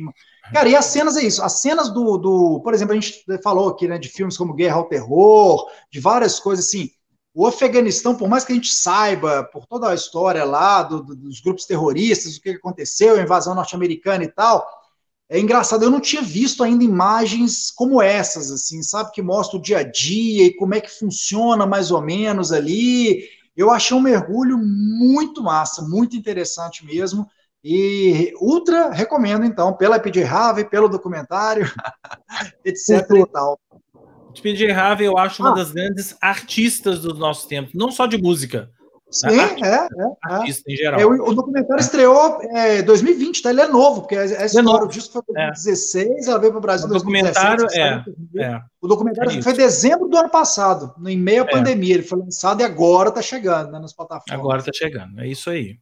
Cara, 0.53 0.69
e 0.69 0.77
as 0.77 0.87
cenas 0.87 1.17
é 1.17 1.23
isso. 1.23 1.43
As 1.43 1.61
cenas 1.61 1.89
do, 1.91 2.17
do 2.17 2.61
por 2.63 2.75
exemplo, 2.75 2.93
a 2.93 3.01
gente 3.01 3.25
falou 3.43 3.69
aqui, 3.69 3.87
né, 3.87 3.99
de 3.99 4.09
filmes 4.09 4.37
como 4.37 4.55
Guerra 4.55 4.77
ao 4.77 4.89
Terror, 4.89 5.69
de 5.91 6.01
várias 6.01 6.39
coisas 6.39 6.67
assim. 6.67 6.91
O 7.33 7.47
Afeganistão, 7.47 8.17
por 8.17 8.29
mais 8.29 8.45
que 8.45 8.53
a 8.53 8.57
gente 8.57 8.75
saiba 8.75 9.45
por 9.45 9.65
toda 9.65 9.89
a 9.89 9.95
história 9.95 10.45
lá 10.45 10.83
do, 10.83 11.03
do, 11.03 11.15
dos 11.15 11.41
grupos 11.41 11.65
terroristas, 11.65 12.37
o 12.37 12.41
que 12.41 12.51
aconteceu, 12.51 13.15
a 13.15 13.23
invasão 13.23 13.55
norte-americana 13.55 14.25
e 14.25 14.29
tal, 14.29 14.67
é 15.31 15.39
engraçado, 15.39 15.85
eu 15.85 15.91
não 15.91 16.01
tinha 16.01 16.23
visto 16.23 16.65
ainda 16.65 16.83
imagens 16.83 17.71
como 17.71 18.03
essas, 18.03 18.51
assim, 18.51 18.83
sabe, 18.83 19.13
que 19.13 19.23
mostra 19.23 19.57
o 19.57 19.63
dia 19.63 19.79
a 19.79 19.83
dia 19.85 20.47
e 20.47 20.57
como 20.57 20.75
é 20.75 20.81
que 20.81 20.91
funciona 20.91 21.65
mais 21.65 21.93
ou 21.93 22.03
menos 22.03 22.51
ali. 22.51 23.23
Eu 23.57 23.71
achei 23.71 23.97
um 23.97 24.01
mergulho 24.01 24.59
muito 24.59 25.41
massa, 25.41 25.83
muito 25.83 26.17
interessante 26.17 26.85
mesmo. 26.85 27.29
E 27.63 28.33
ultra 28.41 28.91
recomendo, 28.91 29.45
então, 29.45 29.73
pela 29.73 30.01
PJ 30.01 30.25
Harvey, 30.25 30.65
pelo 30.65 30.89
documentário, 30.89 31.65
etc 32.67 33.09
e 33.15 33.27
tal. 33.27 33.61
PJ 34.43 34.73
Harvey, 34.73 35.07
eu 35.07 35.17
acho 35.17 35.43
uma 35.43 35.53
ah. 35.53 35.55
das 35.55 35.71
grandes 35.71 36.17
artistas 36.21 37.03
do 37.03 37.15
nosso 37.15 37.47
tempo, 37.47 37.71
não 37.73 37.93
só 37.93 38.05
de 38.05 38.21
música, 38.21 38.69
Sim, 39.11 39.29
é, 39.29 39.67
é, 39.67 39.89
é. 39.89 40.73
em 40.73 40.77
geral. 40.77 41.01
É, 41.01 41.05
o, 41.05 41.31
o, 41.31 41.35
documentário 41.35 41.81
estreou 41.81 42.41
em 42.43 42.57
é, 42.57 42.83
2020, 42.83 43.43
tá? 43.43 43.51
Ele 43.51 43.61
é 43.61 43.67
novo, 43.67 44.03
porque 44.03 44.15
a, 44.15 44.21
a 44.21 44.25
é 44.25 44.47
história, 44.47 44.85
o 44.85 44.89
disco 44.89 45.13
foi 45.13 45.23
em 45.29 45.35
2016, 45.35 46.29
ela 46.29 46.39
veio 46.39 46.53
para 46.53 46.59
o 46.59 46.63
Brasil 46.63 46.87
em 46.87 46.91
2017. 46.91 47.79
É, 47.79 48.05
é, 48.39 48.61
O 48.81 48.87
documentário 48.87 49.37
é 49.37 49.43
foi 49.43 49.53
em 49.53 49.57
dezembro 49.57 50.09
do 50.09 50.17
ano 50.17 50.31
passado, 50.31 50.95
em 51.07 51.19
meio 51.19 51.43
à 51.43 51.47
pandemia. 51.47 51.95
Ele 51.95 52.03
foi 52.05 52.21
lançado 52.21 52.61
e 52.61 52.65
agora 52.65 53.09
está 53.09 53.21
chegando 53.21 53.73
né, 53.73 53.81
nas 53.81 53.93
plataformas. 53.93 54.41
Agora 54.41 54.61
está 54.61 54.73
chegando, 54.73 55.21
é 55.21 55.27
isso 55.27 55.51
aí. 55.51 55.77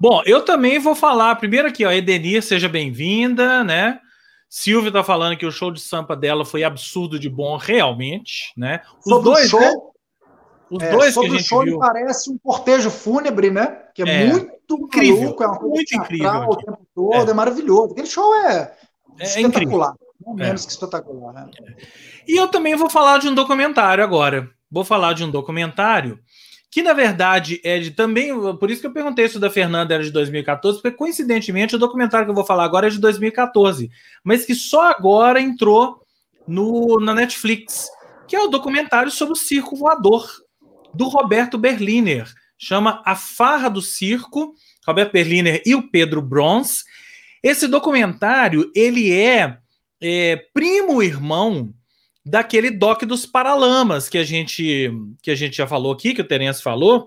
Bom, 0.00 0.22
eu 0.24 0.42
também 0.42 0.78
vou 0.78 0.94
falar, 0.94 1.36
primeiro 1.36 1.68
aqui, 1.68 1.84
ó, 1.84 1.92
Edenir, 1.92 2.42
seja 2.42 2.68
bem-vinda, 2.68 3.62
né? 3.62 4.00
Silvia 4.48 4.92
tá 4.92 5.04
falando 5.04 5.36
que 5.36 5.46
o 5.46 5.52
show 5.52 5.70
de 5.70 5.80
sampa 5.80 6.16
dela 6.16 6.44
foi 6.44 6.64
absurdo 6.64 7.18
de 7.18 7.28
bom, 7.28 7.56
realmente, 7.56 8.52
né? 8.56 8.80
Os 8.98 9.12
Sobre 9.12 9.24
dois, 9.24 9.50
show, 9.50 9.60
né? 9.60 9.72
Os 10.70 10.82
é, 10.82 10.90
dois 10.90 11.14
que 11.14 11.26
a 11.26 11.28
gente 11.28 11.42
show, 11.42 11.62
viu. 11.62 11.78
parece 11.78 12.30
um 12.30 12.38
cortejo 12.38 12.90
fúnebre, 12.90 13.50
né? 13.50 13.82
Que 13.94 14.02
é, 14.02 14.22
é 14.22 14.26
muito 14.26 14.54
incrível, 14.70 15.20
maluco, 15.20 15.42
é 15.42 15.46
uma 15.46 15.58
coisa 15.58 15.74
muito 15.74 15.96
incrível 15.96 16.48
o 16.48 16.56
tempo 16.56 16.86
todo, 16.94 17.28
é. 17.28 17.30
é. 17.30 17.34
maravilhoso. 17.34 17.92
Aquele 17.92 18.06
show 18.06 18.34
é, 18.34 18.74
é 19.18 19.24
espetacular, 19.24 19.94
não 20.24 20.32
é. 20.34 20.36
menos 20.36 20.64
que 20.64 20.72
espetacular. 20.72 21.32
Né? 21.32 21.50
E 22.26 22.36
eu 22.36 22.48
também 22.48 22.74
vou 22.74 22.88
falar 22.88 23.18
de 23.18 23.28
um 23.28 23.34
documentário 23.34 24.02
agora. 24.02 24.50
Vou 24.70 24.84
falar 24.84 25.12
de 25.12 25.22
um 25.22 25.30
documentário 25.30 26.18
que 26.74 26.82
na 26.82 26.92
verdade 26.92 27.60
é 27.62 27.78
de 27.78 27.92
também, 27.92 28.32
por 28.56 28.68
isso 28.68 28.80
que 28.80 28.88
eu 28.88 28.92
perguntei 28.92 29.28
se 29.28 29.36
o 29.36 29.40
da 29.40 29.48
Fernanda 29.48 29.94
era 29.94 30.02
de 30.02 30.10
2014, 30.10 30.82
porque 30.82 30.96
coincidentemente 30.96 31.76
o 31.76 31.78
documentário 31.78 32.26
que 32.26 32.30
eu 32.32 32.34
vou 32.34 32.44
falar 32.44 32.64
agora 32.64 32.88
é 32.88 32.90
de 32.90 32.98
2014, 32.98 33.88
mas 34.24 34.44
que 34.44 34.56
só 34.56 34.90
agora 34.90 35.40
entrou 35.40 36.00
no, 36.48 36.98
na 36.98 37.14
Netflix, 37.14 37.88
que 38.26 38.34
é 38.34 38.40
o 38.40 38.48
documentário 38.48 39.08
sobre 39.12 39.34
o 39.34 39.36
circo 39.36 39.76
voador 39.76 40.26
do 40.94 41.08
Roberto 41.08 41.58
Berliner. 41.58 42.32
Chama 42.58 43.02
A 43.04 43.14
Farra 43.16 43.68
do 43.68 43.82
Circo, 43.82 44.54
Roberto 44.86 45.12
Berliner 45.12 45.62
e 45.66 45.74
o 45.74 45.90
Pedro 45.90 46.22
Brons. 46.22 46.84
Esse 47.42 47.66
documentário, 47.68 48.70
ele 48.74 49.12
é, 49.12 49.58
é 50.00 50.36
primo 50.52 51.02
irmão 51.02 51.74
daquele 52.24 52.70
doc 52.70 53.02
dos 53.02 53.26
Paralamas 53.26 54.08
que 54.08 54.16
a 54.16 54.24
gente 54.24 54.90
que 55.20 55.30
a 55.30 55.34
gente 55.34 55.56
já 55.56 55.66
falou 55.66 55.92
aqui, 55.92 56.14
que 56.14 56.22
o 56.22 56.26
Terence 56.26 56.62
falou, 56.62 57.06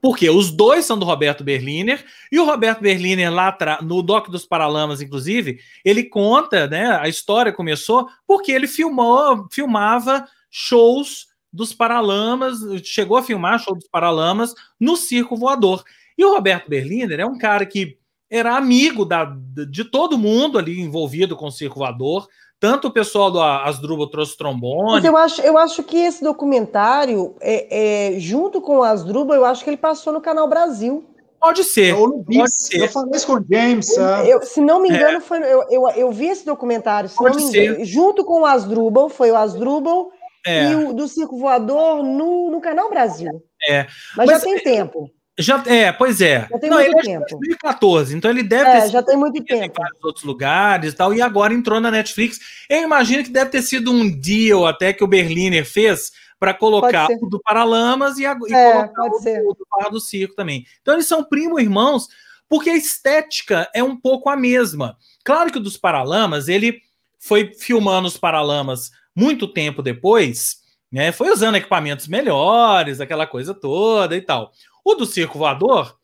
porque 0.00 0.28
os 0.28 0.50
dois 0.50 0.84
são 0.84 0.98
do 0.98 1.04
Roberto 1.04 1.44
Berliner, 1.44 2.04
e 2.30 2.38
o 2.38 2.44
Roberto 2.44 2.80
Berliner, 2.80 3.32
lá 3.32 3.56
no 3.82 4.02
Doc 4.02 4.28
dos 4.28 4.44
Paralamas, 4.44 5.00
inclusive, 5.00 5.60
ele 5.84 6.04
conta, 6.04 6.66
né? 6.66 6.98
A 7.00 7.08
história 7.08 7.52
começou 7.52 8.08
porque 8.26 8.52
ele 8.52 8.66
filmou, 8.66 9.46
filmava 9.50 10.26
shows 10.50 11.26
dos 11.56 11.72
Paralamas, 11.72 12.58
chegou 12.84 13.16
a 13.16 13.22
filmar 13.22 13.58
show 13.58 13.74
dos 13.74 13.88
Paralamas 13.88 14.54
no 14.78 14.96
Circo 14.96 15.36
Voador. 15.36 15.82
E 16.16 16.24
o 16.24 16.34
Roberto 16.34 16.68
Berliner 16.68 17.20
é 17.20 17.26
um 17.26 17.38
cara 17.38 17.64
que 17.64 17.98
era 18.30 18.56
amigo 18.56 19.04
da, 19.04 19.24
de 19.70 19.84
todo 19.84 20.18
mundo 20.18 20.58
ali 20.58 20.80
envolvido 20.80 21.36
com 21.36 21.46
o 21.46 21.52
Circo 21.52 21.78
Voador, 21.78 22.28
tanto 22.58 22.88
o 22.88 22.90
pessoal 22.90 23.30
do 23.30 23.40
Asdrubal 23.40 24.08
trouxe 24.08 24.36
trombone. 24.36 24.92
Mas 24.92 25.04
eu 25.04 25.16
acho, 25.16 25.40
eu 25.42 25.58
acho 25.58 25.82
que 25.82 25.98
esse 25.98 26.22
documentário, 26.24 27.34
é, 27.40 28.14
é, 28.14 28.20
junto 28.20 28.60
com 28.60 28.78
o 28.78 28.82
Asdrubal, 28.82 29.36
eu 29.36 29.44
acho 29.44 29.62
que 29.62 29.70
ele 29.70 29.76
passou 29.76 30.12
no 30.12 30.20
Canal 30.20 30.48
Brasil. 30.48 31.04
Pode 31.38 31.62
ser. 31.64 31.90
Eu, 31.90 32.24
pode 32.24 32.50
ser. 32.50 32.80
eu 32.80 32.88
falei 32.88 33.10
isso 33.14 33.26
com 33.26 33.34
o 33.34 33.44
James. 33.48 33.96
Eu, 34.26 34.42
se 34.42 34.60
não 34.60 34.80
me 34.80 34.88
engano, 34.88 35.18
é. 35.18 35.20
foi, 35.20 35.38
eu, 35.38 35.64
eu, 35.70 35.88
eu, 35.90 36.10
vi 36.10 36.26
esse 36.26 36.46
documentário. 36.46 37.10
pode 37.10 37.42
engano, 37.42 37.84
junto 37.84 38.24
com 38.24 38.40
o 38.40 38.46
Asdrubal, 38.46 39.08
foi 39.08 39.30
o 39.30 39.36
Asdrubal 39.36 40.10
é. 40.46 40.70
e 40.70 40.74
o 40.76 40.92
do 40.92 41.08
Circo 41.08 41.38
Voador 41.38 42.02
no, 42.02 42.50
no 42.50 42.60
Canal 42.60 42.88
Brasil. 42.88 43.42
É. 43.68 43.86
Mas, 44.16 44.28
Mas 44.28 44.30
já 44.30 44.40
tem 44.40 44.54
é, 44.54 44.60
tempo. 44.60 45.10
Já, 45.38 45.62
é, 45.66 45.92
pois 45.92 46.20
é. 46.22 46.46
Já 46.50 46.58
tem 46.58 46.70
Não, 46.70 46.78
muito 46.78 46.98
ele 46.98 47.02
tempo. 47.02 47.24
É 47.24 47.26
de 47.26 47.38
2014, 47.38 48.16
então 48.16 48.30
ele 48.30 48.42
deve 48.42 48.70
é, 48.70 48.80
ter 48.80 48.90
já 48.90 49.02
tem 49.02 49.16
muito 49.16 49.44
tempo. 49.44 49.64
em 49.64 49.82
vários 49.82 50.04
outros 50.04 50.24
lugares 50.24 50.92
e 50.92 50.96
tal, 50.96 51.12
e 51.12 51.20
agora 51.20 51.52
entrou 51.52 51.78
na 51.78 51.90
Netflix. 51.90 52.38
Eu 52.70 52.82
imagino 52.82 53.22
que 53.22 53.30
deve 53.30 53.50
ter 53.50 53.62
sido 53.62 53.92
um 53.92 54.08
deal 54.08 54.66
até 54.66 54.92
que 54.94 55.04
o 55.04 55.08
Berliner 55.08 55.66
fez 55.66 56.10
para 56.38 56.54
colocar 56.54 57.08
o 57.20 57.26
do 57.26 57.40
Paralamas 57.40 58.18
e, 58.18 58.24
a, 58.24 58.36
e 58.46 58.54
é, 58.54 58.72
colocar 58.72 59.04
o 59.04 59.10
do, 59.10 59.54
do 59.54 59.66
Barra 59.70 59.90
do 59.90 60.00
Circo 60.00 60.34
também. 60.34 60.64
Então 60.80 60.94
eles 60.94 61.06
são 61.06 61.24
primo 61.24 61.60
irmãos, 61.60 62.08
porque 62.48 62.70
a 62.70 62.76
estética 62.76 63.68
é 63.74 63.82
um 63.82 63.96
pouco 63.96 64.30
a 64.30 64.36
mesma. 64.36 64.96
Claro 65.24 65.50
que 65.50 65.58
o 65.58 65.62
dos 65.62 65.76
Paralamas, 65.76 66.48
ele 66.48 66.80
foi 67.18 67.52
filmando 67.54 68.08
os 68.08 68.16
Paralamas 68.16 68.90
muito 69.14 69.48
tempo 69.48 69.82
depois, 69.82 70.56
né? 70.92 71.12
Foi 71.12 71.30
usando 71.30 71.56
equipamentos 71.56 72.06
melhores, 72.06 73.00
aquela 73.00 73.26
coisa 73.26 73.54
toda 73.54 74.16
e 74.16 74.20
tal. 74.20 74.52
O 74.84 74.94
do 74.94 75.06
Circo 75.06 75.38
Voador 75.38 75.96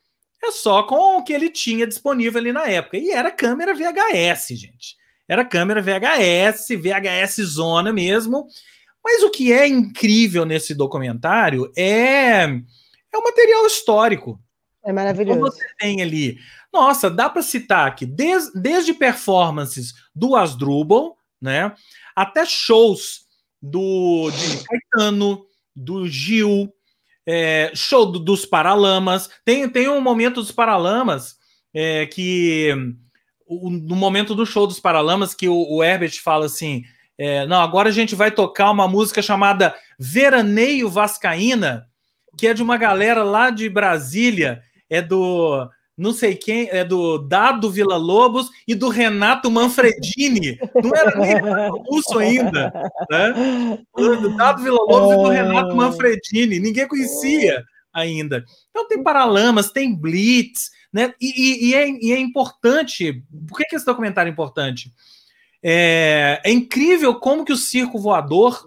é 0.43 0.51
só 0.51 0.83
com 0.83 1.19
o 1.19 1.23
que 1.23 1.33
ele 1.33 1.51
tinha 1.51 1.87
disponível 1.87 2.41
ali 2.41 2.53
na 2.53 2.67
época. 2.67 2.97
E 2.99 3.11
era 3.11 3.31
câmera 3.31 3.75
VHS, 3.75 4.49
gente. 4.59 4.97
Era 5.29 5.45
câmera 5.45 5.81
VHS, 5.81 6.69
VHS 6.71 7.37
zona 7.45 7.93
mesmo. 7.93 8.47
Mas 9.05 9.23
o 9.23 9.31
que 9.31 9.53
é 9.53 9.67
incrível 9.67 10.45
nesse 10.45 10.75
documentário 10.75 11.71
é, 11.77 12.43
é 12.43 13.19
o 13.19 13.23
material 13.23 13.67
histórico. 13.67 14.41
É 14.85 14.93
maravilhoso. 14.93 15.39
Então 15.39 15.51
você 15.51 15.67
tem 15.79 16.03
ali. 16.03 16.39
Nossa, 16.73 17.11
dá 17.11 17.29
para 17.29 17.43
citar 17.43 17.87
aqui, 17.87 18.05
des, 18.07 18.51
desde 18.53 18.95
performances 18.95 19.95
do 20.15 20.35
Asdrubal, 20.35 21.17
né? 21.41 21.73
Até 22.17 22.45
shows 22.45 23.27
do 23.61 24.31
de 24.31 24.65
Caetano, 24.65 25.45
do 25.75 26.09
Gil, 26.09 26.73
é, 27.27 27.71
show 27.75 28.07
do, 28.07 28.19
dos 28.19 28.45
Paralamas. 28.45 29.31
Tem, 29.45 29.69
tem 29.69 29.89
um 29.89 30.01
momento 30.01 30.37
dos 30.37 30.53
Paralamas 30.53 31.37
é, 31.73 32.07
que. 32.07 32.71
O, 33.47 33.69
no 33.71 33.95
momento 33.95 34.35
do 34.35 34.47
show 34.47 34.67
dos 34.67 34.81
Paralamas, 34.81 35.35
que 35.35 35.49
o, 35.49 35.55
o 35.55 35.85
Herbert 35.85 36.21
fala 36.23 36.47
assim: 36.47 36.83
é, 37.19 37.47
não, 37.47 37.61
agora 37.61 37.89
a 37.89 37.93
gente 37.93 38.15
vai 38.15 38.31
tocar 38.31 38.71
uma 38.71 38.89
música 38.89 39.23
chamada 39.23 39.75
Veraneio 39.99 40.89
Vascaína, 40.89 41.87
que 42.37 42.47
é 42.47 42.55
de 42.55 42.63
uma 42.63 42.77
galera 42.77 43.23
lá 43.23 43.51
de 43.51 43.69
Brasília, 43.69 44.63
é 44.93 45.01
do 45.01 45.69
não 45.97 46.13
sei 46.13 46.35
quem, 46.35 46.69
é 46.71 46.85
do 46.85 47.19
Dado 47.19 47.71
Vila 47.71 47.97
Lobos 47.97 48.51
e 48.67 48.75
do 48.75 48.89
Renato 48.89 49.51
Manfredini. 49.51 50.59
Não 50.83 50.91
era 50.95 51.19
nem 51.19 51.35
russo 51.87 52.19
ainda. 52.19 52.73
Né? 53.11 53.79
Do 53.95 54.37
Dado 54.37 54.63
Vila 54.63 54.81
Lobos 54.81 55.13
e 55.13 55.17
do 55.17 55.29
Renato 55.29 55.77
Manfredini. 55.77 56.59
Ninguém 56.59 56.89
conhecia 56.89 57.63
ainda. 57.93 58.45
Então 58.71 58.89
tem 58.89 59.03
Paralamas, 59.03 59.71
tem 59.71 59.95
Blitz, 59.95 60.71
né? 60.93 61.15
E, 61.21 61.29
e, 61.29 61.71
e, 61.71 61.75
é, 61.75 61.89
e 61.89 62.13
é, 62.13 62.19
importante. 62.19 63.23
Por 63.49 63.59
que, 63.59 63.65
que 63.65 63.77
esse 63.77 63.87
documentário 63.87 64.31
é 64.31 64.33
importante? 64.33 64.91
É, 65.63 66.41
é 66.43 66.51
incrível 66.51 67.15
como 67.17 67.45
que 67.45 67.53
o 67.53 67.57
circo 67.57 67.99
voador 67.99 68.67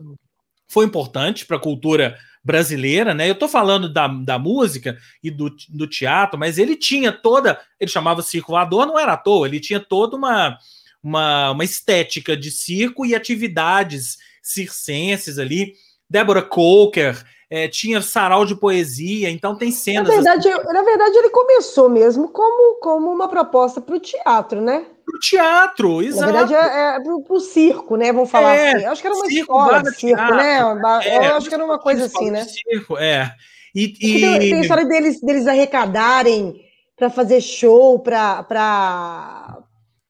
foi 0.67 0.85
importante 0.85 1.45
para 1.45 1.57
a 1.57 1.61
cultura 1.61 2.17
brasileira, 2.45 3.15
né? 3.15 3.27
Eu 3.27 3.33
estou 3.33 3.49
falando 3.49 3.91
da, 3.91 4.07
da 4.07 4.37
música 4.37 4.95
e 5.23 5.31
do, 5.31 5.49
do 5.67 5.87
teatro, 5.87 6.37
mas 6.37 6.59
ele 6.59 6.75
tinha 6.75 7.11
toda. 7.11 7.59
Ele 7.79 7.89
chamava 7.89 8.21
circo 8.21 8.51
voador, 8.51 8.85
não 8.85 8.99
era 8.99 9.13
à 9.13 9.17
toa, 9.17 9.47
ele 9.47 9.59
tinha 9.59 9.79
toda 9.79 10.15
uma, 10.15 10.55
uma, 11.01 11.49
uma 11.51 11.63
estética 11.63 12.37
de 12.37 12.51
circo 12.51 13.03
e 13.03 13.15
atividades 13.15 14.17
circenses 14.43 15.39
ali. 15.39 15.73
Débora 16.09 16.41
Coker, 16.41 17.23
é, 17.49 17.67
tinha 17.67 18.01
sarau 18.01 18.45
de 18.45 18.55
poesia, 18.55 19.29
então 19.29 19.57
tem 19.57 19.71
cenas. 19.71 20.07
Na 20.07 20.15
verdade, 20.15 20.49
assim. 20.49 20.73
na 20.73 20.81
verdade 20.81 21.17
ele 21.17 21.29
começou 21.29 21.89
mesmo 21.89 22.29
como, 22.29 22.79
como 22.79 23.11
uma 23.11 23.27
proposta 23.27 23.79
para 23.79 23.95
o 23.95 23.99
teatro, 23.99 24.61
né? 24.61 24.85
Para 25.05 25.15
o 25.15 25.19
teatro, 25.19 26.01
exato. 26.01 26.31
Na 26.31 26.39
verdade, 26.39 26.53
é, 26.53 26.95
é 26.95 26.99
para 26.99 27.35
o 27.35 27.39
circo, 27.39 27.95
né? 27.95 28.11
Vamos 28.11 28.31
falar 28.31 28.55
é, 28.55 28.73
assim. 28.73 28.85
Eu 28.85 28.91
acho 28.91 29.01
que 29.01 29.07
era 29.07 29.15
uma 29.15 29.25
circo, 29.27 29.41
escola 29.41 29.83
de 29.83 29.95
circo, 29.95 30.15
teatro, 30.15 30.35
né? 30.35 30.59
É, 31.03 31.17
eu 31.17 31.35
acho 31.35 31.47
que 31.47 31.55
era 31.55 31.65
uma 31.65 31.79
coisa 31.79 32.05
assim, 32.05 32.31
né? 32.31 32.45
Circo, 32.45 32.97
é. 32.97 33.31
E, 33.73 33.93
e... 33.99 34.21
Tem, 34.21 34.39
tem 34.39 34.53
a 34.55 34.61
história 34.61 34.85
deles, 34.85 35.21
deles 35.21 35.45
arrecadarem 35.45 36.61
para 36.95 37.09
fazer 37.09 37.41
show, 37.41 37.99
para 37.99 39.59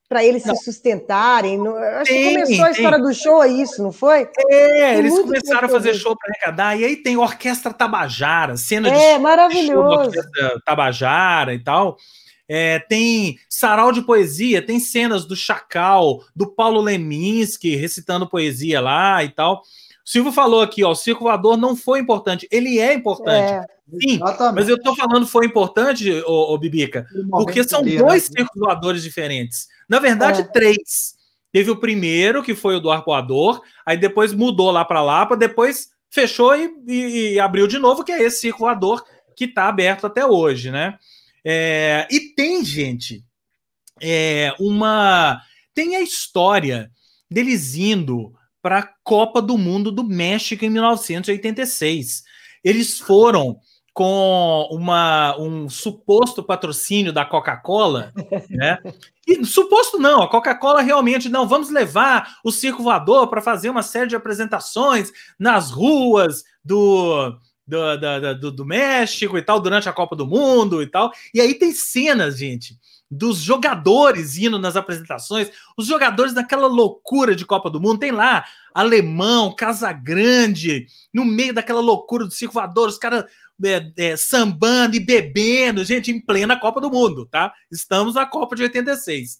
para 0.07 0.23
eles 0.23 0.45
não. 0.45 0.55
se 0.55 0.65
sustentarem. 0.65 1.59
acho 1.67 2.11
tem, 2.11 2.23
que 2.23 2.33
começou 2.33 2.65
a 2.65 2.71
história 2.71 2.99
do 2.99 3.13
show 3.13 3.43
é 3.43 3.47
isso, 3.47 3.81
não 3.81 3.91
foi? 3.91 4.27
É, 4.49 4.97
eles 4.97 5.17
começaram 5.17 5.67
a 5.67 5.69
fazer 5.69 5.93
show 5.95 6.15
para 6.15 6.31
arrecadar, 6.31 6.79
e 6.79 6.85
aí 6.85 6.95
tem 6.95 7.17
Orquestra 7.17 7.73
Tabajara, 7.73 8.55
cena 8.55 8.89
é, 8.89 9.15
de 9.15 9.19
maravilhoso. 9.19 10.11
Show 10.13 10.59
Tabajara 10.63 11.53
e 11.53 11.59
tal. 11.59 11.97
É, 12.47 12.77
tem 12.77 13.37
sarau 13.49 13.91
de 13.91 14.03
poesia, 14.03 14.61
tem 14.61 14.79
cenas 14.79 15.25
do 15.25 15.35
Chacal, 15.35 16.21
do 16.35 16.47
Paulo 16.47 16.79
Leminski 16.79 17.75
recitando 17.75 18.29
poesia 18.29 18.79
lá 18.79 19.23
e 19.23 19.29
tal. 19.29 19.63
O 20.05 20.09
Silvio 20.09 20.31
falou 20.31 20.61
aqui, 20.61 20.83
ó, 20.83 20.91
o 20.91 20.95
circo 20.95 21.23
voador 21.23 21.57
não 21.57 21.75
foi 21.75 21.99
importante. 21.99 22.47
Ele 22.51 22.77
é 22.77 22.93
importante. 22.93 23.51
É, 23.51 23.74
Sim, 23.87 24.15
exatamente. 24.15 24.55
mas 24.55 24.69
eu 24.69 24.81
tô 24.81 24.95
falando 24.95 25.27
foi 25.27 25.45
importante, 25.45 26.11
ô, 26.25 26.53
ô 26.53 26.57
Bibica, 26.57 27.05
porque 27.29 27.63
são 27.63 27.83
dois 27.83 28.23
circos 28.23 28.59
voadores 28.59 29.03
diferentes. 29.03 29.67
Na 29.87 29.99
verdade, 29.99 30.41
é. 30.41 30.43
três. 30.43 31.15
Teve 31.51 31.71
o 31.71 31.77
primeiro, 31.77 32.43
que 32.43 32.55
foi 32.55 32.75
o 32.75 32.79
do 32.79 32.91
arcoador, 32.91 33.61
aí 33.85 33.97
depois 33.97 34.33
mudou 34.33 34.71
lá 34.71 34.83
para 34.83 35.01
Lapa, 35.01 35.37
depois 35.37 35.89
fechou 36.09 36.55
e, 36.55 36.73
e, 36.87 37.33
e, 37.33 37.39
abriu 37.39 37.67
de 37.67 37.77
novo, 37.77 38.03
que 38.03 38.11
é 38.11 38.23
esse 38.23 38.41
circo 38.41 38.59
voador 38.59 39.03
que 39.35 39.45
está 39.45 39.67
aberto 39.67 40.07
até 40.07 40.25
hoje, 40.25 40.71
né? 40.71 40.97
É, 41.43 42.07
e 42.09 42.33
tem, 42.33 42.65
gente, 42.65 43.23
é, 44.01 44.53
uma. 44.59 45.41
Tem 45.73 45.95
a 45.95 46.01
história 46.01 46.91
deles 47.29 47.75
indo 47.75 48.33
para 48.61 48.79
a 48.79 48.89
Copa 49.03 49.41
do 49.41 49.57
Mundo 49.57 49.91
do 49.91 50.03
México 50.03 50.65
em 50.65 50.69
1986. 50.69 52.23
Eles 52.63 52.99
foram 52.99 53.59
com 53.95 54.67
uma, 54.71 55.39
um 55.39 55.69
suposto 55.69 56.43
patrocínio 56.43 57.13
da 57.13 57.23
Coca-Cola, 57.23 58.11
né? 58.51 58.77
E, 59.25 59.45
suposto 59.45 59.97
não, 59.97 60.21
a 60.21 60.29
Coca-Cola 60.29 60.81
realmente 60.81 61.29
não, 61.29 61.47
vamos 61.47 61.69
levar 61.69 62.39
o 62.43 62.51
circo 62.51 62.83
voador 62.83 63.29
para 63.29 63.41
fazer 63.41 63.69
uma 63.69 63.81
série 63.81 64.09
de 64.09 64.15
apresentações 64.15 65.13
nas 65.39 65.71
ruas 65.71 66.43
do, 66.61 67.39
do, 67.65 67.95
do, 67.95 68.35
do, 68.35 68.51
do 68.51 68.65
México 68.65 69.37
e 69.37 69.41
tal, 69.41 69.61
durante 69.61 69.87
a 69.87 69.93
Copa 69.93 70.13
do 70.13 70.27
Mundo 70.27 70.83
e 70.83 70.87
tal. 70.87 71.09
E 71.33 71.39
aí 71.39 71.53
tem 71.53 71.71
cenas, 71.71 72.37
gente, 72.37 72.77
dos 73.09 73.37
jogadores 73.37 74.37
indo 74.37 74.59
nas 74.59 74.75
apresentações, 74.75 75.49
os 75.77 75.87
jogadores 75.87 76.33
daquela 76.33 76.67
loucura 76.67 77.33
de 77.33 77.45
Copa 77.45 77.69
do 77.69 77.79
Mundo, 77.79 77.99
tem 77.99 78.11
lá 78.11 78.43
alemão, 78.73 79.55
Casa 79.55 79.93
Grande, 79.93 80.87
no 81.13 81.23
meio 81.23 81.53
daquela 81.53 81.79
loucura 81.79 82.25
do 82.25 82.31
circo 82.31 82.55
voador, 82.55 82.89
os 82.89 82.97
caras 82.97 83.23
é, 83.63 83.91
é, 83.97 84.17
sambando 84.17 84.95
e 84.95 84.99
bebendo, 84.99 85.83
gente, 85.83 86.11
em 86.11 86.19
plena 86.19 86.59
Copa 86.59 86.81
do 86.81 86.89
Mundo, 86.89 87.25
tá? 87.25 87.53
Estamos 87.71 88.15
na 88.15 88.25
Copa 88.25 88.55
de 88.55 88.63
86. 88.63 89.39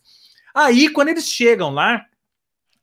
Aí, 0.54 0.90
quando 0.90 1.10
eles 1.10 1.28
chegam 1.28 1.74
lá, 1.74 2.06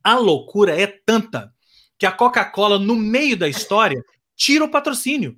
a 0.05 0.17
loucura 0.17 0.79
é 0.79 0.87
tanta 0.87 1.53
que 1.99 2.05
a 2.05 2.13
Coca-Cola, 2.13 2.79
no 2.79 2.97
meio 2.97 3.37
da 3.37 3.49
história, 3.49 4.03
tira 4.37 4.65
o 4.65 4.71
patrocínio. 4.71 5.37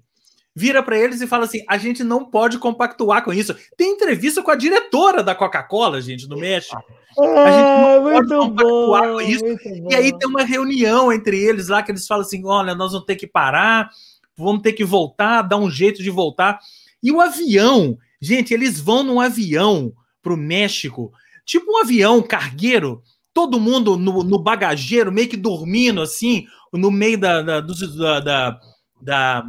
Vira 0.57 0.83
para 0.83 0.97
eles 0.97 1.21
e 1.21 1.27
fala 1.27 1.45
assim: 1.45 1.65
a 1.69 1.77
gente 1.77 2.05
não 2.05 2.25
pode 2.25 2.59
compactuar 2.59 3.25
com 3.25 3.33
isso. 3.33 3.55
Tem 3.77 3.93
entrevista 3.93 4.43
com 4.43 4.51
a 4.51 4.57
diretora 4.57 5.23
da 5.23 5.35
Coca-Cola, 5.35 6.01
gente, 6.01 6.29
no 6.29 6.37
México. 6.39 6.81
a 7.19 7.51
gente 7.51 7.81
não 7.81 7.97
ah, 7.97 8.13
pode 8.13 8.29
compactuar 8.29 9.03
bom, 9.03 9.13
com 9.15 9.21
isso. 9.21 9.45
E 9.91 9.95
aí 9.95 10.17
tem 10.17 10.29
uma 10.29 10.45
reunião 10.45 11.13
entre 11.13 11.39
eles 11.39 11.69
lá 11.69 11.83
que 11.83 11.91
eles 11.91 12.07
falam 12.07 12.25
assim: 12.25 12.47
olha, 12.47 12.75
nós 12.75 12.93
vamos 12.93 13.05
ter 13.07 13.17
que 13.17 13.27
parar 13.27 13.91
vamos 14.37 14.63
ter 14.63 14.73
que 14.73 14.85
voltar, 14.85 15.43
dar 15.43 15.57
um 15.57 15.71
jeito 15.71 16.03
de 16.03 16.11
voltar. 16.11 16.59
E 17.03 17.13
o 17.13 17.21
avião, 17.21 17.99
gente, 18.21 18.53
eles 18.53 18.81
vão 18.81 19.03
num 19.03 19.21
avião 19.21 19.93
para 20.23 20.33
o 20.33 20.39
México, 20.39 21.13
tipo 21.45 21.71
um 21.71 21.83
avião 21.83 22.23
cargueiro, 22.23 23.03
todo 23.33 23.61
mundo 23.61 23.97
no, 23.97 24.23
no, 24.23 24.39
bagageiro, 24.39 25.13
meio 25.13 25.29
que 25.29 25.37
dormindo 25.37 26.01
assim, 26.01 26.47
no 26.73 26.91
meio 26.91 27.19
da, 27.19 27.43
da, 27.43 27.61
do, 27.61 27.75
da, 28.23 28.61
da, 29.01 29.47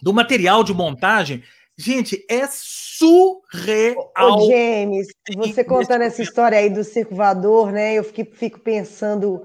do 0.00 0.12
material 0.12 0.64
de 0.64 0.72
montagem. 0.72 1.42
Gente, 1.76 2.24
é 2.28 2.46
surreal. 2.46 4.10
Ô, 4.18 4.50
James, 4.50 5.08
você 5.34 5.64
contando 5.64 6.02
essa 6.02 6.22
história 6.22 6.58
aí 6.58 6.68
do 6.68 6.84
circo 6.84 7.14
voador, 7.14 7.72
né? 7.72 7.94
Eu 7.94 8.04
fico, 8.04 8.36
fico 8.36 8.60
pensando 8.60 9.42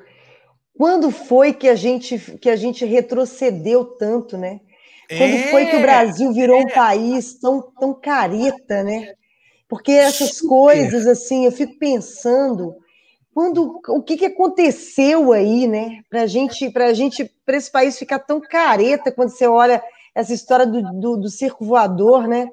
quando 0.78 1.12
foi 1.12 1.54
que 1.54 1.68
a 1.68 1.76
gente 1.76 2.18
que 2.40 2.50
a 2.50 2.56
gente 2.56 2.86
retrocedeu 2.86 3.86
tanto, 3.86 4.38
né? 4.38 4.60
Quando 5.08 5.36
é, 5.36 5.52
foi 5.52 5.66
que 5.68 5.76
o 5.76 5.82
Brasil 5.82 6.34
virou 6.34 6.60
é. 6.60 6.64
um 6.64 6.68
país 6.68 7.36
tão, 7.36 7.62
tão 7.80 7.94
careta, 7.94 8.84
né? 8.84 9.14
Porque 9.68 9.92
essas 9.92 10.38
Super. 10.38 10.48
coisas, 10.48 11.06
assim, 11.08 11.46
eu 11.46 11.52
fico 11.52 11.78
pensando 11.78 12.76
quando 13.34 13.82
o 13.90 14.02
que, 14.02 14.18
que 14.18 14.26
aconteceu 14.26 15.32
aí, 15.32 15.68
né? 15.68 16.02
Para 16.10 16.26
gente, 16.26 16.70
para 16.70 16.94
gente, 16.94 17.30
para 17.46 17.58
esse 17.58 17.72
país 17.72 17.98
ficar 18.00 18.20
tão 18.20 18.40
careta 18.40 19.12
quando 19.12 19.30
você 19.30 19.46
olha 19.46 19.84
essa 20.14 20.34
história 20.34 20.66
do, 20.66 20.82
do, 20.94 21.18
do 21.18 21.30
circo 21.30 21.66
voador, 21.66 22.28
né? 22.28 22.50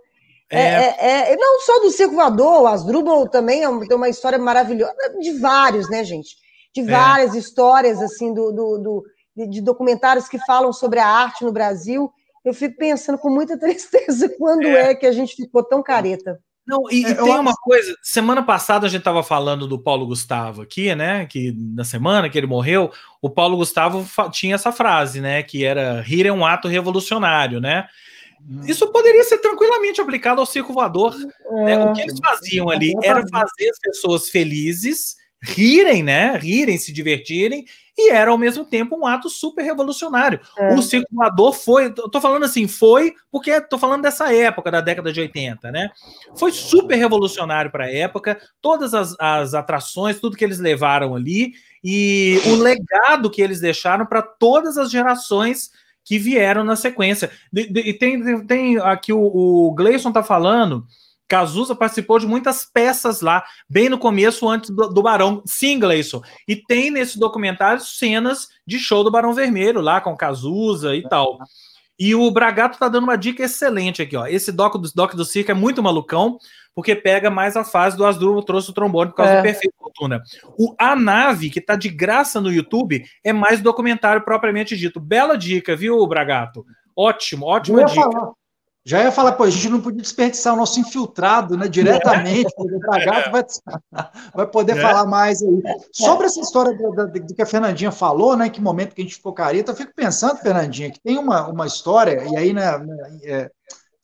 É. 0.51 0.61
É, 0.61 0.97
é, 0.99 1.33
é 1.33 1.37
não 1.37 1.61
só 1.61 1.81
do 1.81 1.91
circo 1.91 2.15
voador, 2.15 2.63
o 2.63 2.67
Asdrubal 2.67 3.27
também 3.29 3.65
é 3.65 3.87
tem 3.87 3.97
uma 3.97 4.09
história 4.09 4.39
maravilhosa, 4.39 4.95
de 5.21 5.39
vários, 5.39 5.89
né, 5.89 6.05
gente? 6.05 6.37
De 6.75 6.81
é. 6.81 6.85
várias 6.85 7.35
é. 7.35 7.39
histórias 7.39 8.01
assim 8.01 8.33
do, 8.33 8.53
do, 8.53 8.79
do 8.79 9.05
de, 9.37 9.47
de, 9.47 9.61
documentários 9.61 10.29
que 10.29 10.39
falam 10.47 10.73
sobre 10.73 10.99
a 10.99 11.07
arte 11.07 11.45
no 11.45 11.53
Brasil. 11.53 12.11
Eu 12.45 12.53
fico 12.53 12.77
pensando 12.77 13.19
com 13.19 13.31
muita 13.31 13.57
tristeza 13.61 14.29
quando 14.39 14.67
é, 14.67 14.91
é 14.91 14.95
que 14.95 15.07
a 15.07 15.13
gente 15.13 15.37
ficou 15.37 15.63
tão 15.63 15.83
careta. 15.83 16.41
Não, 16.67 16.85
e, 16.91 17.05
é, 17.05 17.15
tem 17.15 17.39
uma 17.39 17.55
coisa, 17.55 17.97
semana 18.03 18.43
passada 18.43 18.87
a 18.87 18.89
gente 18.89 19.01
estava 19.01 19.23
falando 19.23 19.67
do 19.67 19.79
Paulo 19.79 20.07
Gustavo 20.07 20.63
aqui, 20.63 20.95
né? 20.95 21.27
Que 21.27 21.53
na 21.75 21.85
semana 21.85 22.31
que 22.31 22.39
ele 22.39 22.47
morreu, 22.47 22.93
o 23.21 23.29
Paulo 23.29 23.57
Gustavo 23.57 24.07
tinha 24.31 24.55
essa 24.55 24.71
frase, 24.71 25.21
né? 25.21 25.43
Que 25.43 25.65
era 25.65 26.01
rir 26.01 26.27
é 26.27 26.33
um 26.33 26.47
ato 26.47 26.69
revolucionário, 26.69 27.61
né? 27.61 27.89
Uhum. 28.49 28.65
Isso 28.67 28.87
poderia 28.93 29.25
ser 29.25 29.39
tranquilamente 29.39 30.01
aplicado 30.01 30.41
ao 30.41 30.47
circo 30.47 30.73
voador. 30.73 31.15
É, 31.51 31.65
né? 31.65 31.85
O 31.85 31.93
que 31.93 32.03
eles 32.03 32.19
faziam 32.19 32.71
ali 32.71 32.93
era 33.03 33.27
fazer 33.29 33.71
as 33.71 33.79
pessoas 33.81 34.29
felizes, 34.29 35.17
rirem, 35.43 36.03
né? 36.03 36.37
Rirem, 36.37 36.79
se 36.79 36.93
divertirem 36.93 37.65
e 37.99 38.11
era 38.11 38.31
ao 38.31 38.39
mesmo 38.39 38.65
tempo 38.65 38.97
um 38.97 39.07
ato 39.07 39.29
super 39.29 39.63
revolucionário. 39.63 40.41
É. 40.57 40.75
O 40.75 40.83
circulador 40.83 41.53
foi, 41.53 41.93
tô 41.93 42.21
falando 42.21 42.45
assim, 42.45 42.67
foi 42.67 43.15
porque 43.31 43.61
tô 43.61 43.77
falando 43.77 44.03
dessa 44.03 44.33
época, 44.33 44.71
da 44.71 44.81
década 44.81 45.13
de 45.13 45.21
80, 45.21 45.71
né? 45.71 45.91
Foi 46.37 46.53
super 46.53 46.97
revolucionário 46.97 47.71
para 47.71 47.85
a 47.85 47.93
época, 47.93 48.41
todas 48.61 48.95
as, 48.95 49.15
as 49.19 49.53
atrações, 49.53 50.21
tudo 50.21 50.37
que 50.37 50.45
eles 50.45 50.59
levaram 50.59 51.15
ali 51.15 51.53
e 51.85 52.41
o 52.47 52.55
legado 52.55 53.31
que 53.31 53.43
eles 53.43 53.61
deixaram 53.61 54.07
para 54.07 54.23
todas 54.23 54.79
as 54.79 54.91
gerações 54.91 55.71
que 56.05 56.19
vieram 56.19 56.65
na 56.65 56.77
sequência. 56.77 57.31
E 57.53 57.93
tem, 57.93 58.47
tem 58.47 58.79
aqui 58.79 59.13
o, 59.13 59.21
o 59.21 59.75
Gleison 59.75 60.13
tá 60.13 60.23
falando 60.23 60.87
Cazuza 61.33 61.75
participou 61.75 62.19
de 62.19 62.27
muitas 62.27 62.63
peças 62.63 63.23
lá, 63.23 63.43
bem 63.67 63.89
no 63.89 63.97
começo, 63.97 64.47
antes 64.47 64.69
do, 64.69 64.87
do 64.91 65.03
Barão. 65.03 65.43
Sim, 65.47 65.79
Gleison. 65.79 66.21
E 66.47 66.55
tem 66.55 66.91
nesse 66.91 67.19
documentário 67.19 67.81
cenas 67.81 68.49
de 68.67 68.79
show 68.79 69.03
do 69.03 69.11
Barão 69.11 69.33
Vermelho 69.33 69.81
lá 69.81 69.99
com 69.99 70.15
Cazuza 70.15 70.95
e 70.95 71.03
tal. 71.09 71.39
E 71.99 72.15
o 72.15 72.31
Bragato 72.31 72.79
tá 72.79 72.87
dando 72.87 73.05
uma 73.05 73.17
dica 73.17 73.43
excelente 73.43 74.03
aqui, 74.03 74.15
ó. 74.15 74.27
Esse 74.27 74.53
doc 74.53 74.77
do, 74.77 74.91
doc 74.95 75.15
do 75.15 75.25
circo 75.25 75.51
é 75.51 75.55
muito 75.55 75.83
malucão, 75.83 76.37
porque 76.75 76.95
pega 76.95 77.31
mais 77.31 77.57
a 77.57 77.65
fase 77.65 77.97
do 77.97 78.05
Asdrubal 78.05 78.43
trouxe 78.43 78.69
o 78.69 78.75
trombone 78.75 79.09
por 79.13 79.17
causa 79.17 79.33
é. 79.33 79.37
do 79.39 79.43
perfeito 79.43 79.75
fortuna. 79.79 80.23
O 80.59 80.75
A 80.79 80.95
Nave, 80.95 81.49
que 81.49 81.63
tá 81.63 81.77
de 81.77 81.89
graça 81.89 82.43
no 82.43 82.53
YouTube, 82.53 83.03
é 83.25 83.33
mais 83.33 83.63
documentário 83.63 84.23
propriamente 84.23 84.77
dito. 84.77 85.01
Bela 85.01 85.39
dica, 85.39 85.75
viu, 85.75 86.07
Bragato? 86.07 86.63
Ótimo, 86.95 87.47
ótima 87.47 87.87
dica. 87.87 88.03
Falar. 88.03 88.33
Já 88.85 89.01
ia 89.01 89.13
falar, 89.13 89.33
pô, 89.33 89.45
a 89.45 89.51
gente 89.51 89.69
não 89.69 89.81
podia 89.81 90.03
desperdiçar 90.03 90.55
o 90.55 90.57
nosso 90.57 90.81
infiltrado, 90.81 91.57
né, 91.57 91.69
diretamente, 91.69 92.53
o 92.59 92.79
Bragato 92.81 93.31
vai, 93.31 93.45
vai 94.35 94.47
poder 94.47 94.77
é. 94.77 94.81
falar 94.81 95.07
mais 95.07 95.41
aí. 95.41 95.63
Sobre 95.93 96.27
essa 96.27 96.41
história 96.41 96.77
do, 96.77 96.91
do, 96.91 97.13
do, 97.13 97.35
que 97.35 97.43
a 97.43 97.47
Fernandinha 97.47 97.93
falou, 97.93 98.37
né, 98.37 98.51
que 98.51 98.61
momento 98.61 98.95
que 98.95 99.01
a 99.01 99.05
gente 99.05 99.17
ficou 99.17 99.33
careta, 99.33 99.71
eu 99.71 99.77
fico 99.77 99.93
pensando, 99.95 100.39
Fernandinha, 100.39 100.91
que 100.91 101.01
tem 101.01 101.17
uma, 101.17 101.47
uma 101.47 101.67
história, 101.67 102.25
e 102.29 102.37
aí, 102.37 102.53
né, 102.53 102.77
né, 102.79 103.21
é, 103.23 103.51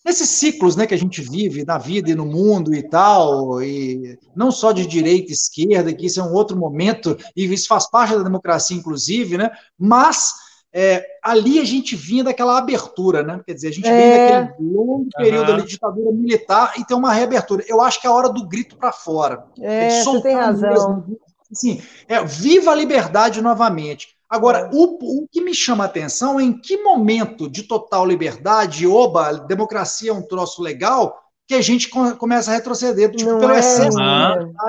nesses 0.04 0.30
ciclos, 0.30 0.76
né, 0.76 0.86
que 0.86 0.94
a 0.94 0.98
gente 0.98 1.20
vive 1.22 1.64
na 1.64 1.76
vida 1.76 2.10
e 2.10 2.14
no 2.14 2.24
mundo 2.24 2.72
e 2.72 2.82
tal, 2.82 3.60
e 3.60 4.16
não 4.34 4.52
só 4.52 4.70
de 4.70 4.86
direita 4.86 5.32
e 5.32 5.34
esquerda, 5.34 5.92
que 5.92 6.06
isso 6.06 6.20
é 6.20 6.22
um 6.22 6.32
outro 6.32 6.56
momento, 6.56 7.18
e 7.36 7.52
isso 7.52 7.66
faz 7.66 7.90
parte 7.90 8.16
da 8.16 8.22
democracia, 8.22 8.76
inclusive, 8.76 9.36
né, 9.36 9.50
mas 9.76 10.34
é, 10.72 11.04
ali 11.22 11.58
a 11.58 11.64
gente 11.64 11.96
vinha 11.96 12.24
daquela 12.24 12.58
abertura, 12.58 13.22
né? 13.22 13.40
Quer 13.44 13.54
dizer, 13.54 13.68
a 13.68 13.72
gente 13.72 13.88
é. 13.88 13.90
vem 13.90 14.46
daquele 14.46 14.68
longo 14.70 15.08
período 15.16 15.52
uhum. 15.52 15.58
de 15.58 15.66
ditadura 15.66 16.12
militar 16.12 16.74
e 16.78 16.84
tem 16.84 16.96
uma 16.96 17.12
reabertura. 17.12 17.64
Eu 17.66 17.80
acho 17.80 18.00
que 18.00 18.06
é 18.06 18.10
a 18.10 18.12
hora 18.12 18.28
do 18.28 18.46
grito 18.46 18.76
para 18.76 18.92
fora. 18.92 19.44
É, 19.60 20.02
você 20.02 20.22
tem 20.22 20.34
razão. 20.34 20.70
Mesmo. 20.70 21.20
Assim, 21.50 21.82
é, 22.06 22.22
viva 22.22 22.72
a 22.72 22.74
liberdade 22.74 23.40
novamente. 23.40 24.16
Agora, 24.28 24.58
é. 24.58 24.70
o, 24.72 25.22
o 25.22 25.28
que 25.28 25.40
me 25.40 25.54
chama 25.54 25.84
a 25.84 25.86
atenção 25.86 26.38
é 26.38 26.42
em 26.42 26.52
que 26.52 26.82
momento 26.82 27.48
de 27.48 27.62
total 27.62 28.04
liberdade, 28.04 28.86
oba, 28.86 29.32
democracia 29.32 30.10
é 30.10 30.14
um 30.14 30.20
troço 30.20 30.62
legal, 30.62 31.27
que 31.48 31.54
a 31.54 31.62
gente 31.62 31.88
começa 31.88 32.50
a 32.50 32.54
retroceder, 32.54 33.10
tipo, 33.10 33.38
pelo, 33.38 33.52
é, 33.54 33.58
excesso 33.58 33.98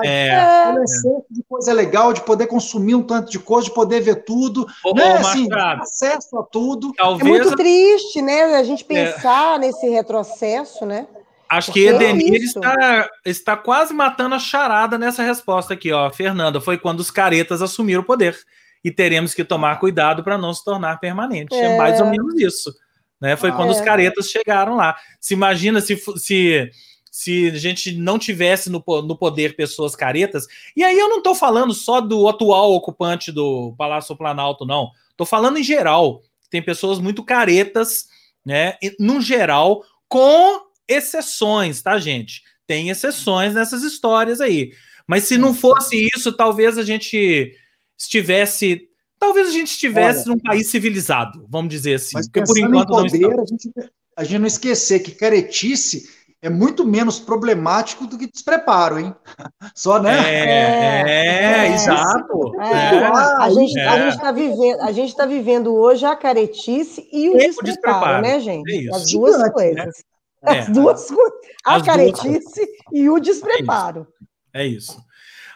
é, 0.02 0.64
pelo 0.64 0.82
excesso 0.82 1.24
de 1.30 1.42
coisa 1.46 1.74
legal, 1.74 2.14
de 2.14 2.22
poder 2.22 2.46
consumir 2.46 2.94
um 2.94 3.02
tanto 3.02 3.30
de 3.30 3.38
coisa, 3.38 3.68
de 3.68 3.74
poder 3.74 4.00
ver 4.00 4.24
tudo, 4.24 4.66
ô, 4.82 4.94
né? 4.94 5.12
Ô, 5.12 5.16
assim, 5.18 5.46
acesso 5.52 6.38
a 6.38 6.42
tudo. 6.42 6.90
Talvez... 6.96 7.28
É 7.28 7.28
muito 7.28 7.54
triste, 7.54 8.22
né? 8.22 8.56
A 8.56 8.62
gente 8.62 8.82
é. 8.82 8.86
pensar 8.86 9.56
é. 9.56 9.58
nesse 9.58 9.86
retrocesso, 9.90 10.86
né? 10.86 11.06
Acho 11.50 11.70
que 11.70 11.84
Edenir 11.86 12.40
é 12.40 12.44
está, 12.44 13.10
está 13.26 13.56
quase 13.58 13.92
matando 13.92 14.36
a 14.36 14.38
charada 14.38 14.96
nessa 14.96 15.22
resposta 15.22 15.74
aqui, 15.74 15.92
ó. 15.92 16.08
Fernanda, 16.10 16.62
foi 16.62 16.78
quando 16.78 17.00
os 17.00 17.10
caretas 17.10 17.60
assumiram 17.60 18.00
o 18.00 18.06
poder. 18.06 18.38
E 18.82 18.90
teremos 18.90 19.34
que 19.34 19.44
tomar 19.44 19.78
cuidado 19.78 20.24
para 20.24 20.38
não 20.38 20.54
se 20.54 20.64
tornar 20.64 20.98
permanente. 20.98 21.54
É, 21.54 21.74
é 21.74 21.76
mais 21.76 22.00
ou 22.00 22.06
menos 22.06 22.40
isso. 22.40 22.72
Né? 23.20 23.36
Foi 23.36 23.50
ah, 23.50 23.52
quando 23.52 23.68
é. 23.68 23.72
os 23.72 23.80
caretas 23.80 24.30
chegaram 24.30 24.76
lá. 24.76 24.96
Se 25.20 25.34
imagina 25.34 25.80
se, 25.80 25.96
se, 26.16 26.70
se 27.10 27.48
a 27.48 27.58
gente 27.58 27.92
não 27.92 28.18
tivesse 28.18 28.70
no, 28.70 28.82
no 29.04 29.16
poder 29.16 29.56
pessoas 29.56 29.94
caretas. 29.94 30.46
E 30.76 30.82
aí 30.82 30.98
eu 30.98 31.08
não 31.08 31.18
estou 31.18 31.34
falando 31.34 31.74
só 31.74 32.00
do 32.00 32.28
atual 32.28 32.72
ocupante 32.72 33.30
do 33.30 33.74
Palácio 33.76 34.16
Planalto, 34.16 34.64
não. 34.64 34.90
Estou 35.10 35.26
falando 35.26 35.58
em 35.58 35.62
geral. 35.62 36.22
Tem 36.48 36.62
pessoas 36.62 36.98
muito 36.98 37.22
caretas, 37.22 38.08
né? 38.44 38.76
No 38.98 39.20
geral, 39.20 39.84
com 40.08 40.62
exceções, 40.88 41.82
tá, 41.82 41.98
gente? 41.98 42.42
Tem 42.66 42.88
exceções 42.88 43.54
nessas 43.54 43.82
histórias 43.82 44.40
aí. 44.40 44.72
Mas 45.06 45.24
se 45.24 45.36
não 45.36 45.52
fosse 45.52 46.08
isso, 46.14 46.32
talvez 46.32 46.78
a 46.78 46.82
gente 46.82 47.52
estivesse 47.98 48.89
Talvez 49.20 49.48
a 49.48 49.52
gente 49.52 49.68
estivesse 49.68 50.20
Olha, 50.20 50.34
num 50.34 50.38
país 50.38 50.70
civilizado, 50.70 51.46
vamos 51.46 51.68
dizer 51.68 51.96
assim. 51.96 52.12
Mas 52.14 52.26
porque 52.26 52.42
por 52.42 52.58
enquanto 52.58 52.88
poder, 52.88 53.20
não 53.20 53.42
a 53.42 53.44
gente, 53.44 53.70
a 54.16 54.24
gente 54.24 54.38
não 54.38 54.46
esquecer 54.46 55.00
que 55.00 55.12
caretice 55.12 56.08
é 56.40 56.48
muito 56.48 56.86
menos 56.86 57.20
problemático 57.20 58.06
do 58.06 58.16
que 58.16 58.26
despreparo, 58.26 58.98
hein? 58.98 59.14
Só, 59.76 60.00
né? 60.00 60.16
É, 60.26 61.02
é, 61.06 61.68
é 61.68 61.74
exato. 61.74 62.58
É. 62.62 62.96
é. 62.96 63.06
A 63.06 63.50
gente 63.50 63.78
a 63.78 64.08
está 64.08 64.32
vivendo, 64.32 64.80
a 64.80 64.92
gente 64.92 65.14
tá 65.14 65.26
vivendo 65.26 65.74
hoje 65.74 66.06
a 66.06 66.16
caretice 66.16 67.06
e 67.12 67.28
o, 67.28 67.36
despreparo, 67.36 67.66
despreparo, 67.66 68.22
né, 68.22 68.40
gente? 68.40 68.88
É 68.88 68.94
As 68.94 69.12
duas 69.12 69.34
Gigante, 69.34 69.52
coisas. 69.52 69.84
Né? 70.42 70.58
As 70.60 70.68
duas 70.68 71.06
coisas. 71.06 71.40
A 71.62 71.76
As 71.76 71.82
caretice 71.82 72.30
duas. 72.30 72.68
e 72.90 73.10
o 73.10 73.20
despreparo. 73.20 74.06
É 74.54 74.66
isso. 74.66 74.98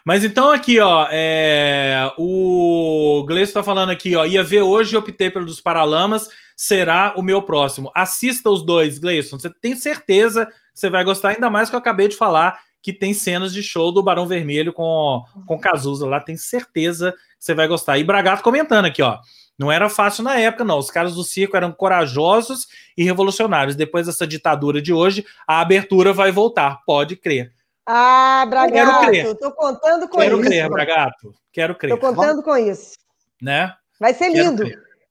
Mas 0.04 0.22
então 0.22 0.50
aqui, 0.50 0.78
ó, 0.80 1.08
é, 1.10 2.12
o 2.18 3.24
Gleison 3.26 3.48
está 3.48 3.62
falando 3.62 3.88
aqui, 3.88 4.14
ó, 4.14 4.26
ia 4.26 4.42
ver 4.42 4.60
hoje, 4.60 4.96
optei 4.96 5.30
pelo 5.30 5.46
dos 5.46 5.62
Paralamas, 5.62 6.28
será 6.54 7.14
o 7.16 7.22
meu 7.22 7.40
próximo. 7.40 7.90
Assista 7.94 8.50
os 8.50 8.62
dois, 8.62 8.98
Gleison, 8.98 9.38
você 9.38 9.48
tem 9.48 9.74
certeza 9.74 10.44
que 10.44 10.52
você 10.74 10.90
vai 10.90 11.02
gostar, 11.04 11.30
ainda 11.30 11.48
mais 11.48 11.70
que 11.70 11.74
eu 11.74 11.78
acabei 11.78 12.06
de 12.06 12.16
falar 12.16 12.60
que 12.82 12.92
tem 12.92 13.14
cenas 13.14 13.50
de 13.54 13.62
show 13.62 13.90
do 13.90 14.02
Barão 14.02 14.26
Vermelho 14.26 14.70
com, 14.70 15.24
com 15.46 15.58
Cazuza 15.58 16.06
lá, 16.06 16.20
tem 16.20 16.36
certeza 16.36 17.12
que 17.12 17.18
você 17.38 17.54
vai 17.54 17.66
gostar. 17.66 17.96
E 17.96 18.04
Bragato 18.04 18.42
comentando 18.42 18.84
aqui, 18.84 19.00
ó, 19.00 19.20
não 19.58 19.72
era 19.72 19.88
fácil 19.88 20.22
na 20.22 20.38
época, 20.38 20.64
não. 20.64 20.78
Os 20.78 20.90
caras 20.90 21.14
do 21.14 21.24
circo 21.24 21.56
eram 21.56 21.72
corajosos 21.72 22.66
e 22.94 23.02
revolucionários. 23.02 23.74
Depois 23.74 24.04
dessa 24.04 24.26
ditadura 24.26 24.82
de 24.82 24.92
hoje, 24.92 25.24
a 25.46 25.60
abertura 25.60 26.12
vai 26.12 26.30
voltar, 26.30 26.82
pode 26.84 27.16
crer. 27.16 27.52
Ah, 27.86 28.46
Bragato, 28.48 29.10
Quero 29.10 29.34
tô 29.34 29.52
contando 29.52 30.08
com 30.08 30.18
Quero 30.18 30.40
isso. 30.40 30.48
Quero 30.48 30.60
crer, 30.60 30.70
Bragato. 30.70 31.34
Quero 31.52 31.74
crer. 31.74 31.90
Tô 31.90 31.98
contando 31.98 32.42
com 32.42 32.56
isso. 32.56 32.94
Né? 33.40 33.72
Vai 34.00 34.14
ser 34.14 34.30
lindo. 34.30 34.64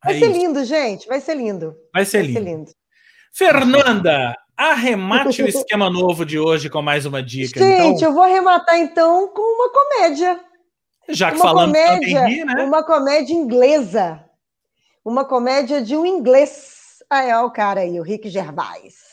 Vai 0.04 0.16
é 0.16 0.20
ser 0.20 0.32
isso. 0.32 0.40
lindo, 0.40 0.66
gente. 0.66 1.08
Vai 1.08 1.22
ser 1.22 1.36
lindo. 1.36 1.76
Vai 1.94 2.04
ser, 2.04 2.18
Vai 2.18 2.28
lindo. 2.28 2.40
ser 2.40 2.46
lindo. 2.46 2.72
Fernanda, 3.32 4.36
arremate 4.58 5.42
o 5.42 5.48
esquema 5.48 5.90
novo 5.90 6.26
de 6.26 6.40
hoje 6.40 6.70
com 6.70 6.82
mais 6.82 7.06
uma 7.06 7.22
dica. 7.22 7.60
Gente, 7.60 7.98
então... 7.98 8.10
eu 8.10 8.14
vou 8.14 8.24
arrematar 8.24 8.78
então 8.78 9.28
com 9.28 9.42
uma 9.42 9.70
comédia. 9.72 10.40
Já 11.10 11.32
que 11.32 11.38
uma 11.38 11.46
falamos 11.46 11.78
comédia, 11.78 12.46
né? 12.46 12.64
Uma 12.64 12.84
comédia 12.84 13.34
inglesa. 13.34 14.24
Uma 15.06 15.26
comédia 15.26 15.82
de 15.82 15.96
um 15.96 16.06
inglês. 16.06 17.04
Ah, 17.10 17.24
é 17.24 17.38
o 17.38 17.52
cara 17.52 17.82
aí, 17.82 18.00
o 18.00 18.04
Rick 18.04 18.30
Gervais. 18.30 19.13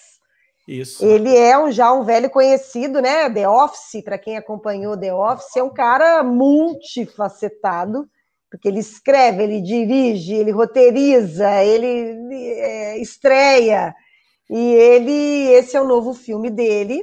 Isso. 0.70 1.04
Ele 1.04 1.36
é 1.36 1.58
um, 1.58 1.72
já 1.72 1.92
um 1.92 2.04
velho 2.04 2.30
conhecido, 2.30 3.02
né? 3.02 3.28
The 3.28 3.48
Office, 3.48 4.04
para 4.04 4.16
quem 4.16 4.36
acompanhou 4.36 4.96
The 4.96 5.12
Office, 5.12 5.56
é 5.56 5.62
um 5.64 5.74
cara 5.74 6.22
multifacetado, 6.22 8.08
porque 8.48 8.68
ele 8.68 8.78
escreve, 8.78 9.42
ele 9.42 9.60
dirige, 9.60 10.32
ele 10.32 10.52
roteiriza, 10.52 11.64
ele 11.64 12.14
é, 12.60 12.98
estreia. 12.98 13.92
E 14.48 14.72
ele, 14.74 15.52
esse 15.52 15.76
é 15.76 15.80
o 15.80 15.88
novo 15.88 16.14
filme 16.14 16.48
dele, 16.48 17.02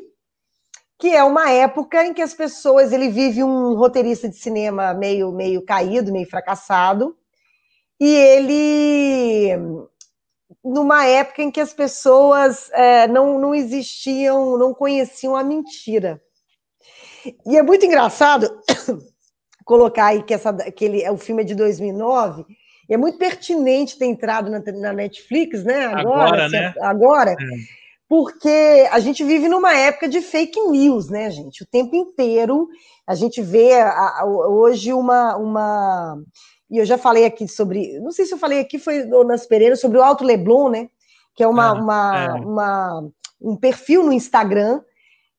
que 0.97 1.13
é 1.13 1.21
uma 1.21 1.51
época 1.51 2.05
em 2.05 2.13
que 2.13 2.21
as 2.21 2.33
pessoas, 2.33 2.93
ele 2.93 3.09
vive 3.09 3.43
um 3.43 3.75
roteirista 3.75 4.29
de 4.29 4.37
cinema 4.37 4.93
meio 4.93 5.29
meio 5.33 5.61
caído, 5.65 6.13
meio 6.13 6.29
fracassado, 6.29 7.17
e 7.99 8.07
ele 8.15 9.57
numa 10.63 11.05
época 11.05 11.41
em 11.41 11.51
que 11.51 11.59
as 11.59 11.73
pessoas 11.73 12.69
é, 12.71 13.07
não, 13.07 13.39
não 13.39 13.55
existiam, 13.55 14.57
não 14.57 14.73
conheciam 14.73 15.35
a 15.35 15.43
mentira. 15.43 16.21
E 17.45 17.57
é 17.57 17.63
muito 17.63 17.85
engraçado 17.85 18.49
colocar 19.65 20.07
aí 20.07 20.23
que, 20.23 20.33
essa, 20.33 20.53
que 20.53 20.85
ele, 20.85 21.09
o 21.09 21.17
filme 21.17 21.41
é 21.41 21.45
de 21.45 21.55
2009, 21.55 22.45
e 22.89 22.93
é 22.93 22.97
muito 22.97 23.17
pertinente 23.17 23.97
ter 23.97 24.05
entrado 24.05 24.49
na, 24.49 24.59
na 24.59 24.93
Netflix, 24.93 25.63
né? 25.63 25.85
Agora, 25.87 26.45
agora 26.45 26.49
né? 26.49 26.73
Agora, 26.79 27.31
é. 27.31 27.35
porque 28.07 28.87
a 28.91 28.99
gente 28.99 29.23
vive 29.25 29.49
numa 29.49 29.77
época 29.77 30.07
de 30.07 30.21
fake 30.21 30.59
news, 30.67 31.09
né, 31.09 31.29
gente? 31.29 31.63
O 31.63 31.65
tempo 31.65 31.95
inteiro 31.95 32.67
a 33.05 33.13
gente 33.15 33.41
vê 33.41 33.73
a, 33.73 33.89
a, 33.89 34.25
hoje 34.25 34.93
uma, 34.93 35.35
uma. 35.37 36.17
E 36.69 36.77
eu 36.77 36.85
já 36.85 36.97
falei 36.97 37.25
aqui 37.25 37.47
sobre. 37.47 37.99
Não 37.99 38.11
sei 38.11 38.25
se 38.25 38.33
eu 38.33 38.37
falei 38.37 38.59
aqui, 38.59 38.77
foi 38.77 39.05
Nas 39.25 39.45
Pereira, 39.45 39.75
sobre 39.75 39.97
o 39.97 40.03
Alto 40.03 40.23
Leblon, 40.23 40.69
né? 40.69 40.89
Que 41.35 41.43
é 41.43 41.47
uma, 41.47 41.69
ah, 41.69 41.73
uma, 41.73 42.25
é. 42.25 42.31
uma 42.41 43.09
um 43.41 43.55
perfil 43.55 44.03
no 44.03 44.11
Instagram 44.11 44.81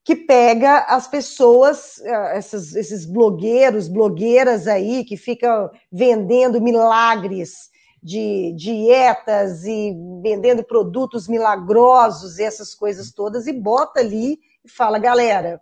que 0.05 0.16
pega 0.16 0.87
as 0.89 1.07
pessoas, 1.07 2.01
eh, 2.01 2.39
esses, 2.39 2.74
esses 2.74 3.05
blogueiros, 3.05 3.89
blogueiras 3.89 4.66
aí, 4.66 5.05
que 5.05 5.18
ficam 5.18 5.70
vendendo 5.93 6.62
milagres 6.62 7.68
de 8.03 8.55
dietas 8.57 9.64
e 9.64 9.95
vendendo 10.22 10.64
produtos 10.64 11.29
milagrosos 11.29 12.39
e 12.39 12.45
essas 12.45 12.74
coisas 12.74 13.12
todas, 13.12 13.47
e 13.47 13.53
bota 13.53 14.01
ali 14.01 14.39
e 14.64 14.70
fala, 14.70 14.99
galera, 14.99 15.61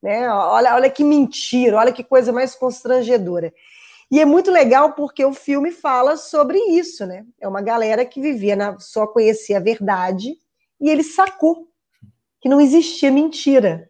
né, 0.00 0.30
olha, 0.30 0.74
olha 0.76 0.88
que 0.88 1.02
mentira, 1.02 1.78
olha 1.78 1.92
que 1.92 2.04
coisa 2.04 2.32
mais 2.32 2.54
constrangedora. 2.54 3.52
E 4.10 4.18
é 4.18 4.24
muito 4.24 4.50
legal 4.50 4.94
porque 4.94 5.24
o 5.24 5.32
filme 5.32 5.70
fala 5.70 6.16
sobre 6.16 6.58
isso, 6.58 7.06
né? 7.06 7.24
É 7.40 7.46
uma 7.46 7.62
galera 7.62 8.04
que 8.04 8.20
vivia 8.20 8.56
na, 8.56 8.78
só 8.78 9.06
conhecia 9.06 9.58
a 9.58 9.62
verdade 9.62 10.36
e 10.80 10.90
ele 10.90 11.04
sacou 11.04 11.68
que 12.40 12.48
não 12.48 12.60
existia 12.60 13.10
mentira. 13.10 13.88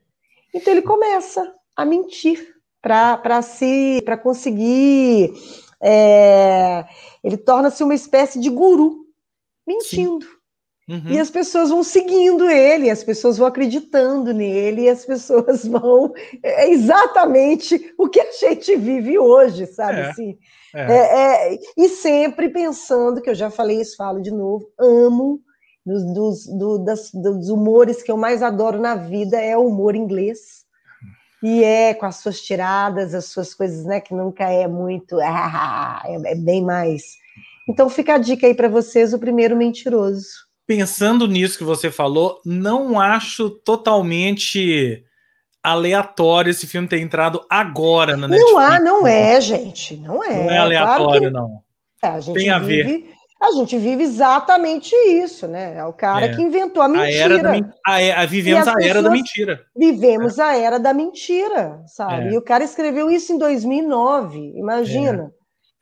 Então 0.53 0.73
ele 0.73 0.83
começa 0.83 1.55
a 1.75 1.85
mentir 1.85 2.55
para 2.83 3.41
se 3.41 4.03
para 4.05 4.19
conseguir 4.19 5.33
é, 5.81 6.85
ele 7.25 7.39
torna-se 7.39 7.83
uma 7.83 7.95
espécie 7.95 8.39
de 8.39 8.51
guru 8.51 9.07
mentindo. 9.67 10.27
Uhum. 10.91 11.13
E 11.13 11.21
as 11.21 11.31
pessoas 11.31 11.71
vão 11.71 11.85
seguindo 11.85 12.51
ele, 12.51 12.91
as 12.91 13.05
pessoas 13.05 13.39
vão 13.39 13.47
acreditando 13.47 14.35
nele, 14.35 14.83
e 14.83 14.89
as 14.89 15.05
pessoas 15.05 15.63
vão. 15.65 16.13
É 16.43 16.69
exatamente 16.69 17.95
o 17.97 18.09
que 18.09 18.19
a 18.19 18.33
gente 18.33 18.75
vive 18.75 19.17
hoje, 19.17 19.67
sabe? 19.67 20.01
É. 20.01 20.11
Assim, 20.11 20.39
é. 20.75 20.81
é. 20.81 21.55
É, 21.55 21.59
e 21.77 21.89
sempre 21.89 22.49
pensando, 22.49 23.23
que 23.23 23.31
eu 23.31 23.37
já 23.37 23.51
falei 23.51 23.81
isso, 23.81 23.97
falo 23.97 24.21
de 24.21 24.33
novo, 24.33 24.69
amo 24.77 25.41
dos, 25.87 26.05
dos, 26.13 26.47
do, 26.59 26.79
das, 26.79 27.13
dos 27.13 27.49
humores 27.49 28.03
que 28.03 28.11
eu 28.11 28.17
mais 28.17 28.43
adoro 28.43 28.81
na 28.81 28.97
vida 28.97 29.41
é 29.41 29.57
o 29.57 29.69
humor 29.69 29.95
inglês. 29.95 30.61
E 31.41 31.63
é 31.63 31.95
com 31.95 32.05
as 32.05 32.17
suas 32.17 32.41
tiradas, 32.43 33.15
as 33.15 33.27
suas 33.27 33.55
coisas, 33.55 33.85
né, 33.85 34.01
que 34.01 34.13
nunca 34.13 34.51
é 34.51 34.67
muito, 34.67 35.21
ah, 35.21 36.03
é, 36.05 36.33
é 36.33 36.35
bem 36.35 36.65
mais. 36.65 37.15
Então 37.69 37.89
fica 37.89 38.15
a 38.15 38.19
dica 38.19 38.49
aí 38.49 38.55
para 38.55 38.69
vocês, 38.69 39.15
o 39.15 39.21
primeiro 39.21 39.57
mentiroso. 39.57 40.50
Pensando 40.71 41.27
nisso 41.27 41.59
que 41.59 41.65
você 41.65 41.91
falou, 41.91 42.41
não 42.47 43.01
acho 43.01 43.51
totalmente 43.51 45.05
aleatório 45.61 46.53
esse 46.53 46.65
filme 46.65 46.87
ter 46.87 47.01
entrado 47.01 47.45
agora 47.51 48.17
na 48.17 48.29
Netflix. 48.29 48.53
Não 48.53 48.61
há, 48.61 48.79
não 48.79 49.05
é, 49.05 49.41
gente, 49.41 49.97
não 49.97 50.23
é. 50.23 50.45
Não 50.45 50.49
é 50.49 50.59
aleatório, 50.59 51.05
claro 51.05 51.21
que... 51.23 51.31
não. 51.31 51.63
É, 52.05 52.07
a 52.07 52.21
gente 52.21 52.37
Tem 52.37 52.51
a 52.51 52.61
vive... 52.61 52.83
ver 52.85 53.15
a 53.43 53.51
gente 53.53 53.77
vive 53.79 54.05
exatamente 54.05 54.95
isso, 54.95 55.49
né? 55.49 55.79
É 55.79 55.85
o 55.85 55.93
cara 55.93 56.27
é. 56.27 56.37
que 56.37 56.41
inventou 56.41 56.83
a 56.83 56.89
mentira. 56.89 57.35
A 57.35 57.39
era 57.39 57.75
a, 57.85 58.23
a, 58.23 58.27
vivemos 58.27 58.69
a 58.69 58.75
era 58.81 59.03
da 59.03 59.11
mentira. 59.11 59.65
Vivemos 59.75 60.39
é. 60.39 60.43
a 60.43 60.57
era 60.57 60.79
da 60.79 60.95
mentira, 60.95 61.83
sabe? 61.87 62.29
É. 62.29 62.33
E 62.33 62.39
o 62.39 62.43
cara 62.43 62.63
escreveu 62.63 63.11
isso 63.11 63.33
em 63.33 63.39
2009, 63.39 64.53
imagina. 64.57 65.33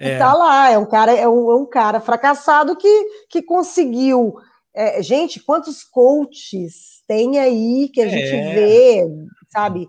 É. 0.01 0.14
E 0.14 0.18
tá 0.18 0.32
lá, 0.32 0.70
é 0.70 0.78
um 0.78 0.86
cara, 0.86 1.12
é 1.12 1.28
um, 1.28 1.51
é 1.51 1.57
um 1.57 1.66
cara 1.66 2.01
fracassado 2.01 2.74
que, 2.74 3.05
que 3.28 3.43
conseguiu. 3.43 4.36
É, 4.81 5.03
gente, 5.03 5.41
quantos 5.41 5.83
coaches 5.83 7.03
tem 7.09 7.41
aí 7.41 7.91
que 7.93 8.01
a 8.01 8.07
gente 8.07 8.31
vê, 8.55 9.05
sabe? 9.49 9.89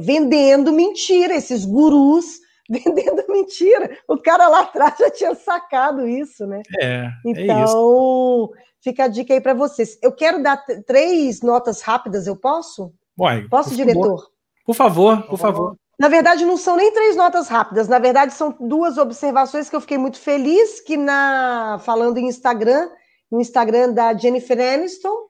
vendendo 0.00 0.72
mentira, 0.72 1.34
esses 1.34 1.64
gurus 1.64 2.24
vendendo 2.68 3.24
mentira. 3.28 3.96
O 4.08 4.16
cara 4.16 4.48
lá 4.48 4.62
atrás 4.62 4.96
já 4.98 5.10
tinha 5.10 5.34
sacado 5.36 6.08
isso, 6.08 6.44
né? 6.44 6.60
É. 6.80 6.86
é 6.86 7.10
então, 7.24 8.50
é 8.52 8.58
fica 8.82 9.04
a 9.04 9.08
dica 9.08 9.32
aí 9.32 9.40
para 9.40 9.54
vocês. 9.54 9.96
Eu 10.02 10.10
quero 10.10 10.42
dar 10.42 10.56
três 10.84 11.40
notas 11.40 11.80
rápidas, 11.80 12.26
eu 12.26 12.34
posso? 12.34 12.92
Uai, 13.16 13.46
posso, 13.48 13.70
por 13.70 13.76
diretor? 13.76 14.02
Favor. 14.02 14.30
Por 14.66 14.74
favor, 14.74 15.22
por 15.28 15.38
favor. 15.38 15.76
Na 15.96 16.08
verdade, 16.08 16.44
não 16.44 16.56
são 16.56 16.76
nem 16.76 16.92
três 16.92 17.14
notas 17.14 17.46
rápidas, 17.46 17.86
na 17.86 18.00
verdade, 18.00 18.34
são 18.34 18.56
duas 18.58 18.98
observações 18.98 19.70
que 19.70 19.76
eu 19.76 19.80
fiquei 19.80 19.98
muito 19.98 20.18
feliz 20.18 20.80
que 20.80 20.96
na 20.96 21.78
falando 21.84 22.18
em 22.18 22.26
Instagram, 22.26 22.88
no 23.30 23.40
Instagram 23.40 23.92
da 23.92 24.14
Jennifer 24.16 24.58
Aniston, 24.60 25.26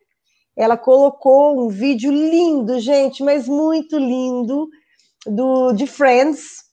ela 0.57 0.77
colocou 0.77 1.65
um 1.65 1.69
vídeo 1.69 2.13
lindo, 2.13 2.79
gente, 2.79 3.23
mas 3.23 3.49
muito 3.49 3.99
lindo, 3.99 4.69
do 5.27 5.73
de 5.73 5.87
Friends, 5.87 6.65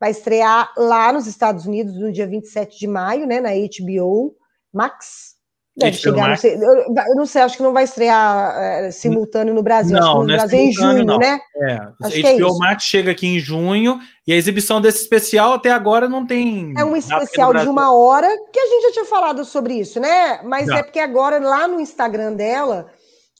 vai 0.00 0.10
estrear 0.10 0.72
lá 0.76 1.12
nos 1.12 1.26
Estados 1.26 1.66
Unidos 1.66 1.98
no 1.98 2.12
dia 2.12 2.26
27 2.26 2.78
de 2.78 2.86
maio, 2.86 3.26
né, 3.26 3.40
na 3.40 3.50
HBO 3.50 4.34
Max. 4.72 5.35
Deve 5.76 5.98
chegar. 5.98 6.30
Não 6.30 6.36
sei, 6.36 6.54
eu 6.54 7.14
não 7.14 7.26
sei, 7.26 7.42
acho 7.42 7.56
que 7.58 7.62
não 7.62 7.72
vai 7.74 7.84
estrear 7.84 8.56
é, 8.58 8.90
simultâneo 8.90 9.52
no 9.52 9.62
Brasil, 9.62 9.94
não, 9.94 10.00
acho 10.00 10.20
que 10.20 10.26
no 10.26 10.32
é 10.32 10.36
Brasil 10.36 10.58
é 10.58 10.62
em 10.62 10.72
junho, 10.72 11.04
não. 11.04 11.18
né? 11.18 11.38
É, 11.54 11.74
acho 12.02 12.22
HBO 12.22 12.54
é 12.54 12.58
Max 12.58 12.84
chega 12.84 13.10
aqui 13.10 13.26
em 13.26 13.38
junho 13.38 14.00
e 14.26 14.32
a 14.32 14.36
exibição 14.36 14.80
desse 14.80 15.02
especial 15.02 15.52
até 15.52 15.70
agora 15.70 16.08
não 16.08 16.26
tem. 16.26 16.72
É 16.78 16.84
um 16.84 16.96
especial 16.96 17.52
de 17.52 17.68
uma 17.68 17.94
hora 17.94 18.28
que 18.50 18.58
a 18.58 18.66
gente 18.66 18.82
já 18.84 18.92
tinha 18.92 19.04
falado 19.04 19.44
sobre 19.44 19.74
isso, 19.74 20.00
né? 20.00 20.40
Mas 20.44 20.66
é 20.68 20.82
porque 20.82 20.98
agora 20.98 21.38
lá 21.38 21.68
no 21.68 21.78
Instagram 21.78 22.32
dela, 22.32 22.86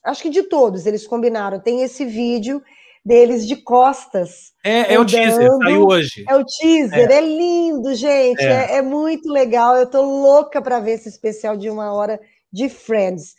acho 0.05 0.22
que 0.22 0.28
de 0.28 0.43
todos 0.43 0.84
eles 0.84 1.07
combinaram, 1.07 1.59
tem 1.59 1.82
esse 1.82 2.05
vídeo 2.05 2.62
deles 3.07 3.47
de 3.47 3.55
costas. 3.55 4.53
É, 4.65 4.95
é 4.95 4.99
o 4.99 5.07
teaser, 5.07 5.49
saiu 5.63 5.87
hoje. 5.87 6.25
É 6.29 6.35
o 6.35 6.45
teaser, 6.45 7.09
é, 7.09 7.19
é 7.19 7.21
lindo, 7.21 7.95
gente. 7.95 8.43
É. 8.43 8.73
é. 8.73 8.77
é 8.79 8.83
muito 8.83 9.31
legal. 9.31 9.77
Eu 9.77 9.89
tô 9.89 10.03
louca 10.03 10.61
para 10.61 10.81
ver 10.81 10.95
esse 10.95 11.09
especial 11.09 11.57
de 11.57 11.71
uma 11.71 11.95
hora 11.95 12.19
de 12.53 12.69
Friends. 12.69 13.35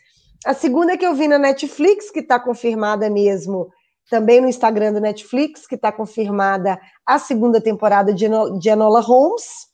A 0.46 0.54
segunda 0.54 0.98
que 0.98 1.06
eu 1.06 1.14
vi 1.14 1.28
na 1.28 1.38
Netflix, 1.38 2.10
que 2.10 2.22
está 2.22 2.40
confirmada 2.40 3.10
mesmo, 3.10 3.68
também 4.10 4.40
no 4.40 4.48
Instagram 4.48 4.94
do 4.94 5.02
Netflix, 5.02 5.68
que 5.68 5.76
está 5.76 5.92
confirmada 5.92 6.80
a 7.06 7.20
segunda 7.20 7.60
temporada 7.60 8.14
de 8.14 8.26
Enola 8.70 9.02
Holmes. 9.02 9.68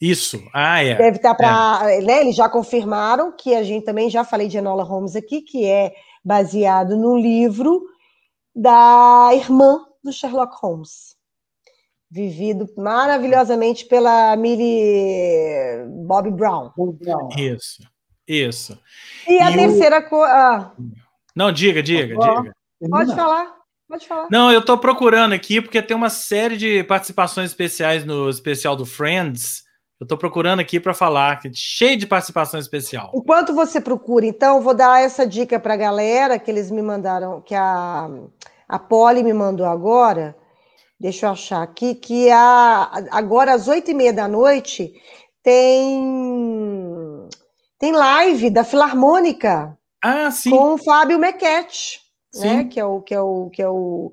Isso, 0.00 0.40
ah, 0.54 0.80
é. 0.80 0.94
Deve 0.94 1.16
estar 1.16 1.34
tá 1.34 1.34
para. 1.34 1.92
É. 1.92 2.00
Né, 2.00 2.20
eles 2.20 2.36
já 2.36 2.48
confirmaram 2.48 3.34
que 3.36 3.52
a 3.52 3.64
gente 3.64 3.84
também 3.84 4.08
já 4.08 4.22
falei 4.22 4.46
de 4.46 4.58
Enola 4.58 4.84
Holmes 4.84 5.16
aqui, 5.16 5.40
que 5.40 5.66
é 5.66 5.92
baseado 6.24 6.96
no 6.96 7.16
livro 7.16 7.82
da 8.54 9.30
irmã 9.34 9.84
do 10.02 10.12
Sherlock 10.12 10.54
Holmes, 10.60 11.16
vivido 12.10 12.66
maravilhosamente 12.76 13.86
pela 13.86 14.36
Millie 14.36 15.86
Bob 16.06 16.30
Brown. 16.30 16.70
Isso, 17.36 17.82
isso. 18.28 18.78
E, 19.26 19.34
e 19.34 19.40
a 19.40 19.52
terceira 19.52 20.02
coisa. 20.02 20.32
Ah. 20.32 20.72
Não, 21.34 21.50
diga, 21.50 21.82
diga, 21.82 22.14
oh, 22.16 22.42
diga. 22.42 22.56
Pode 22.88 23.14
falar. 23.14 23.54
Pode 23.88 24.06
falar. 24.06 24.28
Não, 24.30 24.52
eu 24.52 24.60
estou 24.60 24.78
procurando 24.78 25.32
aqui 25.32 25.60
porque 25.60 25.82
tem 25.82 25.96
uma 25.96 26.10
série 26.10 26.56
de 26.56 26.84
participações 26.84 27.50
especiais 27.50 28.04
no 28.04 28.30
especial 28.30 28.76
do 28.76 28.86
Friends 28.86 29.63
eu 30.00 30.04
estou 30.04 30.18
procurando 30.18 30.60
aqui 30.60 30.80
para 30.80 30.92
falar, 30.92 31.40
cheio 31.52 31.96
de 31.96 32.06
participação 32.06 32.58
especial. 32.58 33.12
Enquanto 33.14 33.54
você 33.54 33.80
procura, 33.80 34.26
então, 34.26 34.60
vou 34.60 34.74
dar 34.74 35.00
essa 35.00 35.26
dica 35.26 35.58
para 35.60 35.74
a 35.74 35.76
galera 35.76 36.38
que 36.38 36.50
eles 36.50 36.70
me 36.70 36.82
mandaram, 36.82 37.40
que 37.40 37.54
a, 37.54 38.10
a 38.68 38.78
Polly 38.78 39.22
me 39.22 39.32
mandou 39.32 39.66
agora. 39.66 40.36
Deixa 40.98 41.26
eu 41.26 41.30
achar 41.30 41.62
aqui, 41.62 41.94
que 41.94 42.28
a, 42.30 42.90
agora 43.10 43.52
às 43.52 43.68
oito 43.68 43.90
e 43.90 43.94
meia 43.94 44.12
da 44.12 44.26
noite 44.26 44.92
tem, 45.42 47.28
tem 47.78 47.92
live 47.92 48.50
da 48.50 48.64
Filarmônica 48.64 49.78
ah, 50.02 50.30
sim. 50.30 50.50
com 50.50 50.74
o 50.74 50.78
Fábio 50.78 51.18
Mequete, 51.18 52.00
né, 52.34 52.64
que 52.64 52.80
é 52.80 52.84
o, 52.84 53.00
que 53.00 53.14
é 53.14 53.20
o, 53.20 53.50
que 53.50 53.62
é 53.62 53.68
o, 53.68 54.12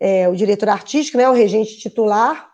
é, 0.00 0.28
o 0.28 0.34
diretor 0.34 0.70
artístico, 0.70 1.18
né, 1.18 1.28
o 1.28 1.34
regente 1.34 1.78
titular 1.78 2.53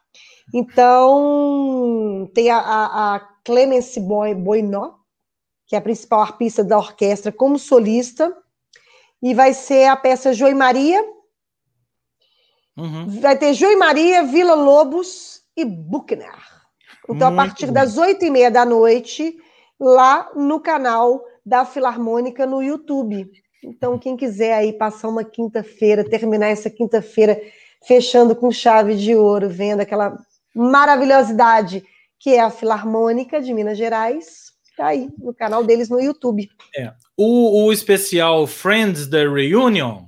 então, 0.52 2.30
tem 2.34 2.50
a, 2.50 2.58
a, 2.58 3.14
a 3.16 3.20
Clemence 3.44 4.00
Boinó, 4.00 4.94
que 5.66 5.76
é 5.76 5.78
a 5.78 5.82
principal 5.82 6.20
arpista 6.20 6.64
da 6.64 6.76
orquestra, 6.76 7.30
como 7.30 7.58
solista, 7.58 8.36
e 9.22 9.32
vai 9.34 9.52
ser 9.52 9.86
a 9.86 9.96
peça 9.96 10.32
Joy 10.32 10.54
Maria. 10.54 11.00
Uhum. 12.76 13.20
Vai 13.20 13.38
ter 13.38 13.54
Joy 13.54 13.76
Maria, 13.76 14.24
Vila 14.24 14.54
Lobos 14.54 15.42
e 15.56 15.64
Buchner. 15.64 16.34
Então, 17.04 17.30
Muito 17.30 17.40
a 17.40 17.44
partir 17.44 17.66
bom. 17.66 17.72
das 17.72 17.98
oito 17.98 18.24
e 18.24 18.30
meia 18.30 18.50
da 18.50 18.64
noite, 18.64 19.36
lá 19.78 20.30
no 20.34 20.60
canal 20.60 21.24
da 21.44 21.64
Filarmônica 21.64 22.46
no 22.46 22.62
YouTube. 22.62 23.30
Então, 23.62 23.98
quem 23.98 24.16
quiser 24.16 24.54
aí 24.54 24.72
passar 24.72 25.08
uma 25.08 25.22
quinta-feira, 25.22 26.08
terminar 26.08 26.48
essa 26.48 26.70
quinta-feira 26.70 27.40
fechando 27.86 28.34
com 28.34 28.50
chave 28.50 28.96
de 28.96 29.14
ouro, 29.14 29.48
vendo 29.48 29.80
aquela 29.80 30.18
maravilhosidade 30.54 31.84
que 32.20 32.34
é 32.34 32.40
a 32.40 32.50
Filarmônica 32.50 33.40
de 33.40 33.52
Minas 33.54 33.78
Gerais, 33.78 34.52
tá 34.76 34.88
aí 34.88 35.08
no 35.18 35.34
canal 35.34 35.64
deles 35.64 35.88
no 35.88 35.98
YouTube. 35.98 36.48
É. 36.76 36.92
O, 37.16 37.64
o 37.64 37.72
especial 37.72 38.46
Friends 38.46 39.06
The 39.06 39.26
Reunion, 39.26 40.04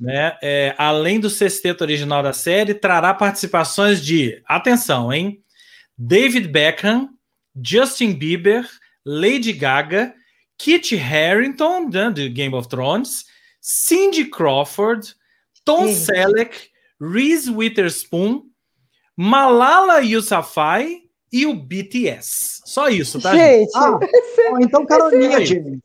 né, 0.00 0.36
é, 0.42 0.74
além 0.78 1.20
do 1.20 1.28
sexteto 1.28 1.82
original 1.82 2.22
da 2.22 2.32
série, 2.32 2.72
trará 2.72 3.12
participações 3.12 4.02
de, 4.02 4.42
atenção, 4.46 5.12
hein? 5.12 5.42
David 5.96 6.48
Beckham, 6.48 7.10
Justin 7.62 8.14
Bieber, 8.14 8.66
Lady 9.04 9.52
Gaga, 9.52 10.14
Kit 10.56 10.96
Harington, 10.96 11.90
né, 11.90 12.10
do 12.10 12.28
Game 12.30 12.54
of 12.54 12.68
Thrones, 12.68 13.26
Cindy 13.60 14.24
Crawford, 14.24 15.14
Tom 15.62 15.88
Sim. 15.88 15.94
Selleck, 15.94 16.68
Reese 16.98 17.50
Witherspoon, 17.50 18.44
Malala 19.16 20.00
Yousafzai 20.00 21.02
e 21.32 21.46
o 21.46 21.54
BTS. 21.54 22.62
Só 22.64 22.88
isso, 22.88 23.20
tá, 23.20 23.34
gente? 23.34 23.60
gente? 23.60 23.76
Ah, 23.76 23.98
então, 24.60 24.86
caroninha, 24.86 25.44
gente. 25.44 25.80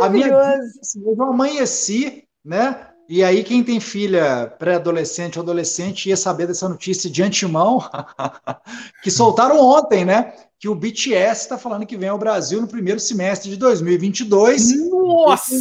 A 0.00 0.08
minha, 0.08 0.28
eu 0.28 1.22
amanheci, 1.22 2.24
né? 2.44 2.88
E 3.08 3.22
aí, 3.22 3.44
quem 3.44 3.62
tem 3.62 3.78
filha 3.78 4.52
pré-adolescente 4.58 5.38
ou 5.38 5.42
adolescente 5.42 6.08
ia 6.08 6.16
saber 6.16 6.48
dessa 6.48 6.68
notícia 6.68 7.08
de 7.08 7.22
antemão, 7.22 7.78
que 9.02 9.10
soltaram 9.10 9.60
ontem, 9.60 10.04
né? 10.04 10.32
Que 10.58 10.68
o 10.68 10.74
BTS 10.74 11.42
está 11.42 11.56
falando 11.56 11.86
que 11.86 11.96
vem 11.96 12.08
ao 12.08 12.18
Brasil 12.18 12.60
no 12.60 12.66
primeiro 12.66 12.98
semestre 12.98 13.50
de 13.50 13.56
2022. 13.56 14.90
Nossa! 14.90 15.54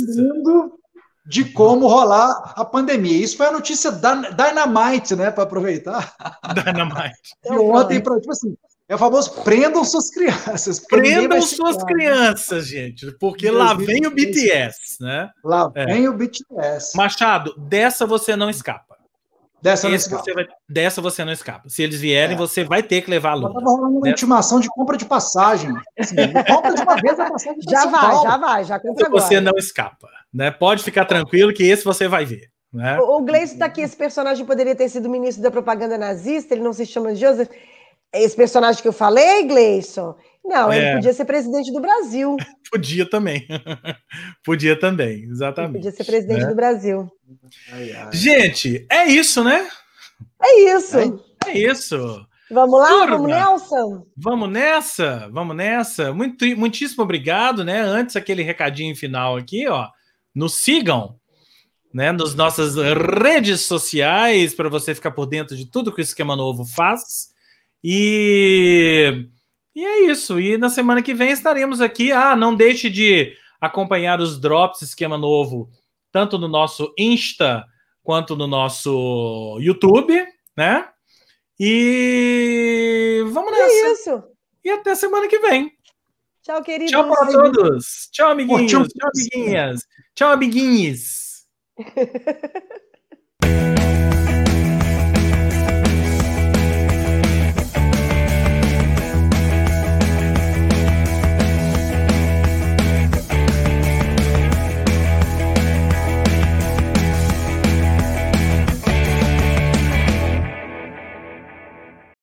De 1.25 1.45
como 1.45 1.87
rolar 1.87 2.53
a 2.55 2.63
pandemia. 2.63 3.23
Isso 3.23 3.37
foi 3.37 3.47
a 3.47 3.51
notícia 3.51 3.91
da 3.91 4.15
Dynamite, 4.15 5.15
né? 5.15 5.31
Para 5.31 5.43
aproveitar. 5.43 6.15
Dynamite. 6.53 7.35
E 7.45 7.57
ontem, 7.57 8.01
pra, 8.01 8.19
tipo 8.19 8.31
assim, 8.31 8.55
é 8.87 8.93
o 8.93 8.97
famoso 8.99 9.41
prendam 9.43 9.83
suas 9.83 10.11
crianças. 10.11 10.79
Prendam 10.79 11.41
suas 11.41 11.83
crianças, 11.83 12.67
gente, 12.67 13.11
porque 13.19 13.49
lá 13.49 13.73
vem 13.73 14.05
o 14.05 14.11
BTS, 14.11 14.97
né? 15.01 15.29
Lá 15.43 15.71
é. 15.73 15.85
vem 15.85 16.07
o 16.07 16.13
BTS. 16.13 16.95
Machado, 16.95 17.55
dessa 17.57 18.05
você 18.05 18.35
não 18.35 18.49
escapa. 18.49 18.94
Dessa 19.65 19.89
não 19.89 19.95
escapa. 19.95 20.23
Você 20.23 20.33
vai, 20.33 20.47
dessa 20.69 21.01
você 21.01 21.25
não 21.25 21.33
escapa. 21.33 21.67
Se 21.67 21.81
eles 21.81 21.99
vierem, 21.99 22.35
é. 22.35 22.37
você 22.37 22.63
vai 22.63 22.83
ter 22.83 23.01
que 23.01 23.09
levar 23.09 23.31
a 23.31 23.33
Luna. 23.33 23.47
Estava 23.47 23.65
rolando 23.65 23.97
uma 23.97 24.09
intimação 24.09 24.59
de 24.59 24.69
compra 24.69 24.95
de 24.95 25.05
passagem. 25.05 25.73
Assim, 25.97 26.15
compra 26.47 26.71
de 26.75 26.83
uma 26.83 26.95
vez 26.97 27.19
a 27.19 27.31
passagem. 27.31 27.59
Já 27.67 27.87
vai, 27.87 28.11
Paulo. 28.11 28.23
já 28.29 28.37
vai, 28.37 28.63
já 28.63 28.79
compra 28.79 29.07
agora. 29.07 29.23
Você 29.23 29.41
não 29.41 29.53
escapa. 29.57 30.07
Né? 30.31 30.51
Pode 30.51 30.83
ficar 30.83 31.05
tranquilo 31.05 31.51
que 31.51 31.63
esse 31.63 31.83
você 31.83 32.07
vai 32.07 32.25
ver. 32.25 32.51
Né? 32.71 32.99
O, 32.99 33.17
o 33.17 33.21
Gleice 33.23 33.53
está 33.53 33.65
aqui, 33.65 33.81
esse 33.81 33.97
personagem 33.97 34.45
poderia 34.45 34.75
ter 34.75 34.87
sido 34.87 35.09
ministro 35.09 35.41
da 35.41 35.49
propaganda 35.49 35.97
nazista, 35.97 36.53
ele 36.53 36.61
não 36.61 36.73
se 36.73 36.85
chama 36.85 37.15
Joseph. 37.15 37.49
Esse 38.13 38.35
personagem 38.35 38.83
que 38.83 38.87
eu 38.87 38.93
falei, 38.93 39.47
Gleison? 39.47 40.15
Não, 40.45 40.71
é. 40.71 40.77
ele 40.77 40.95
podia 40.95 41.13
ser 41.13 41.25
presidente 41.25 41.71
do 41.71 41.81
Brasil. 41.81 42.37
podia 42.71 43.09
também. 43.09 43.47
podia 44.45 44.79
também, 44.79 45.23
exatamente. 45.23 45.71
Ele 45.71 45.83
podia 45.83 45.91
ser 45.91 46.03
presidente 46.03 46.41
né? 46.41 46.47
do 46.47 46.55
Brasil. 46.55 47.11
Ai, 47.71 47.91
ai. 47.91 48.09
Gente, 48.13 48.85
é 48.89 49.05
isso, 49.07 49.43
né? 49.43 49.67
É 50.41 50.75
isso. 50.75 50.97
É, 51.45 51.49
é 51.49 51.57
isso. 51.57 52.27
Vamos 52.51 52.79
lá, 52.79 52.89
Turma, 52.89 53.17
vamos 53.17 53.27
Nelson. 53.27 54.05
Vamos 54.15 54.49
nessa, 54.49 55.29
vamos 55.31 55.55
nessa. 55.55 56.13
Muito, 56.13 56.45
muitíssimo 56.55 57.03
obrigado, 57.03 57.63
né? 57.63 57.81
Antes 57.81 58.15
aquele 58.15 58.43
recadinho 58.43 58.95
final 58.95 59.35
aqui, 59.35 59.67
ó. 59.67 59.89
Nos 60.33 60.53
sigam, 60.55 61.15
né? 61.91 62.11
Nas 62.11 62.35
nossas 62.35 62.75
redes 62.75 63.61
sociais 63.61 64.53
para 64.53 64.69
você 64.69 64.93
ficar 64.93 65.11
por 65.11 65.25
dentro 65.25 65.55
de 65.55 65.65
tudo 65.65 65.91
que 65.91 66.01
o 66.01 66.03
Esquema 66.03 66.35
Novo 66.35 66.65
faz. 66.65 67.33
E, 67.83 69.27
e 69.75 69.85
é 69.85 70.05
isso. 70.05 70.39
E 70.39 70.57
na 70.57 70.69
semana 70.69 71.01
que 71.01 71.13
vem 71.13 71.31
estaremos 71.31 71.81
aqui. 71.81 72.11
Ah, 72.11 72.35
não 72.35 72.55
deixe 72.55 72.89
de 72.89 73.35
acompanhar 73.59 74.21
os 74.21 74.39
drops 74.39 74.81
esquema 74.81 75.17
novo, 75.17 75.69
tanto 76.11 76.37
no 76.37 76.47
nosso 76.47 76.93
Insta 76.97 77.65
quanto 78.01 78.35
no 78.35 78.47
nosso 78.47 79.57
YouTube, 79.59 80.25
né? 80.55 80.87
E 81.59 83.23
vamos 83.27 83.51
nessa. 83.51 83.63
É 83.63 83.91
isso. 83.91 84.23
E 84.63 84.69
até 84.69 84.95
semana 84.95 85.27
que 85.27 85.39
vem. 85.39 85.71
Tchau, 86.43 86.61
queridos. 86.61 86.91
Tchau 86.91 87.09
para 87.09 87.31
todos. 87.31 88.09
Tchau, 88.11 88.31
amiguinhos. 88.31 88.71
Tchau, 88.71 89.09
amiguinhas. 89.13 89.81
Tchau, 90.13 90.31
amiguinhos. 90.31 91.45